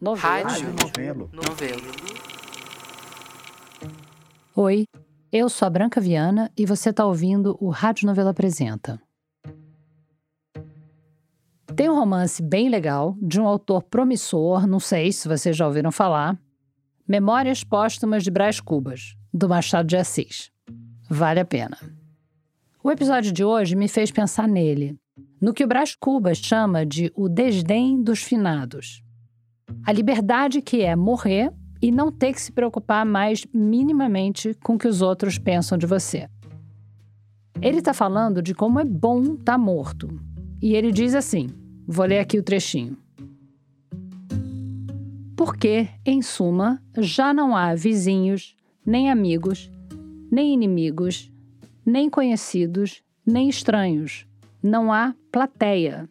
Novelo. 0.00 0.48
Rádio. 0.48 0.68
Novelo. 0.82 1.30
Novelo. 1.30 1.82
Oi, 4.56 4.86
eu 5.30 5.48
sou 5.50 5.66
a 5.66 5.70
Branca 5.70 6.00
Viana 6.00 6.50
e 6.56 6.64
você 6.64 6.88
está 6.88 7.04
ouvindo 7.04 7.54
o 7.60 7.68
Rádio 7.68 8.06
Novela 8.06 8.30
Apresenta. 8.30 8.98
Tem 11.76 11.90
um 11.90 11.94
romance 11.94 12.42
bem 12.42 12.70
legal, 12.70 13.14
de 13.20 13.38
um 13.38 13.46
autor 13.46 13.82
promissor, 13.82 14.66
não 14.66 14.80
sei 14.80 15.12
se 15.12 15.28
vocês 15.28 15.54
já 15.54 15.66
ouviram 15.66 15.92
falar. 15.92 16.38
Memórias 17.06 17.62
Póstumas 17.62 18.24
de 18.24 18.30
Brás 18.30 18.58
Cubas, 18.58 19.14
do 19.34 19.50
Machado 19.50 19.86
de 19.86 19.98
Assis. 19.98 20.50
Vale 21.10 21.40
a 21.40 21.44
pena. 21.44 21.76
O 22.82 22.90
episódio 22.90 23.32
de 23.32 23.44
hoje 23.44 23.76
me 23.76 23.86
fez 23.86 24.10
pensar 24.10 24.48
nele, 24.48 24.98
no 25.38 25.52
que 25.52 25.62
o 25.62 25.68
Brás 25.68 25.94
Cubas 25.94 26.38
chama 26.38 26.86
de 26.86 27.12
o 27.14 27.28
desdém 27.28 28.02
dos 28.02 28.22
finados. 28.22 29.02
A 29.84 29.92
liberdade 29.92 30.60
que 30.60 30.82
é 30.82 30.94
morrer 30.94 31.52
e 31.82 31.90
não 31.90 32.12
ter 32.12 32.32
que 32.32 32.40
se 32.40 32.52
preocupar 32.52 33.06
mais 33.06 33.46
minimamente 33.52 34.54
com 34.62 34.74
o 34.74 34.78
que 34.78 34.88
os 34.88 35.00
outros 35.00 35.38
pensam 35.38 35.78
de 35.78 35.86
você. 35.86 36.28
Ele 37.62 37.78
está 37.78 37.92
falando 37.92 38.42
de 38.42 38.54
como 38.54 38.78
é 38.78 38.84
bom 38.84 39.22
estar 39.22 39.52
tá 39.52 39.58
morto. 39.58 40.08
E 40.62 40.74
ele 40.74 40.92
diz 40.92 41.14
assim: 41.14 41.48
vou 41.86 42.06
ler 42.06 42.18
aqui 42.18 42.38
o 42.38 42.42
trechinho. 42.42 42.96
Porque, 45.36 45.88
em 46.04 46.20
suma, 46.20 46.82
já 46.98 47.32
não 47.32 47.56
há 47.56 47.74
vizinhos, 47.74 48.54
nem 48.84 49.10
amigos, 49.10 49.70
nem 50.30 50.52
inimigos, 50.52 51.32
nem 51.84 52.10
conhecidos, 52.10 53.02
nem 53.24 53.48
estranhos. 53.48 54.26
Não 54.62 54.92
há 54.92 55.14
plateia. 55.32 56.08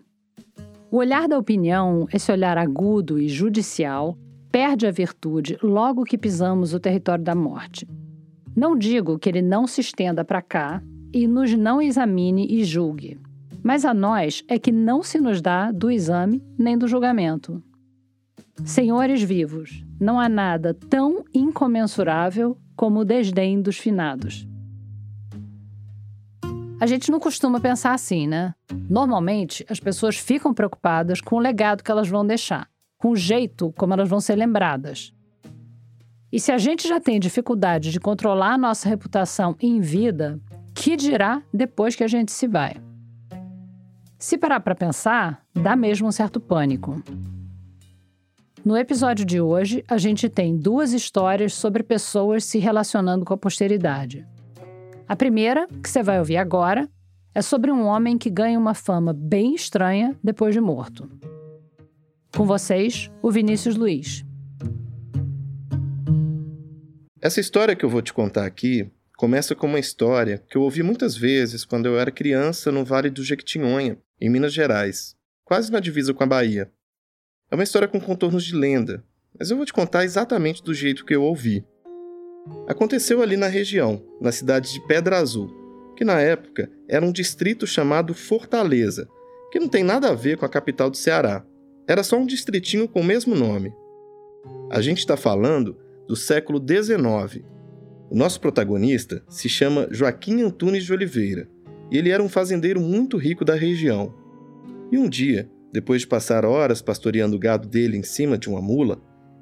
O 0.91 0.98
olhar 0.98 1.27
da 1.27 1.38
opinião, 1.38 2.07
esse 2.11 2.31
olhar 2.31 2.57
agudo 2.57 3.20
e 3.20 3.27
judicial, 3.27 4.17
perde 4.52 4.88
a 4.88 4.91
virtude 4.91 5.55
logo 5.61 6.03
que 6.03 6.17
pisamos 6.17 6.73
o 6.73 6.80
território 6.80 7.23
da 7.23 7.35
morte. 7.35 7.88
Não 8.55 8.75
digo 8.75 9.19
que 9.19 9.30
ele 9.30 9.44
não 9.44 9.67
se 9.67 9.81
estenda 9.81 10.25
para 10.25 10.41
cá 10.41 10.81
e 11.14 11.27
nos 11.27 11.53
não 11.53 11.80
examine 11.80 12.47
e 12.49 12.64
julgue, 12.64 13.19
mas 13.61 13.86
a 13.86 13.94
nós 13.94 14.44
é 14.47 14.58
que 14.58 14.72
não 14.72 15.03
se 15.03 15.19
nos 15.19 15.41
dá 15.41 15.72
do 15.72 15.91
exame 15.91 16.41
nem 16.58 16.75
do 16.75 16.88
julgamento. 16.88 17.61
Senhores 18.66 19.21
vivos, 19.21 19.86
não 20.02 20.19
há 20.19 20.27
nada 20.27 20.73
tão 20.73 21.23
incomensurável 21.31 22.58
como 22.75 23.02
o 23.02 23.05
desdém 23.05 23.61
dos 23.61 23.77
finados. 23.77 24.48
A 26.81 26.85
gente 26.85 27.11
não 27.11 27.19
costuma 27.19 27.59
pensar 27.59 27.94
assim, 27.94 28.25
né? 28.25 28.55
Normalmente, 28.89 29.66
as 29.69 29.81
pessoas 29.81 30.17
ficam 30.17 30.53
preocupadas 30.53 31.19
com 31.19 31.36
o 31.36 31.39
legado 31.39 31.83
que 31.83 31.91
elas 31.91 32.08
vão 32.08 32.25
deixar, 32.25 32.69
com 32.97 33.09
o 33.09 33.16
jeito 33.17 33.73
como 33.77 33.94
elas 33.94 34.08
vão 34.08 34.21
ser 34.21 34.36
lembradas. 34.36 35.13
E 36.31 36.39
se 36.39 36.53
a 36.53 36.58
gente 36.58 36.88
já 36.88 36.99
tem 37.02 37.19
dificuldade 37.19 37.91
de 37.91 37.99
controlar 37.99 38.53
a 38.53 38.58
nossa 38.58 38.88
reputação 38.88 39.58
em 39.59 39.81
vida, 39.81 40.39
que 40.73 40.95
dirá 40.95 41.41
depois 41.53 41.97
que 41.97 42.03
a 42.03 42.08
gente 42.08 42.31
se 42.31 42.47
vai? 42.47 42.75
Se 44.17 44.38
parar 44.38 44.61
para 44.61 44.75
pensar, 44.75 45.43
dá 45.53 45.75
mesmo 45.75 46.08
um 46.08 46.11
certo 46.14 46.39
pânico. 46.39 47.03
No 48.64 48.77
episódio 48.77 49.25
de 49.25 49.41
hoje, 49.41 49.83
a 49.88 49.97
gente 49.97 50.30
tem 50.30 50.55
duas 50.55 50.93
histórias 50.93 51.53
sobre 51.53 51.83
pessoas 51.83 52.45
se 52.45 52.58
relacionando 52.58 53.25
com 53.25 53.33
a 53.33 53.38
posteridade. 53.38 54.25
A 55.09 55.15
primeira, 55.15 55.67
que 55.81 55.89
você 55.89 56.03
vai 56.03 56.19
ouvir 56.19 56.38
agora, 56.38 56.88
é 57.33 57.41
sobre 57.41 57.71
um 57.71 57.83
homem 57.83 58.15
que 58.15 58.29
ganha 58.29 58.59
uma 58.59 58.75
fama 58.75 59.11
bem 59.11 59.55
estranha 59.55 60.15
depois 60.23 60.53
de 60.53 60.61
morto. 60.61 61.09
Com 62.38 62.45
vocês, 62.45 63.09
o 63.19 63.31
Vinícius 63.31 63.75
Luiz. 63.75 64.23
Essa 67.19 67.39
história 67.39 67.75
que 67.75 67.83
eu 67.83 67.89
vou 67.89 68.03
te 68.03 68.13
contar 68.13 68.45
aqui 68.45 68.87
começa 69.17 69.55
com 69.55 69.65
uma 69.65 69.80
história 69.80 70.37
que 70.47 70.55
eu 70.55 70.61
ouvi 70.61 70.83
muitas 70.83 71.17
vezes 71.17 71.65
quando 71.65 71.87
eu 71.87 71.99
era 71.99 72.11
criança 72.11 72.71
no 72.71 72.86
Vale 72.86 73.09
do 73.09 73.23
Jequitinhonha, 73.23 73.98
em 74.21 74.30
Minas 74.30 74.53
Gerais, 74.53 75.15
quase 75.43 75.71
na 75.71 75.80
divisa 75.80 76.14
com 76.14 76.23
a 76.23 76.27
Bahia. 76.27 76.71
É 77.49 77.55
uma 77.55 77.64
história 77.64 77.87
com 77.87 77.99
contornos 77.99 78.43
de 78.43 78.53
lenda, 78.55 79.03
mas 79.39 79.49
eu 79.49 79.58
vou 79.58 79.65
te 79.65 79.73
contar 79.73 80.05
exatamente 80.05 80.64
do 80.64 80.71
jeito 80.71 81.03
que 81.03 81.15
eu 81.15 81.23
ouvi. 81.23 81.65
Aconteceu 82.67 83.22
ali 83.22 83.38
na 83.38 83.48
região, 83.48 84.02
na 84.20 84.32
cidade 84.32 84.73
de 84.73 84.86
Pedra 84.88 85.17
Azul, 85.17 85.50
que 85.95 86.05
na 86.05 86.20
época 86.20 86.70
era 86.88 87.05
um 87.05 87.11
distrito 87.11 87.67
chamado 87.67 88.14
Fortaleza, 88.14 89.08
que 89.52 89.60
não 89.60 89.67
tem 89.67 89.83
nada 89.83 90.10
a 90.10 90.16
ver 90.16 90.38
com 90.38 90.45
a 90.45 90.49
capital 90.49 90.89
do 90.89 90.98
Ceará. 90.98 91.45
Era 91.88 92.04
só 92.04 92.17
um 92.17 92.26
distritinho 92.26 92.88
com 92.88 93.02
o 93.02 93.04
mesmo 93.04 93.36
nome. 93.36 93.73
A 94.72 94.82
gente 94.82 94.99
está 94.99 95.17
falando 95.17 95.78
do 96.08 96.16
século 96.16 96.60
XIX. 96.60 97.44
O 98.10 98.16
nosso 98.16 98.39
protagonista 98.39 99.23
se 99.28 99.49
chama 99.49 99.88
Joaquim 99.92 100.42
Antunes 100.42 100.83
de 100.83 100.94
Oliveira 100.94 101.48
e 101.92 101.98
ele 101.98 102.10
era 102.10 102.23
um 102.23 102.30
fazendeiro 102.30 102.80
muito 102.80 103.17
rico 103.17 103.44
da 103.44 103.55
região. 103.55 104.14
E 104.92 104.98
um 104.98 105.10
dia, 105.10 105.49
depois 105.72 106.02
de 106.02 106.08
passar 106.08 106.45
horas 106.45 106.82
pastoreando 106.82 107.36
o 107.36 107.39
gado 107.39 107.67
dele 107.67 107.98
em 107.98 108.04
cima 108.04 108.38
de 108.38 108.48
uma 108.48 108.61
mula, 108.61 109.02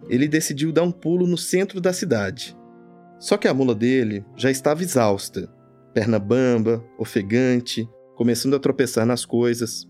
ele 0.09 0.27
decidiu 0.27 0.71
dar 0.71 0.83
um 0.83 0.91
pulo 0.91 1.27
no 1.27 1.37
centro 1.37 1.79
da 1.79 1.93
cidade. 1.93 2.56
Só 3.19 3.35
que 3.37 3.47
a 3.47 3.53
mula 3.53 3.73
dele 3.73 4.23
já 4.35 4.51
estava 4.51 4.83
exausta, 4.83 5.51
perna 5.93 6.19
bamba, 6.19 6.83
ofegante, 6.99 7.89
começando 8.15 8.55
a 8.55 8.59
tropeçar 8.59 9.05
nas 9.05 9.25
coisas. 9.25 9.87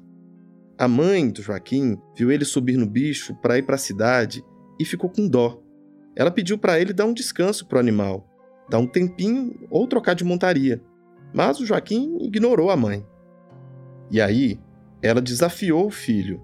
A 0.77 0.88
mãe 0.88 1.29
do 1.29 1.41
Joaquim 1.41 1.97
viu 2.16 2.31
ele 2.31 2.45
subir 2.45 2.77
no 2.77 2.85
bicho 2.85 3.35
para 3.41 3.57
ir 3.57 3.63
para 3.63 3.75
a 3.75 3.79
cidade 3.79 4.43
e 4.79 4.85
ficou 4.85 5.09
com 5.09 5.27
dó. 5.27 5.61
Ela 6.16 6.31
pediu 6.31 6.57
para 6.57 6.79
ele 6.79 6.93
dar 6.93 7.05
um 7.05 7.13
descanso 7.13 7.67
para 7.67 7.77
o 7.77 7.79
animal, 7.79 8.25
dar 8.69 8.79
um 8.79 8.87
tempinho 8.87 9.55
ou 9.69 9.87
trocar 9.87 10.13
de 10.13 10.23
montaria. 10.23 10.81
Mas 11.33 11.59
o 11.59 11.66
Joaquim 11.66 12.17
ignorou 12.21 12.71
a 12.71 12.77
mãe. 12.77 13.05
E 14.09 14.21
aí, 14.21 14.59
ela 15.01 15.21
desafiou 15.21 15.87
o 15.87 15.91
filho. 15.91 16.41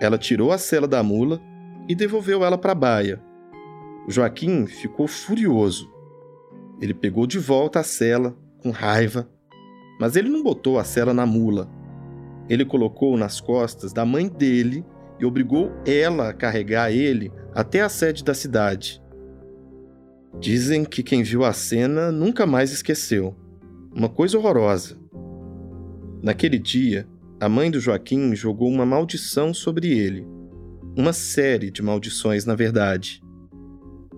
Ela 0.00 0.16
tirou 0.16 0.52
a 0.52 0.58
sela 0.58 0.86
da 0.86 1.02
mula 1.02 1.40
e 1.88 1.94
devolveu 1.94 2.44
ela 2.44 2.56
para 2.56 2.72
a 2.72 2.76
baia. 2.76 3.20
O 4.06 4.10
Joaquim 4.10 4.66
ficou 4.66 5.08
furioso 5.08 5.95
ele 6.80 6.94
pegou 6.94 7.26
de 7.26 7.38
volta 7.38 7.80
a 7.80 7.82
cela, 7.82 8.36
com 8.58 8.70
raiva, 8.70 9.28
mas 10.00 10.16
ele 10.16 10.28
não 10.28 10.42
botou 10.42 10.78
a 10.78 10.84
cela 10.84 11.14
na 11.14 11.24
mula. 11.24 11.68
Ele 12.48 12.64
colocou 12.64 13.16
nas 13.16 13.40
costas 13.40 13.92
da 13.92 14.04
mãe 14.04 14.28
dele 14.28 14.84
e 15.18 15.24
obrigou 15.24 15.72
ela 15.86 16.28
a 16.28 16.34
carregar 16.34 16.92
ele 16.92 17.32
até 17.54 17.80
a 17.80 17.88
sede 17.88 18.22
da 18.22 18.34
cidade. 18.34 19.02
Dizem 20.38 20.84
que 20.84 21.02
quem 21.02 21.22
viu 21.22 21.44
a 21.44 21.52
cena 21.52 22.12
nunca 22.12 22.44
mais 22.44 22.70
esqueceu. 22.70 23.34
Uma 23.94 24.08
coisa 24.08 24.36
horrorosa. 24.36 24.98
Naquele 26.22 26.58
dia, 26.58 27.08
a 27.40 27.48
mãe 27.48 27.70
do 27.70 27.80
Joaquim 27.80 28.34
jogou 28.34 28.68
uma 28.68 28.84
maldição 28.84 29.54
sobre 29.54 29.98
ele. 29.98 30.26
Uma 30.94 31.12
série 31.14 31.70
de 31.70 31.82
maldições, 31.82 32.44
na 32.44 32.54
verdade. 32.54 33.22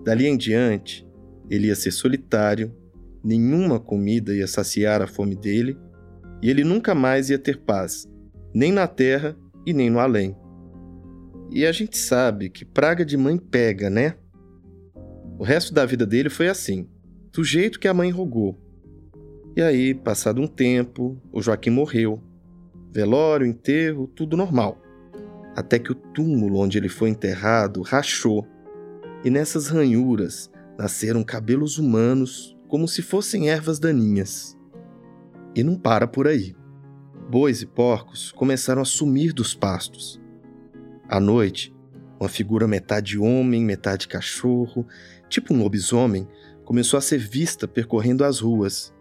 Dali 0.05 0.27
em 0.27 0.37
diante, 0.37 1.08
ele 1.50 1.69
ia 1.69 1.75
ser 1.75 1.91
solitário, 1.91 2.75
nenhuma 3.22 3.81
comida 3.81 4.34
ia 4.34 4.47
saciar 4.47 5.03
a 5.03 5.06
fome 5.06 5.34
dele, 5.34 5.76
e 6.42 6.50
ele 6.50 6.64
nunca 6.64 6.94
mais 6.94 7.31
ia 7.31 7.38
ter 7.38 7.59
paz, 7.59 8.06
nem 8.54 8.72
na 8.72 8.86
terra 8.86 9.36
e 9.66 9.72
nem 9.72 9.91
no 9.91 9.98
além. 9.98 10.36
E 11.50 11.66
a 11.66 11.72
gente 11.72 11.97
sabe 11.97 12.50
que 12.50 12.64
praga 12.64 13.04
de 13.04 13.16
mãe 13.16 13.38
pega, 13.38 13.88
né? 13.88 14.14
O 15.38 15.44
resto 15.44 15.72
da 15.72 15.86
vida 15.86 16.04
dele 16.04 16.28
foi 16.28 16.48
assim, 16.48 16.88
do 17.32 17.42
jeito 17.42 17.80
que 17.80 17.88
a 17.88 17.94
mãe 17.94 18.10
rogou. 18.10 18.59
E 19.56 19.62
aí, 19.62 19.94
passado 19.94 20.41
um 20.41 20.47
tempo, 20.47 21.20
o 21.32 21.41
Joaquim 21.41 21.70
morreu. 21.70 22.22
Velório, 22.92 23.47
enterro, 23.47 24.06
tudo 24.06 24.36
normal. 24.36 24.80
Até 25.56 25.78
que 25.78 25.91
o 25.91 25.94
túmulo 25.94 26.59
onde 26.59 26.78
ele 26.78 26.88
foi 26.88 27.10
enterrado 27.10 27.82
rachou. 27.82 28.47
E 29.24 29.30
nessas 29.30 29.68
ranhuras 29.68 30.51
nasceram 30.78 31.25
cabelos 31.25 31.77
humanos 31.77 32.57
como 32.69 32.86
se 32.86 33.03
fossem 33.03 33.51
ervas 33.51 33.80
daninhas. 33.80 34.57
E 35.54 35.65
não 35.65 35.77
para 35.77 36.07
por 36.07 36.28
aí. 36.28 36.54
Bois 37.28 37.60
e 37.60 37.66
porcos 37.66 38.30
começaram 38.30 38.80
a 38.80 38.84
sumir 38.84 39.33
dos 39.33 39.54
pastos. 39.54 40.21
À 41.09 41.19
noite, 41.19 41.75
uma 42.21 42.28
figura 42.28 42.69
metade 42.69 43.19
homem, 43.19 43.65
metade 43.65 44.07
cachorro, 44.07 44.86
tipo 45.28 45.53
um 45.53 45.63
lobisomem, 45.63 46.28
começou 46.65 46.97
a 46.97 47.01
ser 47.01 47.19
vista 47.19 47.66
percorrendo 47.66 48.25
as 48.25 48.39
ruas. 48.39 48.95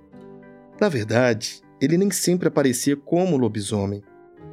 Na 0.81 0.89
verdade, 0.89 1.61
ele 1.79 1.97
nem 1.97 2.09
sempre 2.09 2.47
aparecia 2.47 2.95
como 2.95 3.37
lobisomem. 3.37 4.01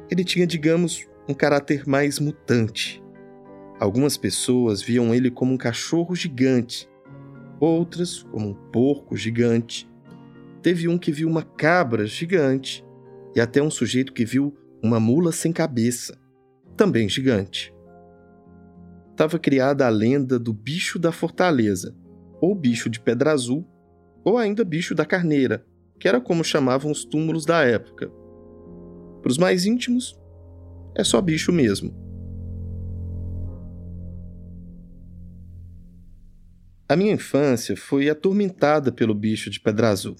Ele 0.09 0.23
tinha, 0.23 0.45
digamos, 0.45 1.07
um 1.27 1.33
caráter 1.33 1.87
mais 1.87 2.19
mutante. 2.19 3.03
Algumas 3.79 4.15
pessoas 4.15 4.81
viam 4.81 5.13
ele 5.13 5.31
como 5.31 5.53
um 5.53 5.57
cachorro 5.57 6.15
gigante, 6.15 6.87
outras, 7.65 8.23
como 8.23 8.49
um 8.49 8.53
porco 8.53 9.15
gigante. 9.15 9.89
Teve 10.61 10.87
um 10.87 10.97
que 10.97 11.11
viu 11.11 11.27
uma 11.27 11.43
cabra 11.43 12.05
gigante, 12.05 12.85
e 13.35 13.41
até 13.41 13.61
um 13.61 13.69
sujeito 13.69 14.13
que 14.13 14.23
viu 14.25 14.55
uma 14.81 14.99
mula 14.99 15.31
sem 15.31 15.51
cabeça, 15.51 16.17
também 16.77 17.09
gigante. 17.09 17.73
estava 19.11 19.39
criada 19.39 19.85
a 19.85 19.89
lenda 19.89 20.37
do 20.37 20.53
bicho 20.53 20.99
da 20.99 21.11
fortaleza, 21.11 21.95
ou 22.41 22.53
bicho 22.53 22.89
de 22.89 22.99
pedra 22.99 23.31
azul, 23.31 23.65
ou 24.23 24.37
ainda 24.37 24.65
bicho 24.65 24.93
da 24.93 25.05
carneira, 25.05 25.65
que 25.99 26.07
era 26.07 26.19
como 26.19 26.43
chamavam 26.43 26.91
os 26.91 27.05
túmulos 27.05 27.45
da 27.45 27.63
época. 27.63 28.11
Para 29.21 29.31
os 29.31 29.37
mais 29.37 29.65
íntimos, 29.65 30.19
é 30.95 31.03
só 31.03 31.21
bicho 31.21 31.51
mesmo. 31.51 32.04
A 36.87 36.95
minha 36.95 37.13
infância 37.13 37.75
foi 37.75 38.09
atormentada 38.09 38.91
pelo 38.91 39.15
bicho 39.15 39.49
de 39.49 39.59
pedra 39.59 39.89
azul. 39.89 40.15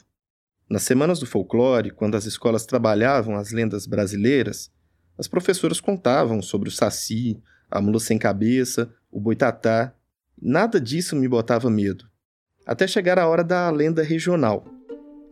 Nas 0.68 0.82
semanas 0.82 1.20
do 1.20 1.28
folclore, 1.28 1.92
quando 1.92 2.16
as 2.16 2.26
escolas 2.26 2.66
trabalhavam 2.66 3.36
as 3.36 3.52
lendas 3.52 3.86
brasileiras, 3.86 4.72
as 5.16 5.28
professoras 5.28 5.80
contavam 5.80 6.42
sobre 6.42 6.68
o 6.68 6.72
saci, 6.72 7.40
a 7.70 7.80
mula 7.80 8.00
sem 8.00 8.18
cabeça, 8.18 8.92
o 9.12 9.20
boitatá. 9.20 9.94
Nada 10.42 10.82
disso 10.82 11.16
me 11.16 11.28
botava 11.28 11.70
medo. 11.70 12.10
Até 12.66 12.88
chegar 12.88 13.20
a 13.20 13.28
hora 13.28 13.44
da 13.44 13.70
lenda 13.70 14.02
regional. 14.02 14.66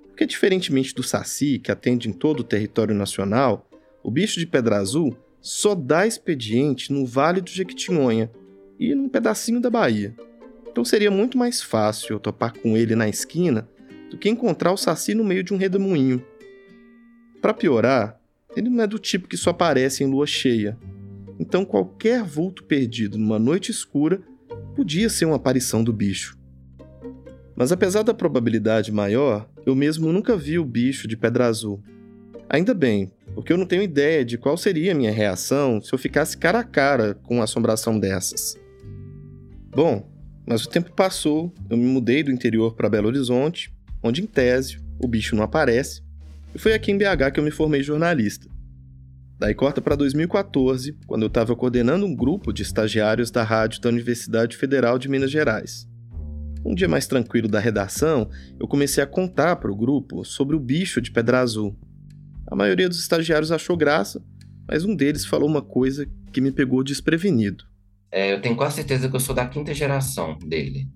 Porque, 0.09 0.27
diferentemente 0.27 0.93
do 0.93 1.01
saci, 1.01 1.57
que 1.57 1.71
atende 1.71 2.07
em 2.07 2.13
todo 2.13 2.41
o 2.41 2.43
território 2.43 2.93
nacional, 2.93 3.67
o 4.03 4.11
bicho 4.11 4.39
de 4.39 4.45
pedra 4.45 4.77
azul 4.77 5.17
só 5.41 5.73
dá 5.73 6.05
expediente 6.05 6.93
no 6.93 7.07
Vale 7.07 7.41
do 7.41 7.49
Jequitinhonha 7.49 8.29
e 8.79 8.93
num 8.93 9.09
pedacinho 9.09 9.59
da 9.59 9.71
Bahia. 9.71 10.15
Então 10.73 10.83
seria 10.83 11.11
muito 11.11 11.37
mais 11.37 11.61
fácil 11.61 12.13
eu 12.13 12.19
topar 12.19 12.51
com 12.51 12.75
ele 12.75 12.95
na 12.95 13.07
esquina 13.07 13.69
do 14.09 14.17
que 14.17 14.27
encontrar 14.27 14.71
o 14.71 14.77
Saci 14.77 15.13
no 15.13 15.23
meio 15.23 15.43
de 15.43 15.53
um 15.53 15.57
redemoinho. 15.57 16.25
Para 17.39 17.53
piorar, 17.53 18.19
ele 18.55 18.71
não 18.71 18.83
é 18.83 18.87
do 18.87 18.97
tipo 18.97 19.27
que 19.27 19.37
só 19.37 19.51
aparece 19.51 20.03
em 20.03 20.07
lua 20.07 20.25
cheia. 20.25 20.75
Então 21.37 21.63
qualquer 21.63 22.23
vulto 22.23 22.63
perdido 22.63 23.19
numa 23.19 23.37
noite 23.37 23.69
escura 23.69 24.19
podia 24.75 25.09
ser 25.09 25.25
uma 25.25 25.35
aparição 25.35 25.83
do 25.83 25.93
bicho. 25.93 26.39
Mas 27.55 27.71
apesar 27.71 28.01
da 28.01 28.11
probabilidade 28.11 28.91
maior, 28.91 29.47
eu 29.67 29.75
mesmo 29.75 30.11
nunca 30.11 30.35
vi 30.35 30.57
o 30.57 30.65
bicho 30.65 31.07
de 31.07 31.15
pedra 31.15 31.45
azul. 31.45 31.83
Ainda 32.49 32.73
bem, 32.73 33.11
porque 33.35 33.53
eu 33.53 33.57
não 33.57 33.67
tenho 33.67 33.83
ideia 33.83 34.25
de 34.25 34.39
qual 34.39 34.57
seria 34.57 34.91
a 34.91 34.95
minha 34.95 35.11
reação 35.11 35.79
se 35.79 35.93
eu 35.93 35.99
ficasse 35.99 36.35
cara 36.35 36.61
a 36.61 36.63
cara 36.63 37.13
com 37.13 37.35
uma 37.35 37.43
assombração 37.43 37.99
dessas. 37.99 38.59
Bom, 39.69 40.11
mas 40.45 40.65
o 40.65 40.69
tempo 40.69 40.91
passou, 40.91 41.53
eu 41.69 41.77
me 41.77 41.85
mudei 41.85 42.23
do 42.23 42.31
interior 42.31 42.75
para 42.75 42.89
Belo 42.89 43.07
Horizonte, 43.07 43.73
onde 44.01 44.21
em 44.21 44.25
tese 44.25 44.79
o 44.99 45.07
bicho 45.07 45.35
não 45.35 45.43
aparece, 45.43 46.01
e 46.53 46.59
foi 46.59 46.73
aqui 46.73 46.91
em 46.91 46.97
BH 46.97 47.31
que 47.33 47.39
eu 47.39 47.43
me 47.43 47.51
formei 47.51 47.81
jornalista. 47.81 48.47
Daí 49.39 49.53
corta 49.53 49.81
para 49.81 49.95
2014, 49.95 50.97
quando 51.07 51.23
eu 51.23 51.27
estava 51.27 51.55
coordenando 51.55 52.05
um 52.05 52.15
grupo 52.15 52.53
de 52.53 52.61
estagiários 52.61 53.31
da 53.31 53.43
rádio 53.43 53.81
da 53.81 53.89
Universidade 53.89 54.55
Federal 54.55 54.99
de 54.99 55.09
Minas 55.09 55.31
Gerais. 55.31 55.87
Um 56.65 56.73
dia 56.73 56.87
mais 56.87 57.07
tranquilo 57.07 57.47
da 57.47 57.59
redação, 57.59 58.29
eu 58.59 58.67
comecei 58.67 59.03
a 59.03 59.07
contar 59.07 59.57
para 59.57 59.71
o 59.71 59.75
grupo 59.75 60.23
sobre 60.23 60.55
o 60.55 60.59
bicho 60.59 61.01
de 61.01 61.11
pedra 61.11 61.39
azul. 61.39 61.77
A 62.47 62.55
maioria 62.55 62.87
dos 62.87 62.99
estagiários 62.99 63.51
achou 63.51 63.75
graça, 63.75 64.23
mas 64.67 64.85
um 64.85 64.95
deles 64.95 65.25
falou 65.25 65.49
uma 65.49 65.61
coisa 65.61 66.07
que 66.31 66.39
me 66.39 66.51
pegou 66.51 66.83
desprevenido. 66.83 67.65
É, 68.13 68.31
eu 68.31 68.39
tenho 68.39 68.55
quase 68.55 68.75
certeza 68.75 69.09
que 69.09 69.15
eu 69.15 69.19
sou 69.19 69.33
da 69.33 69.47
quinta 69.47 69.73
geração 69.73 70.37
dele. 70.37 70.87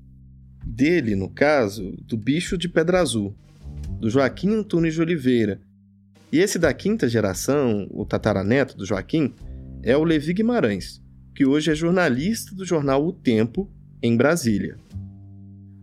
Dele, 0.64 1.16
no 1.16 1.28
caso, 1.28 1.98
do 2.04 2.16
bicho 2.16 2.56
de 2.56 2.70
Pedra 2.70 3.02
Azul, 3.02 3.36
do 4.00 4.08
Joaquim 4.08 4.54
Antunes 4.54 4.94
de 4.94 5.02
Oliveira. 5.02 5.60
E 6.32 6.38
esse 6.38 6.60
da 6.60 6.72
quinta 6.76 7.10
geração, 7.10 7.88
o 7.90 8.06
tataraneto 8.06 8.78
do 8.78 8.86
Joaquim, 8.86 9.34
é 9.82 9.98
o 9.98 10.04
Levi 10.04 10.32
Guimarães, 10.32 11.02
que 11.36 11.44
hoje 11.44 11.72
é 11.72 11.76
jornalista 11.76 12.54
do 12.54 12.64
jornal 12.64 13.04
O 13.04 13.12
Tempo, 13.12 13.68
em 14.00 14.16
Brasília. 14.16 14.78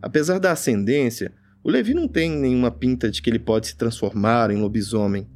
Apesar 0.01 0.39
da 0.39 0.53
ascendência, 0.53 1.33
o 1.65 1.69
Levi 1.69 1.95
não 1.95 2.07
tem 2.07 2.31
nenhuma 2.31 2.71
pinta 2.71 3.11
de 3.11 3.21
que 3.21 3.29
ele 3.29 3.41
pode 3.41 3.67
se 3.67 3.77
transformar 3.77 4.53
em 4.53 4.61
lobisomem. 4.61 5.27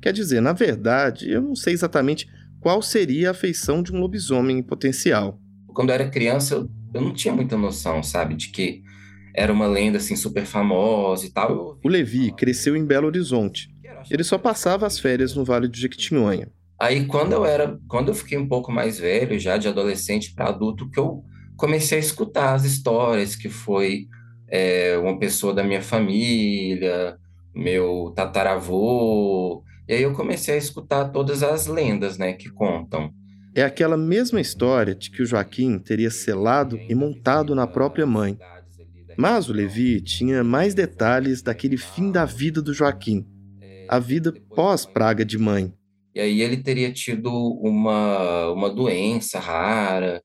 Quer 0.00 0.12
dizer, 0.12 0.40
na 0.40 0.52
verdade, 0.52 1.28
eu 1.28 1.42
não 1.42 1.56
sei 1.56 1.74
exatamente 1.74 2.28
qual 2.60 2.82
seria 2.82 3.30
a 3.30 3.34
feição 3.34 3.82
de 3.82 3.92
um 3.92 4.00
lobisomem 4.00 4.58
em 4.58 4.62
potencial. 4.62 5.40
Quando 5.68 5.90
eu 5.90 5.94
era 5.94 6.10
criança, 6.10 6.54
eu, 6.54 6.70
eu 6.94 7.00
não 7.00 7.12
tinha 7.12 7.34
muita 7.34 7.56
noção, 7.56 8.02
sabe, 8.02 8.34
de 8.34 8.48
que 8.48 8.82
era 9.34 9.52
uma 9.52 9.66
lenda 9.66 9.98
assim 9.98 10.16
super 10.16 10.46
famosa 10.46 11.26
e 11.26 11.30
tal. 11.30 11.78
O 11.84 11.88
Levi 11.88 12.32
cresceu 12.32 12.74
em 12.74 12.84
Belo 12.84 13.06
Horizonte. 13.06 13.68
Ele 14.10 14.24
só 14.24 14.38
passava 14.38 14.86
as 14.86 14.98
férias 14.98 15.34
no 15.34 15.44
Vale 15.44 15.68
do 15.68 15.76
Jequitinhonha. 15.76 16.48
Aí 16.78 17.06
quando 17.06 17.32
eu 17.32 17.44
era, 17.44 17.78
quando 17.88 18.08
eu 18.08 18.14
fiquei 18.14 18.38
um 18.38 18.48
pouco 18.48 18.70
mais 18.70 18.98
velho, 18.98 19.38
já 19.38 19.56
de 19.56 19.68
adolescente 19.68 20.32
para 20.34 20.48
adulto, 20.48 20.90
que 20.90 20.98
eu 20.98 21.24
comecei 21.56 21.98
a 21.98 22.00
escutar 22.00 22.54
as 22.54 22.64
histórias 22.64 23.34
que 23.34 23.48
foi 23.48 24.06
é, 24.48 24.96
uma 24.98 25.18
pessoa 25.18 25.54
da 25.54 25.64
minha 25.64 25.82
família, 25.82 27.16
meu 27.54 28.12
tataravô, 28.14 29.62
e 29.88 29.94
aí 29.94 30.02
eu 30.02 30.12
comecei 30.12 30.54
a 30.54 30.58
escutar 30.58 31.10
todas 31.10 31.42
as 31.42 31.66
lendas, 31.66 32.18
né, 32.18 32.32
que 32.32 32.50
contam. 32.50 33.12
É 33.54 33.62
aquela 33.62 33.96
mesma 33.96 34.40
história 34.40 34.94
de 34.94 35.10
que 35.10 35.22
o 35.22 35.26
Joaquim 35.26 35.78
teria 35.78 36.10
selado 36.10 36.78
e 36.88 36.94
montado 36.94 37.54
na 37.54 37.66
própria 37.66 38.04
mãe. 38.04 38.36
Mas 39.16 39.48
o 39.48 39.52
Levi 39.52 40.00
tinha 40.02 40.44
mais 40.44 40.74
detalhes 40.74 41.40
daquele 41.40 41.78
fim 41.78 42.12
da 42.12 42.26
vida 42.26 42.60
do 42.60 42.74
Joaquim, 42.74 43.26
a 43.88 43.98
vida 43.98 44.34
pós-praga 44.54 45.24
de 45.24 45.38
mãe. 45.38 45.72
E 46.14 46.20
aí 46.20 46.42
ele 46.42 46.58
teria 46.58 46.92
tido 46.92 47.30
uma, 47.30 48.50
uma 48.50 48.68
doença 48.68 49.38
rara, 49.38 50.22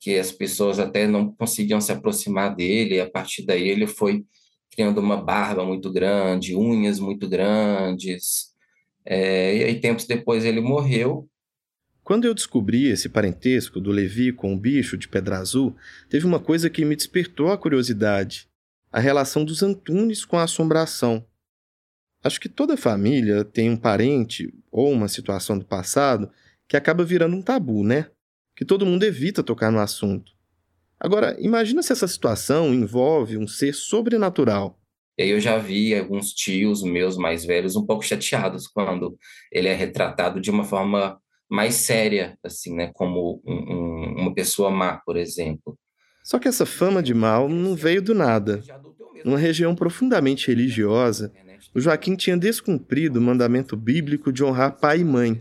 que 0.00 0.18
as 0.18 0.30
pessoas 0.30 0.78
até 0.78 1.06
não 1.06 1.34
conseguiam 1.34 1.80
se 1.80 1.92
aproximar 1.92 2.54
dele, 2.54 2.96
e 2.96 3.00
a 3.00 3.08
partir 3.08 3.46
daí 3.46 3.66
ele 3.66 3.86
foi 3.86 4.24
criando 4.70 4.98
uma 4.98 5.16
barba 5.16 5.64
muito 5.64 5.90
grande, 5.90 6.54
unhas 6.54 6.98
muito 6.98 7.28
grandes, 7.28 8.53
é, 9.04 9.56
e 9.56 9.64
aí, 9.64 9.80
tempos 9.80 10.06
depois, 10.06 10.44
ele 10.44 10.60
morreu. 10.60 11.28
Quando 12.02 12.26
eu 12.26 12.34
descobri 12.34 12.86
esse 12.88 13.08
parentesco 13.08 13.80
do 13.80 13.90
Levi 13.90 14.32
com 14.32 14.52
o 14.52 14.58
bicho 14.58 14.96
de 14.96 15.08
Pedra 15.08 15.38
Azul, 15.38 15.74
teve 16.08 16.26
uma 16.26 16.38
coisa 16.38 16.68
que 16.68 16.84
me 16.84 16.96
despertou 16.96 17.50
a 17.50 17.58
curiosidade: 17.58 18.48
a 18.92 19.00
relação 19.00 19.44
dos 19.44 19.62
Antunes 19.62 20.24
com 20.24 20.36
a 20.36 20.44
assombração. 20.44 21.24
Acho 22.22 22.40
que 22.40 22.48
toda 22.48 22.76
família 22.76 23.44
tem 23.44 23.70
um 23.70 23.76
parente 23.76 24.52
ou 24.70 24.90
uma 24.90 25.08
situação 25.08 25.58
do 25.58 25.64
passado 25.64 26.30
que 26.66 26.76
acaba 26.76 27.04
virando 27.04 27.36
um 27.36 27.42
tabu, 27.42 27.84
né? 27.84 28.10
Que 28.56 28.64
todo 28.64 28.86
mundo 28.86 29.04
evita 29.04 29.42
tocar 29.42 29.70
no 29.70 29.78
assunto. 29.78 30.32
Agora, 30.98 31.36
imagina 31.38 31.82
se 31.82 31.92
essa 31.92 32.08
situação 32.08 32.72
envolve 32.72 33.36
um 33.36 33.46
ser 33.46 33.74
sobrenatural. 33.74 34.78
E 35.16 35.22
aí 35.22 35.30
eu 35.30 35.40
já 35.40 35.58
vi 35.58 35.94
alguns 35.94 36.32
tios 36.32 36.82
meus 36.82 37.16
mais 37.16 37.44
velhos 37.44 37.76
um 37.76 37.86
pouco 37.86 38.04
chateados 38.04 38.66
quando 38.66 39.16
ele 39.52 39.68
é 39.68 39.74
retratado 39.74 40.40
de 40.40 40.50
uma 40.50 40.64
forma 40.64 41.18
mais 41.48 41.74
séria, 41.74 42.36
assim, 42.42 42.74
né? 42.74 42.90
Como 42.94 43.40
um, 43.46 43.54
um, 43.54 44.14
uma 44.22 44.34
pessoa 44.34 44.70
má, 44.70 45.00
por 45.04 45.16
exemplo. 45.16 45.78
Só 46.24 46.38
que 46.38 46.48
essa 46.48 46.66
fama 46.66 47.02
de 47.02 47.14
mal 47.14 47.48
não 47.48 47.76
veio 47.76 48.02
do 48.02 48.14
nada. 48.14 48.62
Numa 49.24 49.38
região 49.38 49.74
profundamente 49.74 50.48
religiosa, 50.48 51.32
o 51.74 51.80
Joaquim 51.80 52.16
tinha 52.16 52.36
descumprido 52.36 53.18
o 53.18 53.22
mandamento 53.22 53.76
bíblico 53.76 54.32
de 54.32 54.42
honrar 54.42 54.78
pai 54.78 55.00
e 55.00 55.04
mãe. 55.04 55.40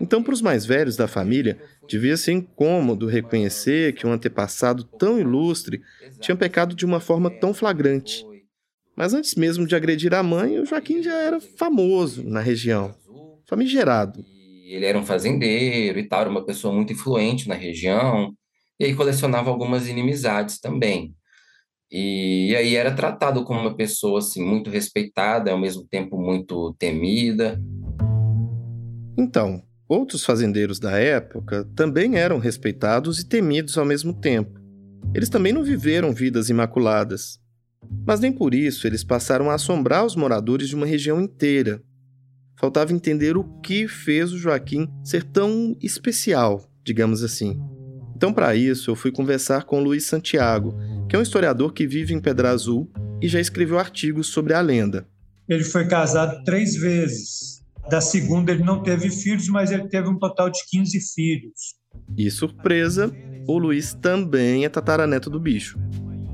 Então, 0.00 0.22
para 0.22 0.34
os 0.34 0.42
mais 0.42 0.66
velhos 0.66 0.96
da 0.96 1.08
família, 1.08 1.58
devia 1.88 2.16
ser 2.16 2.32
incômodo 2.32 3.06
reconhecer 3.06 3.94
que 3.94 4.06
um 4.06 4.12
antepassado 4.12 4.84
tão 4.84 5.18
ilustre 5.18 5.80
tinha 6.20 6.36
pecado 6.36 6.74
de 6.74 6.84
uma 6.84 7.00
forma 7.00 7.30
tão 7.30 7.54
flagrante. 7.54 8.24
Mas 8.96 9.12
antes 9.12 9.34
mesmo 9.34 9.66
de 9.66 9.76
agredir 9.76 10.14
a 10.14 10.22
mãe, 10.22 10.58
o 10.58 10.64
Joaquim 10.64 11.02
já 11.02 11.14
era 11.14 11.38
famoso 11.38 12.24
na 12.24 12.40
região, 12.40 12.94
famigerado. 13.46 14.24
Ele 14.64 14.86
era 14.86 14.98
um 14.98 15.04
fazendeiro 15.04 15.98
e 15.98 16.08
tal, 16.08 16.22
era 16.22 16.30
uma 16.30 16.44
pessoa 16.44 16.74
muito 16.74 16.94
influente 16.94 17.46
na 17.46 17.54
região, 17.54 18.32
e 18.80 18.86
aí 18.86 18.94
colecionava 18.94 19.50
algumas 19.50 19.86
inimizades 19.86 20.58
também. 20.58 21.14
E, 21.92 22.50
e 22.50 22.56
aí 22.56 22.74
era 22.74 22.92
tratado 22.92 23.44
como 23.44 23.60
uma 23.60 23.76
pessoa 23.76 24.18
assim 24.18 24.42
muito 24.42 24.70
respeitada, 24.70 25.52
ao 25.52 25.58
mesmo 25.58 25.86
tempo 25.88 26.18
muito 26.18 26.74
temida. 26.78 27.60
Então, 29.16 29.62
outros 29.88 30.24
fazendeiros 30.24 30.80
da 30.80 30.98
época 30.98 31.64
também 31.76 32.16
eram 32.16 32.38
respeitados 32.38 33.20
e 33.20 33.28
temidos 33.28 33.76
ao 33.78 33.84
mesmo 33.84 34.12
tempo. 34.14 34.58
Eles 35.14 35.28
também 35.28 35.52
não 35.52 35.62
viveram 35.62 36.12
vidas 36.12 36.48
imaculadas. 36.48 37.38
Mas 38.06 38.20
nem 38.20 38.32
por 38.32 38.54
isso 38.54 38.86
eles 38.86 39.04
passaram 39.04 39.50
a 39.50 39.54
assombrar 39.54 40.04
os 40.04 40.16
moradores 40.16 40.68
de 40.68 40.74
uma 40.74 40.86
região 40.86 41.20
inteira. 41.20 41.82
Faltava 42.58 42.92
entender 42.92 43.36
o 43.36 43.44
que 43.60 43.86
fez 43.86 44.32
o 44.32 44.38
Joaquim 44.38 44.88
ser 45.04 45.22
tão 45.22 45.76
especial, 45.82 46.64
digamos 46.84 47.22
assim. 47.22 47.60
Então, 48.16 48.32
para 48.32 48.56
isso, 48.56 48.90
eu 48.90 48.96
fui 48.96 49.12
conversar 49.12 49.64
com 49.64 49.82
Luiz 49.82 50.06
Santiago, 50.06 50.74
que 51.06 51.14
é 51.14 51.18
um 51.18 51.22
historiador 51.22 51.74
que 51.74 51.86
vive 51.86 52.14
em 52.14 52.20
Pedra 52.20 52.50
Azul 52.50 52.90
e 53.20 53.28
já 53.28 53.38
escreveu 53.38 53.78
artigos 53.78 54.28
sobre 54.28 54.54
a 54.54 54.60
lenda. 54.60 55.06
Ele 55.46 55.64
foi 55.64 55.86
casado 55.86 56.42
três 56.42 56.74
vezes. 56.76 57.62
Da 57.90 58.00
segunda, 58.00 58.52
ele 58.52 58.64
não 58.64 58.82
teve 58.82 59.10
filhos, 59.10 59.48
mas 59.48 59.70
ele 59.70 59.86
teve 59.88 60.08
um 60.08 60.18
total 60.18 60.50
de 60.50 60.58
15 60.70 60.98
filhos. 61.14 61.76
E 62.16 62.30
surpresa, 62.30 63.12
o 63.46 63.58
Luiz 63.58 63.94
também 63.94 64.64
é 64.64 64.68
tataraneto 64.68 65.30
do 65.30 65.38
bicho, 65.38 65.78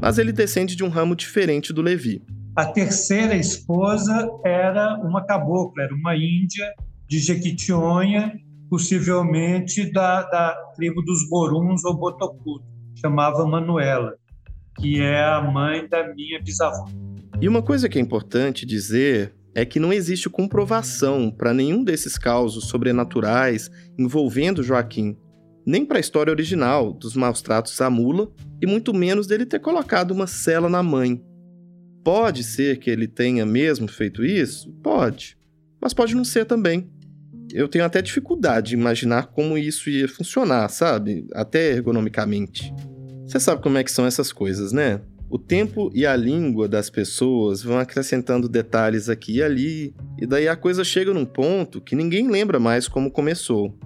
mas 0.03 0.19
ele 0.19 0.33
descende 0.33 0.75
de 0.75 0.83
um 0.83 0.89
ramo 0.89 1.15
diferente 1.15 1.73
do 1.73 1.81
Levi. 1.81 2.21
A 2.57 2.67
terceira 2.67 3.37
esposa 3.37 4.29
era 4.45 4.99
uma 5.01 5.25
cabocla, 5.25 5.85
era 5.85 5.95
uma 5.95 6.17
índia 6.17 6.75
de 7.07 7.21
Jequitinhonha, 7.21 8.33
possivelmente 8.69 9.93
da, 9.93 10.25
da 10.25 10.57
tribo 10.75 11.01
dos 11.03 11.29
Boruns 11.31 11.85
ou 11.85 11.97
Botocudo, 11.97 12.65
chamava 13.01 13.47
Manuela, 13.47 14.17
que 14.81 15.01
é 15.01 15.23
a 15.23 15.41
mãe 15.41 15.89
da 15.89 16.13
minha 16.13 16.43
bisavó. 16.43 16.87
E 17.41 17.49
uma 17.49 17.63
coisa 17.63 17.89
que 17.89 17.97
é 17.97 18.03
importante 18.03 18.67
dizer 18.67 19.33
é 19.55 19.65
que 19.65 19.79
não 19.79 19.93
existe 19.93 20.29
comprovação 20.29 21.31
para 21.31 21.55
nenhum 21.55 21.85
desses 21.85 22.19
causos 22.19 22.69
sobrenaturais 22.69 23.71
envolvendo 23.97 24.65
Joaquim, 24.65 25.17
nem 25.65 25.87
para 25.87 25.99
a 25.99 26.01
história 26.01 26.33
original 26.33 26.93
dos 26.93 27.15
maus 27.15 27.41
tratos 27.41 27.81
à 27.81 27.89
mula 27.89 28.33
e 28.63 28.67
muito 28.67 28.95
menos 28.95 29.27
dele 29.27 29.45
ter 29.45 29.59
colocado 29.59 30.13
uma 30.13 30.29
cela 30.29 30.69
na 30.69 30.85
mãe. 30.85 31.21
Pode 32.05 32.45
ser 32.45 32.79
que 32.79 32.89
ele 32.89 33.09
tenha 33.09 33.45
mesmo 33.45 33.89
feito 33.89 34.25
isso? 34.25 34.71
Pode. 34.83 35.37
Mas 35.81 35.93
pode 35.93 36.15
não 36.15 36.25
ser 36.25 36.45
também. 36.45 36.89
Eu 37.53 37.67
tenho 37.67 37.85
até 37.85 38.01
dificuldade 38.01 38.69
de 38.69 38.75
imaginar 38.75 39.27
como 39.27 39.59
isso 39.59 39.91
ia 39.91 40.09
funcionar, 40.09 40.69
sabe? 40.69 41.27
Até 41.35 41.73
ergonomicamente. 41.73 42.73
Você 43.27 43.41
sabe 43.41 43.61
como 43.61 43.79
é 43.79 43.85
que 43.85 43.91
são 43.91 44.07
essas 44.07 44.33
coisas, 44.33 44.73
né? 44.73 45.01
O 45.29 45.39
tempo 45.39 45.91
e 45.93 46.07
a 46.07 46.15
língua 46.15 46.69
das 46.69 46.89
pessoas 46.89 47.63
vão 47.63 47.79
acrescentando 47.79 48.49
detalhes 48.49 49.09
aqui 49.09 49.37
e 49.37 49.43
ali, 49.43 49.95
e 50.19 50.27
daí 50.27 50.47
a 50.47 50.55
coisa 50.55 50.85
chega 50.85 51.13
num 51.13 51.25
ponto 51.25 51.81
que 51.81 51.97
ninguém 51.97 52.31
lembra 52.31 52.61
mais 52.61 52.87
como 52.87 53.11
começou. 53.11 53.77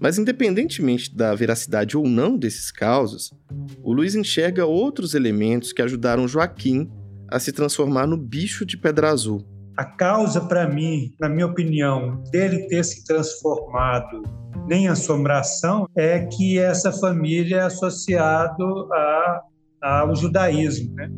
Mas 0.00 0.18
independentemente 0.18 1.14
da 1.14 1.34
veracidade 1.34 1.96
ou 1.96 2.06
não 2.06 2.36
desses 2.36 2.70
causos, 2.70 3.32
o 3.82 3.92
Luiz 3.92 4.14
enxerga 4.14 4.66
outros 4.66 5.14
elementos 5.14 5.72
que 5.72 5.82
ajudaram 5.82 6.28
Joaquim 6.28 6.90
a 7.30 7.40
se 7.40 7.52
transformar 7.52 8.06
no 8.06 8.16
bicho 8.16 8.64
de 8.64 8.76
pedra 8.76 9.10
azul. 9.10 9.44
A 9.76 9.84
causa, 9.84 10.40
para 10.40 10.68
mim, 10.68 11.14
na 11.20 11.28
minha 11.28 11.46
opinião, 11.46 12.22
dele 12.30 12.66
ter 12.68 12.84
se 12.84 13.04
transformado 13.04 14.22
em 14.70 14.88
assombração 14.88 15.88
é 15.94 16.20
que 16.26 16.58
essa 16.58 16.90
família 16.92 17.56
é 17.56 17.62
associada 17.62 18.64
a 18.92 19.42
ao 19.80 20.14
judaísmo. 20.16 20.94
Né? 20.94 21.08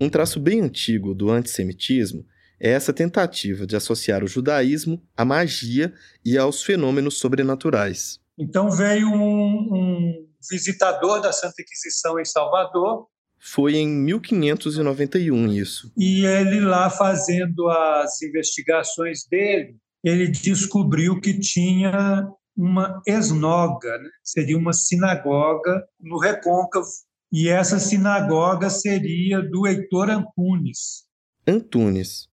Um 0.00 0.08
traço 0.08 0.40
bem 0.40 0.60
antigo 0.60 1.14
do 1.14 1.30
antissemitismo 1.30 2.24
é 2.60 2.70
essa 2.70 2.92
tentativa 2.92 3.66
de 3.66 3.76
associar 3.76 4.24
o 4.24 4.28
judaísmo 4.28 5.02
à 5.16 5.24
magia 5.24 5.92
e 6.24 6.36
aos 6.36 6.62
fenômenos 6.62 7.18
sobrenaturais. 7.18 8.20
Então 8.38 8.70
veio 8.70 9.08
um, 9.08 9.74
um 9.74 10.28
visitador 10.50 11.20
da 11.20 11.32
Santa 11.32 11.62
Inquisição 11.62 12.18
em 12.18 12.24
Salvador. 12.24 13.06
Foi 13.38 13.76
em 13.76 13.88
1591 13.88 15.52
isso. 15.52 15.92
E 15.96 16.24
ele 16.24 16.60
lá 16.60 16.90
fazendo 16.90 17.68
as 17.68 18.20
investigações 18.22 19.20
dele, 19.30 19.76
ele 20.02 20.28
descobriu 20.28 21.20
que 21.20 21.38
tinha 21.38 22.28
uma 22.56 23.00
esnoga, 23.06 23.98
né? 23.98 24.10
seria 24.24 24.58
uma 24.58 24.72
sinagoga 24.72 25.84
no 26.00 26.18
Recôncavo, 26.18 26.88
e 27.30 27.48
essa 27.48 27.78
sinagoga 27.78 28.70
seria 28.70 29.40
do 29.40 29.66
Heitor 29.66 30.10
Antunes. 30.10 31.04
Antunes, 31.46 32.28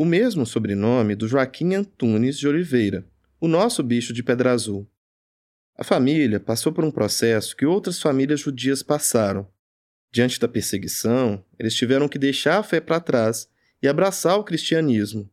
o 0.00 0.04
mesmo 0.06 0.46
sobrenome 0.46 1.14
do 1.14 1.28
Joaquim 1.28 1.74
Antunes 1.74 2.38
de 2.38 2.48
Oliveira, 2.48 3.06
o 3.38 3.46
nosso 3.46 3.82
bicho 3.82 4.14
de 4.14 4.22
Pedra 4.22 4.50
Azul. 4.50 4.90
A 5.76 5.84
família 5.84 6.40
passou 6.40 6.72
por 6.72 6.82
um 6.82 6.90
processo 6.90 7.54
que 7.54 7.66
outras 7.66 8.00
famílias 8.00 8.40
judias 8.40 8.82
passaram. 8.82 9.46
Diante 10.10 10.40
da 10.40 10.48
perseguição, 10.48 11.44
eles 11.58 11.74
tiveram 11.74 12.08
que 12.08 12.18
deixar 12.18 12.56
a 12.56 12.62
fé 12.62 12.80
para 12.80 12.98
trás 12.98 13.46
e 13.82 13.86
abraçar 13.86 14.38
o 14.38 14.42
cristianismo. 14.42 15.30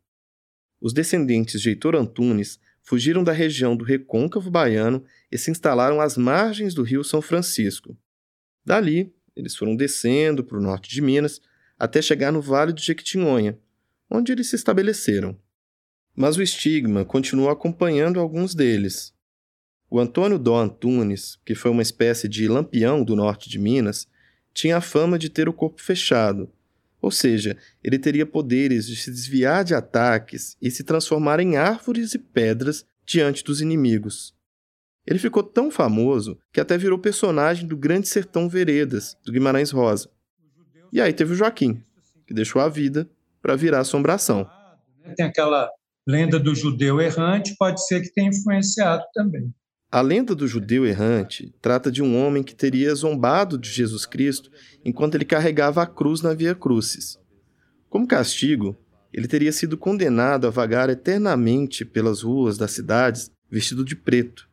Os 0.82 0.92
descendentes 0.92 1.62
de 1.62 1.70
Heitor 1.70 1.96
Antunes 1.96 2.60
fugiram 2.84 3.24
da 3.24 3.32
região 3.32 3.74
do 3.74 3.86
recôncavo 3.86 4.52
baiano 4.52 5.02
e 5.32 5.38
se 5.38 5.50
instalaram 5.50 6.02
às 6.02 6.18
margens 6.18 6.74
do 6.74 6.84
rio 6.84 7.06
São 7.06 7.22
Francisco. 7.22 7.98
Dali, 8.66 9.16
eles 9.34 9.56
foram 9.56 9.78
descendo 9.78 10.44
para 10.44 10.58
o 10.58 10.62
norte 10.62 10.90
de 10.90 11.02
Minas 11.02 11.40
até 11.80 12.02
chegar 12.02 12.34
no 12.34 12.42
Vale 12.42 12.74
do 12.74 12.82
Jequitinhonha, 12.82 13.58
onde 14.10 14.32
eles 14.32 14.50
se 14.50 14.56
estabeleceram. 14.56 15.38
Mas 16.16 16.38
o 16.38 16.42
estigma 16.42 17.06
continuou 17.06 17.50
acompanhando 17.50 18.20
alguns 18.20 18.56
deles. 18.56 19.14
O 19.90 20.00
Antônio 20.00 20.40
Dó 20.40 20.60
Antunes, 20.60 21.40
que 21.46 21.56
foi 21.56 21.72
uma 21.72 21.82
espécie 21.82 22.28
de 22.28 22.48
lampião 22.48 23.04
do 23.04 23.16
norte 23.16 23.50
de 23.50 23.60
Minas, 23.60 24.08
tinha 24.54 24.78
a 24.78 24.82
fama 24.82 25.18
de 25.20 25.30
ter 25.30 25.48
o 25.48 25.54
corpo 25.54 25.82
fechado, 25.82 26.52
ou 27.02 27.12
seja, 27.12 27.56
ele 27.84 28.00
teria 28.00 28.26
poderes 28.26 28.88
de 28.88 28.96
se 28.96 29.12
desviar 29.12 29.64
de 29.64 29.76
ataques 29.76 30.58
e 30.62 30.72
se 30.72 30.84
transformar 30.84 31.40
em 31.40 31.56
árvores 31.56 32.14
e 32.14 32.20
pedras 32.20 32.86
diante 33.06 33.44
dos 33.44 33.62
inimigos. 33.62 34.36
Ele 35.06 35.20
ficou 35.20 35.44
tão 35.44 35.72
famoso 35.72 36.38
que 36.52 36.60
até 36.60 36.78
virou 36.78 37.00
personagem 37.00 37.68
do 37.68 37.78
Grande 37.78 38.08
Sertão 38.08 38.50
Veredas, 38.50 39.16
do 39.24 39.32
Guimarães 39.32 39.72
Rosa. 39.72 40.10
E 40.92 41.00
aí 41.00 41.14
teve 41.14 41.34
o 41.34 41.36
Joaquim, 41.36 41.82
que 42.26 42.34
deixou 42.34 42.62
a 42.62 42.68
vida 42.68 43.10
para 43.48 43.56
virar 43.56 43.80
assombração. 43.80 44.46
Tem 45.16 45.26
aquela 45.26 45.70
lenda 46.06 46.38
do 46.38 46.54
judeu 46.54 47.00
errante, 47.00 47.56
pode 47.58 47.88
ser 47.88 48.02
que 48.02 48.12
tenha 48.12 48.28
influenciado 48.28 49.06
também. 49.14 49.54
A 49.90 50.02
lenda 50.02 50.36
do 50.36 50.46
judeu 50.46 50.86
errante 50.86 51.56
trata 51.62 51.90
de 51.90 52.04
um 52.04 52.22
homem 52.22 52.44
que 52.44 52.54
teria 52.54 52.94
zombado 52.94 53.58
de 53.58 53.70
Jesus 53.70 54.06
Cristo 54.06 54.52
enquanto 54.84 55.16
ele 55.16 55.24
carregava 55.24 55.82
a 55.82 55.86
cruz 55.86 56.22
na 56.22 56.34
Via 56.34 56.54
Crucis. 56.54 57.18
Como 57.90 58.06
castigo, 58.06 58.76
ele 59.14 59.30
teria 59.30 59.54
sido 59.54 59.78
condenado 59.78 60.46
a 60.46 60.50
vagar 60.50 60.90
eternamente 60.90 61.86
pelas 61.86 62.24
ruas 62.24 62.58
das 62.58 62.72
cidades 62.72 63.32
vestido 63.50 63.86
de 63.86 63.96
preto. 63.96 64.50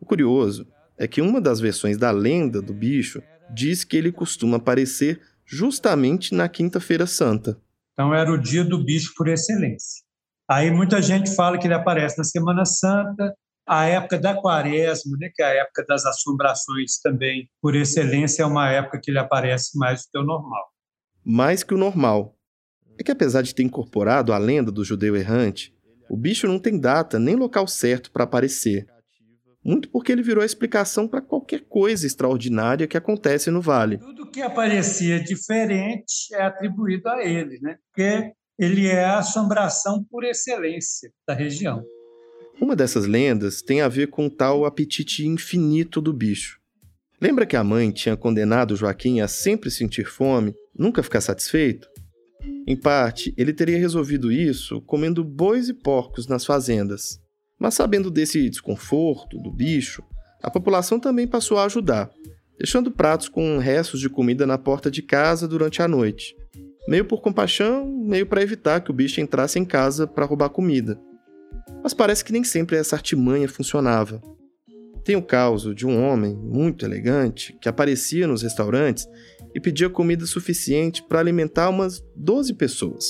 O 0.00 0.04
curioso 0.04 0.66
é 0.98 1.06
que 1.06 1.22
uma 1.22 1.40
das 1.40 1.60
versões 1.60 1.96
da 1.96 2.10
lenda 2.10 2.60
do 2.60 2.74
bicho 2.74 3.22
diz 3.48 3.84
que 3.84 3.96
ele 3.96 4.10
costuma 4.10 4.56
aparecer 4.56 5.20
justamente 5.46 6.34
na 6.34 6.48
Quinta-feira 6.48 7.06
Santa. 7.06 7.56
Então 7.98 8.14
era 8.14 8.30
o 8.30 8.38
dia 8.38 8.62
do 8.62 8.78
bicho 8.78 9.12
por 9.16 9.26
excelência. 9.26 10.04
Aí 10.48 10.70
muita 10.70 11.02
gente 11.02 11.34
fala 11.34 11.58
que 11.58 11.66
ele 11.66 11.74
aparece 11.74 12.16
na 12.16 12.22
Semana 12.22 12.64
Santa, 12.64 13.34
a 13.66 13.86
época 13.86 14.16
da 14.16 14.40
quaresma, 14.40 15.16
né, 15.18 15.28
que 15.34 15.42
é 15.42 15.46
a 15.46 15.62
época 15.62 15.84
das 15.84 16.06
assombrações 16.06 17.00
também, 17.02 17.50
por 17.60 17.74
excelência, 17.74 18.44
é 18.44 18.46
uma 18.46 18.70
época 18.70 19.00
que 19.02 19.10
ele 19.10 19.18
aparece 19.18 19.76
mais 19.76 20.02
do 20.02 20.10
que 20.12 20.18
o 20.18 20.22
normal. 20.22 20.64
Mais 21.24 21.64
que 21.64 21.74
o 21.74 21.76
normal. 21.76 22.36
É 22.96 23.02
que 23.02 23.10
apesar 23.10 23.42
de 23.42 23.52
ter 23.52 23.64
incorporado 23.64 24.32
a 24.32 24.38
lenda 24.38 24.70
do 24.70 24.84
judeu 24.84 25.16
errante, 25.16 25.74
o 26.08 26.16
bicho 26.16 26.46
não 26.46 26.60
tem 26.60 26.78
data 26.78 27.18
nem 27.18 27.34
local 27.34 27.66
certo 27.66 28.12
para 28.12 28.22
aparecer. 28.22 28.86
Muito 29.64 29.88
porque 29.90 30.12
ele 30.12 30.22
virou 30.22 30.42
a 30.42 30.46
explicação 30.46 31.08
para 31.08 31.20
qualquer 31.20 31.62
coisa 31.68 32.06
extraordinária 32.06 32.86
que 32.86 32.96
acontece 32.96 33.50
no 33.50 33.60
vale. 33.60 33.98
Tudo 33.98 34.30
que 34.30 34.40
aparecia 34.40 35.22
diferente 35.22 36.34
é 36.34 36.42
atribuído 36.42 37.08
a 37.08 37.24
ele, 37.24 37.58
né? 37.60 37.76
porque 37.86 38.32
ele 38.58 38.86
é 38.86 39.04
a 39.04 39.18
assombração 39.18 40.04
por 40.10 40.24
excelência 40.24 41.10
da 41.26 41.34
região. 41.34 41.84
Uma 42.60 42.74
dessas 42.74 43.06
lendas 43.06 43.62
tem 43.62 43.80
a 43.80 43.88
ver 43.88 44.08
com 44.08 44.26
o 44.26 44.30
tal 44.30 44.64
apetite 44.64 45.26
infinito 45.26 46.00
do 46.00 46.12
bicho. 46.12 46.58
Lembra 47.20 47.46
que 47.46 47.56
a 47.56 47.64
mãe 47.64 47.90
tinha 47.90 48.16
condenado 48.16 48.76
Joaquim 48.76 49.20
a 49.20 49.28
sempre 49.28 49.70
sentir 49.70 50.04
fome, 50.04 50.54
nunca 50.76 51.02
ficar 51.02 51.20
satisfeito? 51.20 51.88
Em 52.66 52.76
parte, 52.76 53.32
ele 53.36 53.52
teria 53.52 53.78
resolvido 53.78 54.30
isso 54.30 54.80
comendo 54.82 55.24
bois 55.24 55.68
e 55.68 55.74
porcos 55.74 56.26
nas 56.26 56.44
fazendas. 56.44 57.20
Mas 57.58 57.74
sabendo 57.74 58.10
desse 58.10 58.48
desconforto 58.48 59.38
do 59.38 59.50
bicho, 59.50 60.02
a 60.42 60.50
população 60.50 61.00
também 61.00 61.26
passou 61.26 61.58
a 61.58 61.64
ajudar, 61.64 62.10
deixando 62.56 62.90
pratos 62.90 63.28
com 63.28 63.58
restos 63.58 64.00
de 64.00 64.08
comida 64.08 64.46
na 64.46 64.56
porta 64.56 64.90
de 64.90 65.02
casa 65.02 65.48
durante 65.48 65.82
a 65.82 65.88
noite. 65.88 66.36
Meio 66.86 67.04
por 67.04 67.20
compaixão, 67.20 67.86
meio 67.86 68.26
para 68.26 68.42
evitar 68.42 68.80
que 68.80 68.90
o 68.90 68.94
bicho 68.94 69.20
entrasse 69.20 69.58
em 69.58 69.64
casa 69.64 70.06
para 70.06 70.24
roubar 70.24 70.48
comida. 70.50 70.98
Mas 71.82 71.92
parece 71.92 72.24
que 72.24 72.32
nem 72.32 72.44
sempre 72.44 72.76
essa 72.76 72.96
artimanha 72.96 73.48
funcionava. 73.48 74.22
Tem 75.04 75.16
o 75.16 75.22
caso 75.22 75.74
de 75.74 75.86
um 75.86 76.02
homem 76.02 76.36
muito 76.36 76.84
elegante 76.84 77.56
que 77.60 77.68
aparecia 77.68 78.26
nos 78.26 78.42
restaurantes 78.42 79.06
e 79.54 79.60
pedia 79.60 79.88
comida 79.88 80.26
suficiente 80.26 81.02
para 81.02 81.18
alimentar 81.18 81.68
umas 81.70 82.02
12 82.14 82.54
pessoas. 82.54 83.04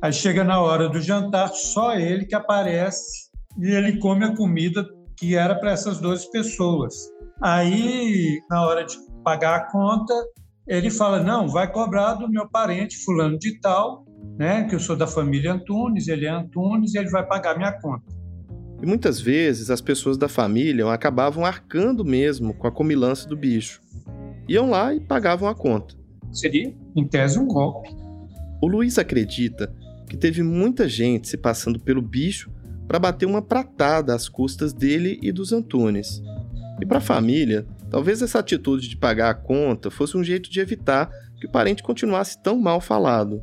Aí 0.00 0.12
chega 0.12 0.44
na 0.44 0.60
hora 0.60 0.88
do 0.88 1.00
jantar, 1.00 1.48
só 1.48 1.94
ele 1.94 2.24
que 2.24 2.34
aparece 2.34 3.27
e 3.56 3.70
ele 3.70 3.98
come 3.98 4.24
a 4.24 4.34
comida 4.34 4.86
que 5.16 5.34
era 5.34 5.54
para 5.54 5.72
essas 5.72 5.98
12 5.98 6.30
pessoas. 6.30 6.94
Aí, 7.40 8.40
na 8.50 8.66
hora 8.66 8.84
de 8.84 8.96
pagar 9.24 9.56
a 9.56 9.70
conta, 9.70 10.14
ele 10.66 10.90
fala: 10.90 11.22
Não, 11.22 11.48
vai 11.48 11.70
cobrar 11.70 12.14
do 12.14 12.28
meu 12.28 12.48
parente, 12.48 13.04
fulano 13.04 13.38
de 13.38 13.60
tal, 13.60 14.04
né, 14.38 14.64
que 14.64 14.74
eu 14.74 14.80
sou 14.80 14.96
da 14.96 15.06
família 15.06 15.52
Antunes, 15.52 16.08
ele 16.08 16.26
é 16.26 16.30
Antunes, 16.30 16.94
e 16.94 16.98
ele 16.98 17.10
vai 17.10 17.26
pagar 17.26 17.56
minha 17.56 17.72
conta. 17.80 18.04
E 18.80 18.86
muitas 18.86 19.20
vezes 19.20 19.70
as 19.70 19.80
pessoas 19.80 20.16
da 20.16 20.28
família 20.28 20.90
acabavam 20.92 21.44
arcando 21.44 22.04
mesmo 22.04 22.54
com 22.54 22.66
a 22.66 22.72
comilança 22.72 23.28
do 23.28 23.36
bicho. 23.36 23.80
Iam 24.48 24.70
lá 24.70 24.94
e 24.94 25.00
pagavam 25.00 25.48
a 25.48 25.54
conta. 25.54 25.96
Seria, 26.32 26.74
em 26.94 27.06
tese, 27.06 27.38
um 27.38 27.46
golpe. 27.46 27.88
O 28.62 28.68
Luiz 28.68 28.98
acredita 28.98 29.74
que 30.08 30.16
teve 30.16 30.42
muita 30.42 30.88
gente 30.88 31.28
se 31.28 31.36
passando 31.36 31.80
pelo 31.80 32.00
bicho 32.00 32.50
para 32.88 32.98
bater 32.98 33.26
uma 33.26 33.42
pratada 33.42 34.14
às 34.14 34.28
custas 34.28 34.72
dele 34.72 35.20
e 35.22 35.30
dos 35.30 35.52
Antunes. 35.52 36.22
E 36.80 36.86
para 36.86 36.98
a 36.98 37.02
família, 37.02 37.66
talvez 37.90 38.22
essa 38.22 38.38
atitude 38.38 38.88
de 38.88 38.96
pagar 38.96 39.30
a 39.30 39.34
conta 39.34 39.90
fosse 39.90 40.16
um 40.16 40.24
jeito 40.24 40.50
de 40.50 40.58
evitar 40.58 41.10
que 41.38 41.46
o 41.46 41.50
parente 41.50 41.82
continuasse 41.82 42.42
tão 42.42 42.58
mal 42.58 42.80
falado. 42.80 43.42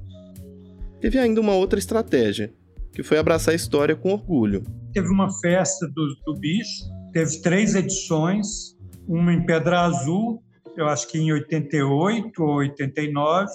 Teve 1.00 1.20
ainda 1.20 1.40
uma 1.40 1.54
outra 1.54 1.78
estratégia, 1.78 2.52
que 2.92 3.04
foi 3.04 3.20
abraçar 3.20 3.52
a 3.52 3.56
história 3.56 3.96
com 3.96 4.12
orgulho. 4.12 4.64
Teve 4.92 5.10
uma 5.10 5.30
festa 5.40 5.88
do, 5.88 6.16
do 6.26 6.40
bicho, 6.40 6.90
teve 7.14 7.42
três 7.42 7.76
edições, 7.76 8.76
uma 9.08 9.32
em 9.32 9.46
Pedra 9.46 9.82
Azul, 9.82 10.42
eu 10.76 10.88
acho 10.88 11.08
que 11.08 11.18
em 11.18 11.32
88 11.32 12.44
ou 12.44 12.56
89, 12.58 13.52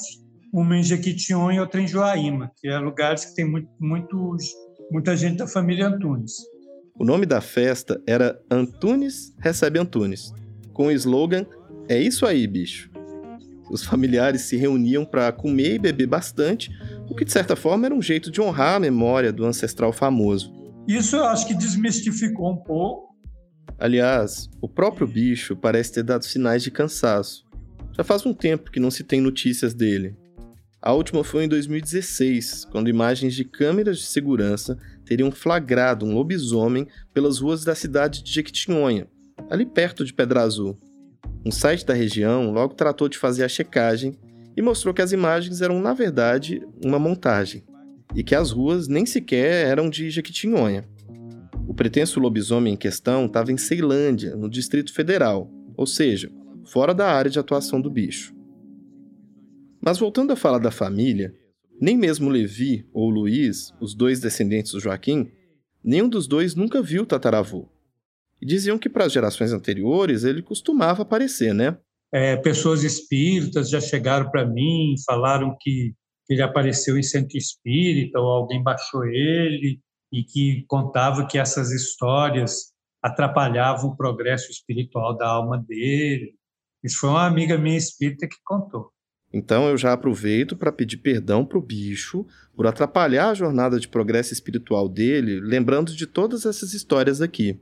uma 0.52 0.76
em 0.76 0.82
Jequitinhonha 0.82 1.58
e 1.58 1.60
outra 1.60 1.80
em 1.80 1.86
Joaíma, 1.86 2.50
que 2.56 2.68
é 2.68 2.78
lugares 2.78 3.24
que 3.24 3.34
tem 3.34 3.44
muito, 3.44 3.68
muito, 3.78 4.36
muita 4.90 5.16
gente 5.16 5.38
da 5.38 5.46
família 5.46 5.86
Antunes. 5.86 6.32
O 6.98 7.04
nome 7.04 7.24
da 7.24 7.40
festa 7.40 8.00
era 8.06 8.38
Antunes 8.50 9.34
Recebe 9.38 9.78
Antunes, 9.78 10.32
com 10.72 10.86
o 10.86 10.92
slogan 10.92 11.46
É 11.88 11.98
isso 11.98 12.26
aí, 12.26 12.46
bicho. 12.46 12.90
Os 13.70 13.84
familiares 13.84 14.42
se 14.42 14.56
reuniam 14.56 15.04
para 15.04 15.30
comer 15.30 15.74
e 15.74 15.78
beber 15.78 16.06
bastante, 16.06 16.70
o 17.08 17.14
que 17.14 17.24
de 17.24 17.32
certa 17.32 17.54
forma 17.54 17.86
era 17.86 17.94
um 17.94 18.02
jeito 18.02 18.30
de 18.30 18.40
honrar 18.40 18.76
a 18.76 18.80
memória 18.80 19.32
do 19.32 19.44
ancestral 19.44 19.92
famoso. 19.92 20.52
Isso 20.88 21.16
eu 21.16 21.24
acho 21.24 21.46
que 21.46 21.54
desmistificou 21.54 22.52
um 22.52 22.56
pouco. 22.56 23.14
Aliás, 23.78 24.50
o 24.60 24.68
próprio 24.68 25.06
bicho 25.06 25.56
parece 25.56 25.92
ter 25.92 26.02
dado 26.02 26.24
sinais 26.24 26.62
de 26.62 26.70
cansaço. 26.70 27.44
Já 27.96 28.02
faz 28.02 28.26
um 28.26 28.34
tempo 28.34 28.70
que 28.70 28.80
não 28.80 28.90
se 28.90 29.04
tem 29.04 29.20
notícias 29.20 29.72
dele. 29.72 30.16
A 30.82 30.94
última 30.94 31.22
foi 31.22 31.44
em 31.44 31.48
2016, 31.48 32.64
quando 32.70 32.88
imagens 32.88 33.34
de 33.34 33.44
câmeras 33.44 33.98
de 33.98 34.06
segurança 34.06 34.78
teriam 35.04 35.30
flagrado 35.30 36.06
um 36.06 36.14
lobisomem 36.14 36.86
pelas 37.12 37.38
ruas 37.38 37.62
da 37.64 37.74
cidade 37.74 38.22
de 38.22 38.32
Jequitinhonha, 38.32 39.06
ali 39.50 39.66
perto 39.66 40.06
de 40.06 40.14
Pedra 40.14 40.40
Azul. 40.40 40.78
Um 41.44 41.50
site 41.50 41.84
da 41.84 41.92
região 41.92 42.50
logo 42.50 42.72
tratou 42.72 43.10
de 43.10 43.18
fazer 43.18 43.44
a 43.44 43.48
checagem 43.48 44.18
e 44.56 44.62
mostrou 44.62 44.94
que 44.94 45.02
as 45.02 45.12
imagens 45.12 45.60
eram, 45.60 45.78
na 45.78 45.92
verdade, 45.92 46.66
uma 46.82 46.98
montagem, 46.98 47.62
e 48.14 48.24
que 48.24 48.34
as 48.34 48.50
ruas 48.50 48.88
nem 48.88 49.04
sequer 49.04 49.66
eram 49.66 49.90
de 49.90 50.08
Jequitinhonha. 50.08 50.88
O 51.68 51.74
pretenso 51.74 52.18
lobisomem 52.18 52.72
em 52.72 52.76
questão 52.76 53.26
estava 53.26 53.52
em 53.52 53.58
Ceilândia, 53.58 54.34
no 54.34 54.48
Distrito 54.48 54.94
Federal, 54.94 55.50
ou 55.76 55.86
seja, 55.86 56.32
fora 56.64 56.94
da 56.94 57.10
área 57.12 57.30
de 57.30 57.38
atuação 57.38 57.82
do 57.82 57.90
bicho. 57.90 58.39
Mas 59.80 59.98
voltando 59.98 60.32
a 60.32 60.36
falar 60.36 60.58
da 60.58 60.70
família, 60.70 61.34
nem 61.80 61.96
mesmo 61.96 62.28
Levi 62.28 62.86
ou 62.92 63.08
Luiz, 63.08 63.72
os 63.80 63.94
dois 63.94 64.20
descendentes 64.20 64.72
do 64.72 64.80
Joaquim, 64.80 65.30
nenhum 65.82 66.08
dos 66.08 66.26
dois 66.26 66.54
nunca 66.54 66.82
viu 66.82 67.02
o 67.02 67.06
tataravô. 67.06 67.68
E 68.40 68.46
diziam 68.46 68.78
que 68.78 68.88
para 68.88 69.06
as 69.06 69.12
gerações 69.12 69.52
anteriores 69.52 70.24
ele 70.24 70.42
costumava 70.42 71.02
aparecer, 71.02 71.54
né? 71.54 71.78
É, 72.12 72.36
pessoas 72.36 72.82
espíritas 72.82 73.70
já 73.70 73.80
chegaram 73.80 74.30
para 74.30 74.44
mim, 74.44 74.94
falaram 75.06 75.56
que 75.58 75.94
ele 76.28 76.42
apareceu 76.42 76.98
em 76.98 77.02
centro 77.02 77.36
espírita 77.36 78.20
ou 78.20 78.26
alguém 78.26 78.62
baixou 78.62 79.04
ele 79.04 79.80
e 80.12 80.22
que 80.22 80.64
contava 80.66 81.26
que 81.26 81.38
essas 81.38 81.70
histórias 81.70 82.72
atrapalhavam 83.02 83.90
o 83.90 83.96
progresso 83.96 84.50
espiritual 84.50 85.16
da 85.16 85.28
alma 85.28 85.58
dele. 85.58 86.34
Isso 86.82 86.98
foi 87.00 87.10
uma 87.10 87.26
amiga 87.26 87.56
minha 87.56 87.76
espírita 87.76 88.28
que 88.28 88.36
contou. 88.44 88.90
Então 89.32 89.68
eu 89.68 89.76
já 89.76 89.92
aproveito 89.92 90.56
para 90.56 90.72
pedir 90.72 90.96
perdão 90.96 91.44
para 91.44 91.58
o 91.58 91.62
bicho 91.62 92.26
por 92.54 92.66
atrapalhar 92.66 93.30
a 93.30 93.34
jornada 93.34 93.78
de 93.78 93.88
progresso 93.88 94.32
espiritual 94.32 94.88
dele, 94.88 95.40
lembrando 95.40 95.94
de 95.94 96.06
todas 96.06 96.44
essas 96.44 96.74
histórias 96.74 97.20
aqui. 97.20 97.58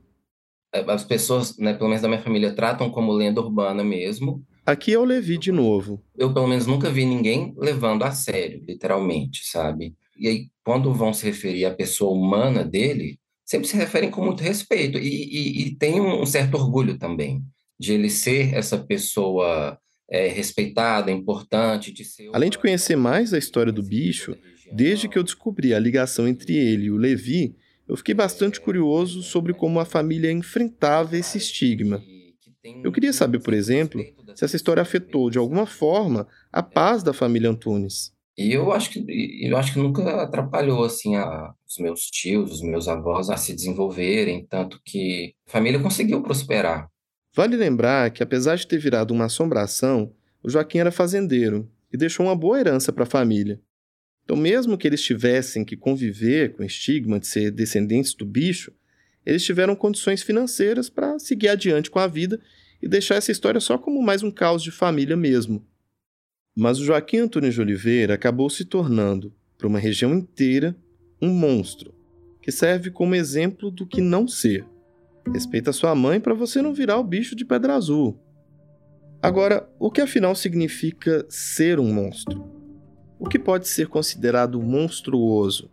É, 0.73 0.79
as 0.91 1.03
pessoas, 1.03 1.57
né, 1.57 1.73
pelo 1.73 1.89
menos 1.89 2.01
da 2.01 2.07
minha 2.07 2.21
família, 2.21 2.53
tratam 2.53 2.89
como 2.89 3.11
lenda 3.11 3.41
urbana 3.41 3.83
mesmo. 3.83 4.43
Aqui 4.65 4.95
o 4.95 5.03
Levi 5.03 5.37
de 5.37 5.51
novo. 5.51 6.01
Eu, 6.15 6.33
pelo 6.33 6.47
menos, 6.47 6.67
nunca 6.67 6.91
vi 6.91 7.05
ninguém 7.05 7.55
levando 7.57 8.03
a 8.03 8.11
sério, 8.11 8.63
literalmente, 8.67 9.47
sabe? 9.47 9.95
E 10.17 10.27
aí, 10.27 10.47
quando 10.63 10.93
vão 10.93 11.11
se 11.11 11.25
referir 11.25 11.65
à 11.65 11.73
pessoa 11.73 12.13
humana 12.13 12.63
dele, 12.63 13.19
sempre 13.43 13.67
se 13.67 13.75
referem 13.75 14.11
com 14.11 14.23
muito 14.23 14.43
respeito. 14.43 14.99
E, 14.99 15.07
e, 15.07 15.61
e 15.63 15.75
tem 15.75 15.99
um 15.99 16.25
certo 16.25 16.55
orgulho 16.55 16.99
também 16.99 17.43
de 17.79 17.93
ele 17.93 18.09
ser 18.09 18.53
essa 18.53 18.77
pessoa 18.77 19.79
é, 20.09 20.27
respeitada, 20.27 21.11
importante. 21.11 21.91
De 21.91 22.03
ser 22.03 22.29
Além 22.33 22.49
de 22.49 22.57
conhecer 22.57 22.95
mais 22.95 23.33
a 23.33 23.37
história 23.37 23.71
do 23.71 23.83
bicho, 23.83 24.35
desde 24.71 25.07
que 25.07 25.17
eu 25.17 25.23
descobri 25.23 25.73
a 25.73 25.79
ligação 25.79 26.27
entre 26.27 26.55
ele 26.55 26.85
e 26.85 26.91
o 26.91 26.97
Levi, 26.97 27.55
eu 27.87 27.97
fiquei 27.97 28.13
bastante 28.13 28.59
curioso 28.61 29.23
sobre 29.23 29.53
como 29.53 29.79
a 29.79 29.85
família 29.85 30.31
enfrentava 30.31 31.17
esse 31.17 31.37
estigma. 31.37 32.01
Eu 32.83 32.91
queria 32.91 33.13
saber, 33.13 33.39
por 33.39 33.53
exemplo, 33.53 34.03
se 34.35 34.45
essa 34.45 34.55
história 34.55 34.81
afetou 34.81 35.29
de 35.29 35.37
alguma 35.37 35.65
forma 35.65 36.27
a 36.51 36.61
paz 36.61 37.01
da 37.01 37.13
família 37.13 37.49
Antunes. 37.49 38.11
E 38.37 38.53
eu 38.53 38.71
acho 38.71 38.91
que 38.91 39.05
eu 39.45 39.57
acho 39.57 39.73
que 39.73 39.79
nunca 39.79 40.21
atrapalhou 40.21 40.83
assim 40.83 41.15
a, 41.15 41.51
os 41.67 41.77
meus 41.77 42.05
tios, 42.05 42.53
os 42.53 42.61
meus 42.61 42.87
avós 42.87 43.29
a 43.29 43.35
se 43.35 43.53
desenvolverem, 43.53 44.45
tanto 44.45 44.79
que 44.85 45.33
a 45.47 45.51
família 45.51 45.79
conseguiu 45.79 46.21
prosperar. 46.21 46.87
Vale 47.33 47.55
lembrar 47.55 48.09
que, 48.11 48.23
apesar 48.23 48.55
de 48.55 48.67
ter 48.67 48.77
virado 48.77 49.13
uma 49.13 49.25
assombração, 49.25 50.13
o 50.41 50.49
Joaquim 50.49 50.79
era 50.79 50.91
fazendeiro 50.91 51.69
e 51.91 51.97
deixou 51.97 52.25
uma 52.25 52.35
boa 52.35 52.59
herança 52.59 52.91
para 52.91 53.03
a 53.03 53.07
família. 53.07 53.59
Então, 54.23 54.37
mesmo 54.37 54.77
que 54.77 54.87
eles 54.87 55.01
tivessem 55.01 55.65
que 55.65 55.75
conviver 55.75 56.53
com 56.53 56.61
o 56.61 56.65
estigma 56.65 57.19
de 57.19 57.27
ser 57.27 57.51
descendentes 57.51 58.13
do 58.13 58.25
bicho, 58.25 58.71
eles 59.25 59.43
tiveram 59.43 59.75
condições 59.75 60.21
financeiras 60.21 60.89
para 60.89 61.19
seguir 61.19 61.49
adiante 61.49 61.89
com 61.89 61.99
a 61.99 62.07
vida 62.07 62.39
e 62.81 62.87
deixar 62.87 63.15
essa 63.15 63.31
história 63.31 63.59
só 63.59 63.77
como 63.77 64.01
mais 64.01 64.23
um 64.23 64.31
caos 64.31 64.63
de 64.63 64.71
família 64.71 65.15
mesmo. 65.15 65.65
Mas 66.55 66.79
o 66.79 66.85
Joaquim 66.85 67.17
Antônio 67.17 67.51
de 67.51 67.61
Oliveira 67.61 68.13
acabou 68.13 68.49
se 68.49 68.65
tornando, 68.65 69.33
para 69.57 69.67
uma 69.67 69.79
região 69.79 70.13
inteira, 70.13 70.75
um 71.21 71.29
monstro, 71.29 71.93
que 72.41 72.51
serve 72.51 72.89
como 72.89 73.15
exemplo 73.15 73.69
do 73.69 73.85
que 73.85 73.99
não 74.01 74.27
ser. 74.27 74.65
Respeita 75.31 75.71
sua 75.71 75.93
mãe 75.93 76.19
para 76.19 76.33
você 76.33 76.61
não 76.61 76.73
virar 76.73 76.97
o 76.97 77.03
bicho 77.03 77.35
de 77.35 77.45
pedra 77.45 77.75
azul. 77.75 78.19
Agora, 79.21 79.69
o 79.77 79.91
que 79.91 80.01
afinal 80.01 80.33
significa 80.33 81.25
ser 81.29 81.79
um 81.79 81.93
monstro? 81.93 82.49
O 83.19 83.27
que 83.27 83.37
pode 83.37 83.67
ser 83.67 83.87
considerado 83.87 84.61
monstruoso? 84.61 85.69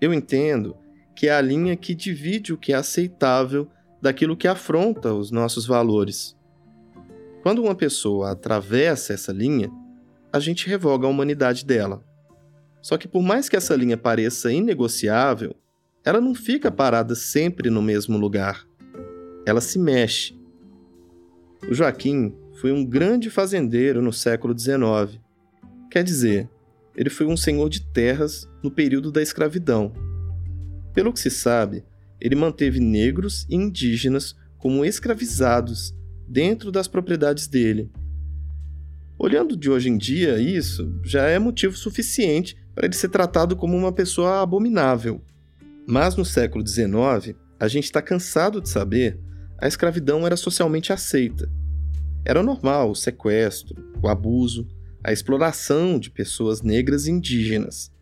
Eu 0.00 0.14
entendo 0.14 0.76
que 1.14 1.28
é 1.28 1.32
a 1.32 1.40
linha 1.40 1.76
que 1.76 1.94
divide 1.94 2.52
o 2.52 2.58
que 2.58 2.72
é 2.72 2.76
aceitável 2.76 3.68
daquilo 4.00 4.36
que 4.36 4.48
afronta 4.48 5.12
os 5.12 5.30
nossos 5.30 5.66
valores. 5.66 6.36
Quando 7.42 7.62
uma 7.62 7.74
pessoa 7.74 8.30
atravessa 8.30 9.12
essa 9.12 9.32
linha, 9.32 9.70
a 10.32 10.38
gente 10.38 10.68
revoga 10.68 11.06
a 11.06 11.10
humanidade 11.10 11.64
dela. 11.64 12.04
Só 12.80 12.96
que 12.96 13.06
por 13.06 13.22
mais 13.22 13.48
que 13.48 13.56
essa 13.56 13.76
linha 13.76 13.96
pareça 13.96 14.52
inegociável, 14.52 15.54
ela 16.04 16.20
não 16.20 16.34
fica 16.34 16.70
parada 16.70 17.14
sempre 17.14 17.70
no 17.70 17.80
mesmo 17.80 18.18
lugar. 18.18 18.66
Ela 19.46 19.60
se 19.60 19.78
mexe. 19.78 20.38
O 21.68 21.74
Joaquim 21.74 22.34
foi 22.60 22.72
um 22.72 22.84
grande 22.84 23.30
fazendeiro 23.30 24.02
no 24.02 24.12
século 24.12 24.56
XIX. 24.58 25.20
Quer 25.90 26.02
dizer, 26.02 26.48
ele 26.96 27.10
foi 27.10 27.26
um 27.26 27.36
senhor 27.36 27.68
de 27.68 27.80
terras 27.80 28.48
no 28.62 28.70
período 28.70 29.12
da 29.12 29.22
escravidão. 29.22 29.92
Pelo 30.92 31.12
que 31.12 31.20
se 31.20 31.30
sabe, 31.30 31.84
ele 32.20 32.34
manteve 32.34 32.80
negros 32.80 33.46
e 33.48 33.56
indígenas 33.56 34.36
como 34.58 34.84
escravizados 34.84 35.94
dentro 36.28 36.70
das 36.70 36.86
propriedades 36.86 37.46
dele. 37.46 37.90
Olhando 39.18 39.56
de 39.56 39.70
hoje 39.70 39.88
em 39.88 39.96
dia, 39.96 40.38
isso 40.38 41.00
já 41.04 41.28
é 41.28 41.38
motivo 41.38 41.76
suficiente 41.76 42.56
para 42.74 42.86
ele 42.86 42.94
ser 42.94 43.08
tratado 43.08 43.56
como 43.56 43.76
uma 43.76 43.92
pessoa 43.92 44.42
abominável. 44.42 45.22
Mas 45.92 46.16
no 46.16 46.24
século 46.24 46.66
XIX, 46.66 47.36
a 47.60 47.68
gente 47.68 47.84
está 47.84 48.00
cansado 48.00 48.62
de 48.62 48.68
saber, 48.70 49.20
a 49.58 49.68
escravidão 49.68 50.24
era 50.24 50.38
socialmente 50.38 50.90
aceita. 50.90 51.52
Era 52.24 52.42
normal 52.42 52.92
o 52.92 52.94
sequestro, 52.94 53.76
o 54.02 54.08
abuso, 54.08 54.66
a 55.04 55.12
exploração 55.12 55.98
de 55.98 56.08
pessoas 56.08 56.62
negras 56.62 57.06
e 57.06 57.10
indígenas. 57.10 57.92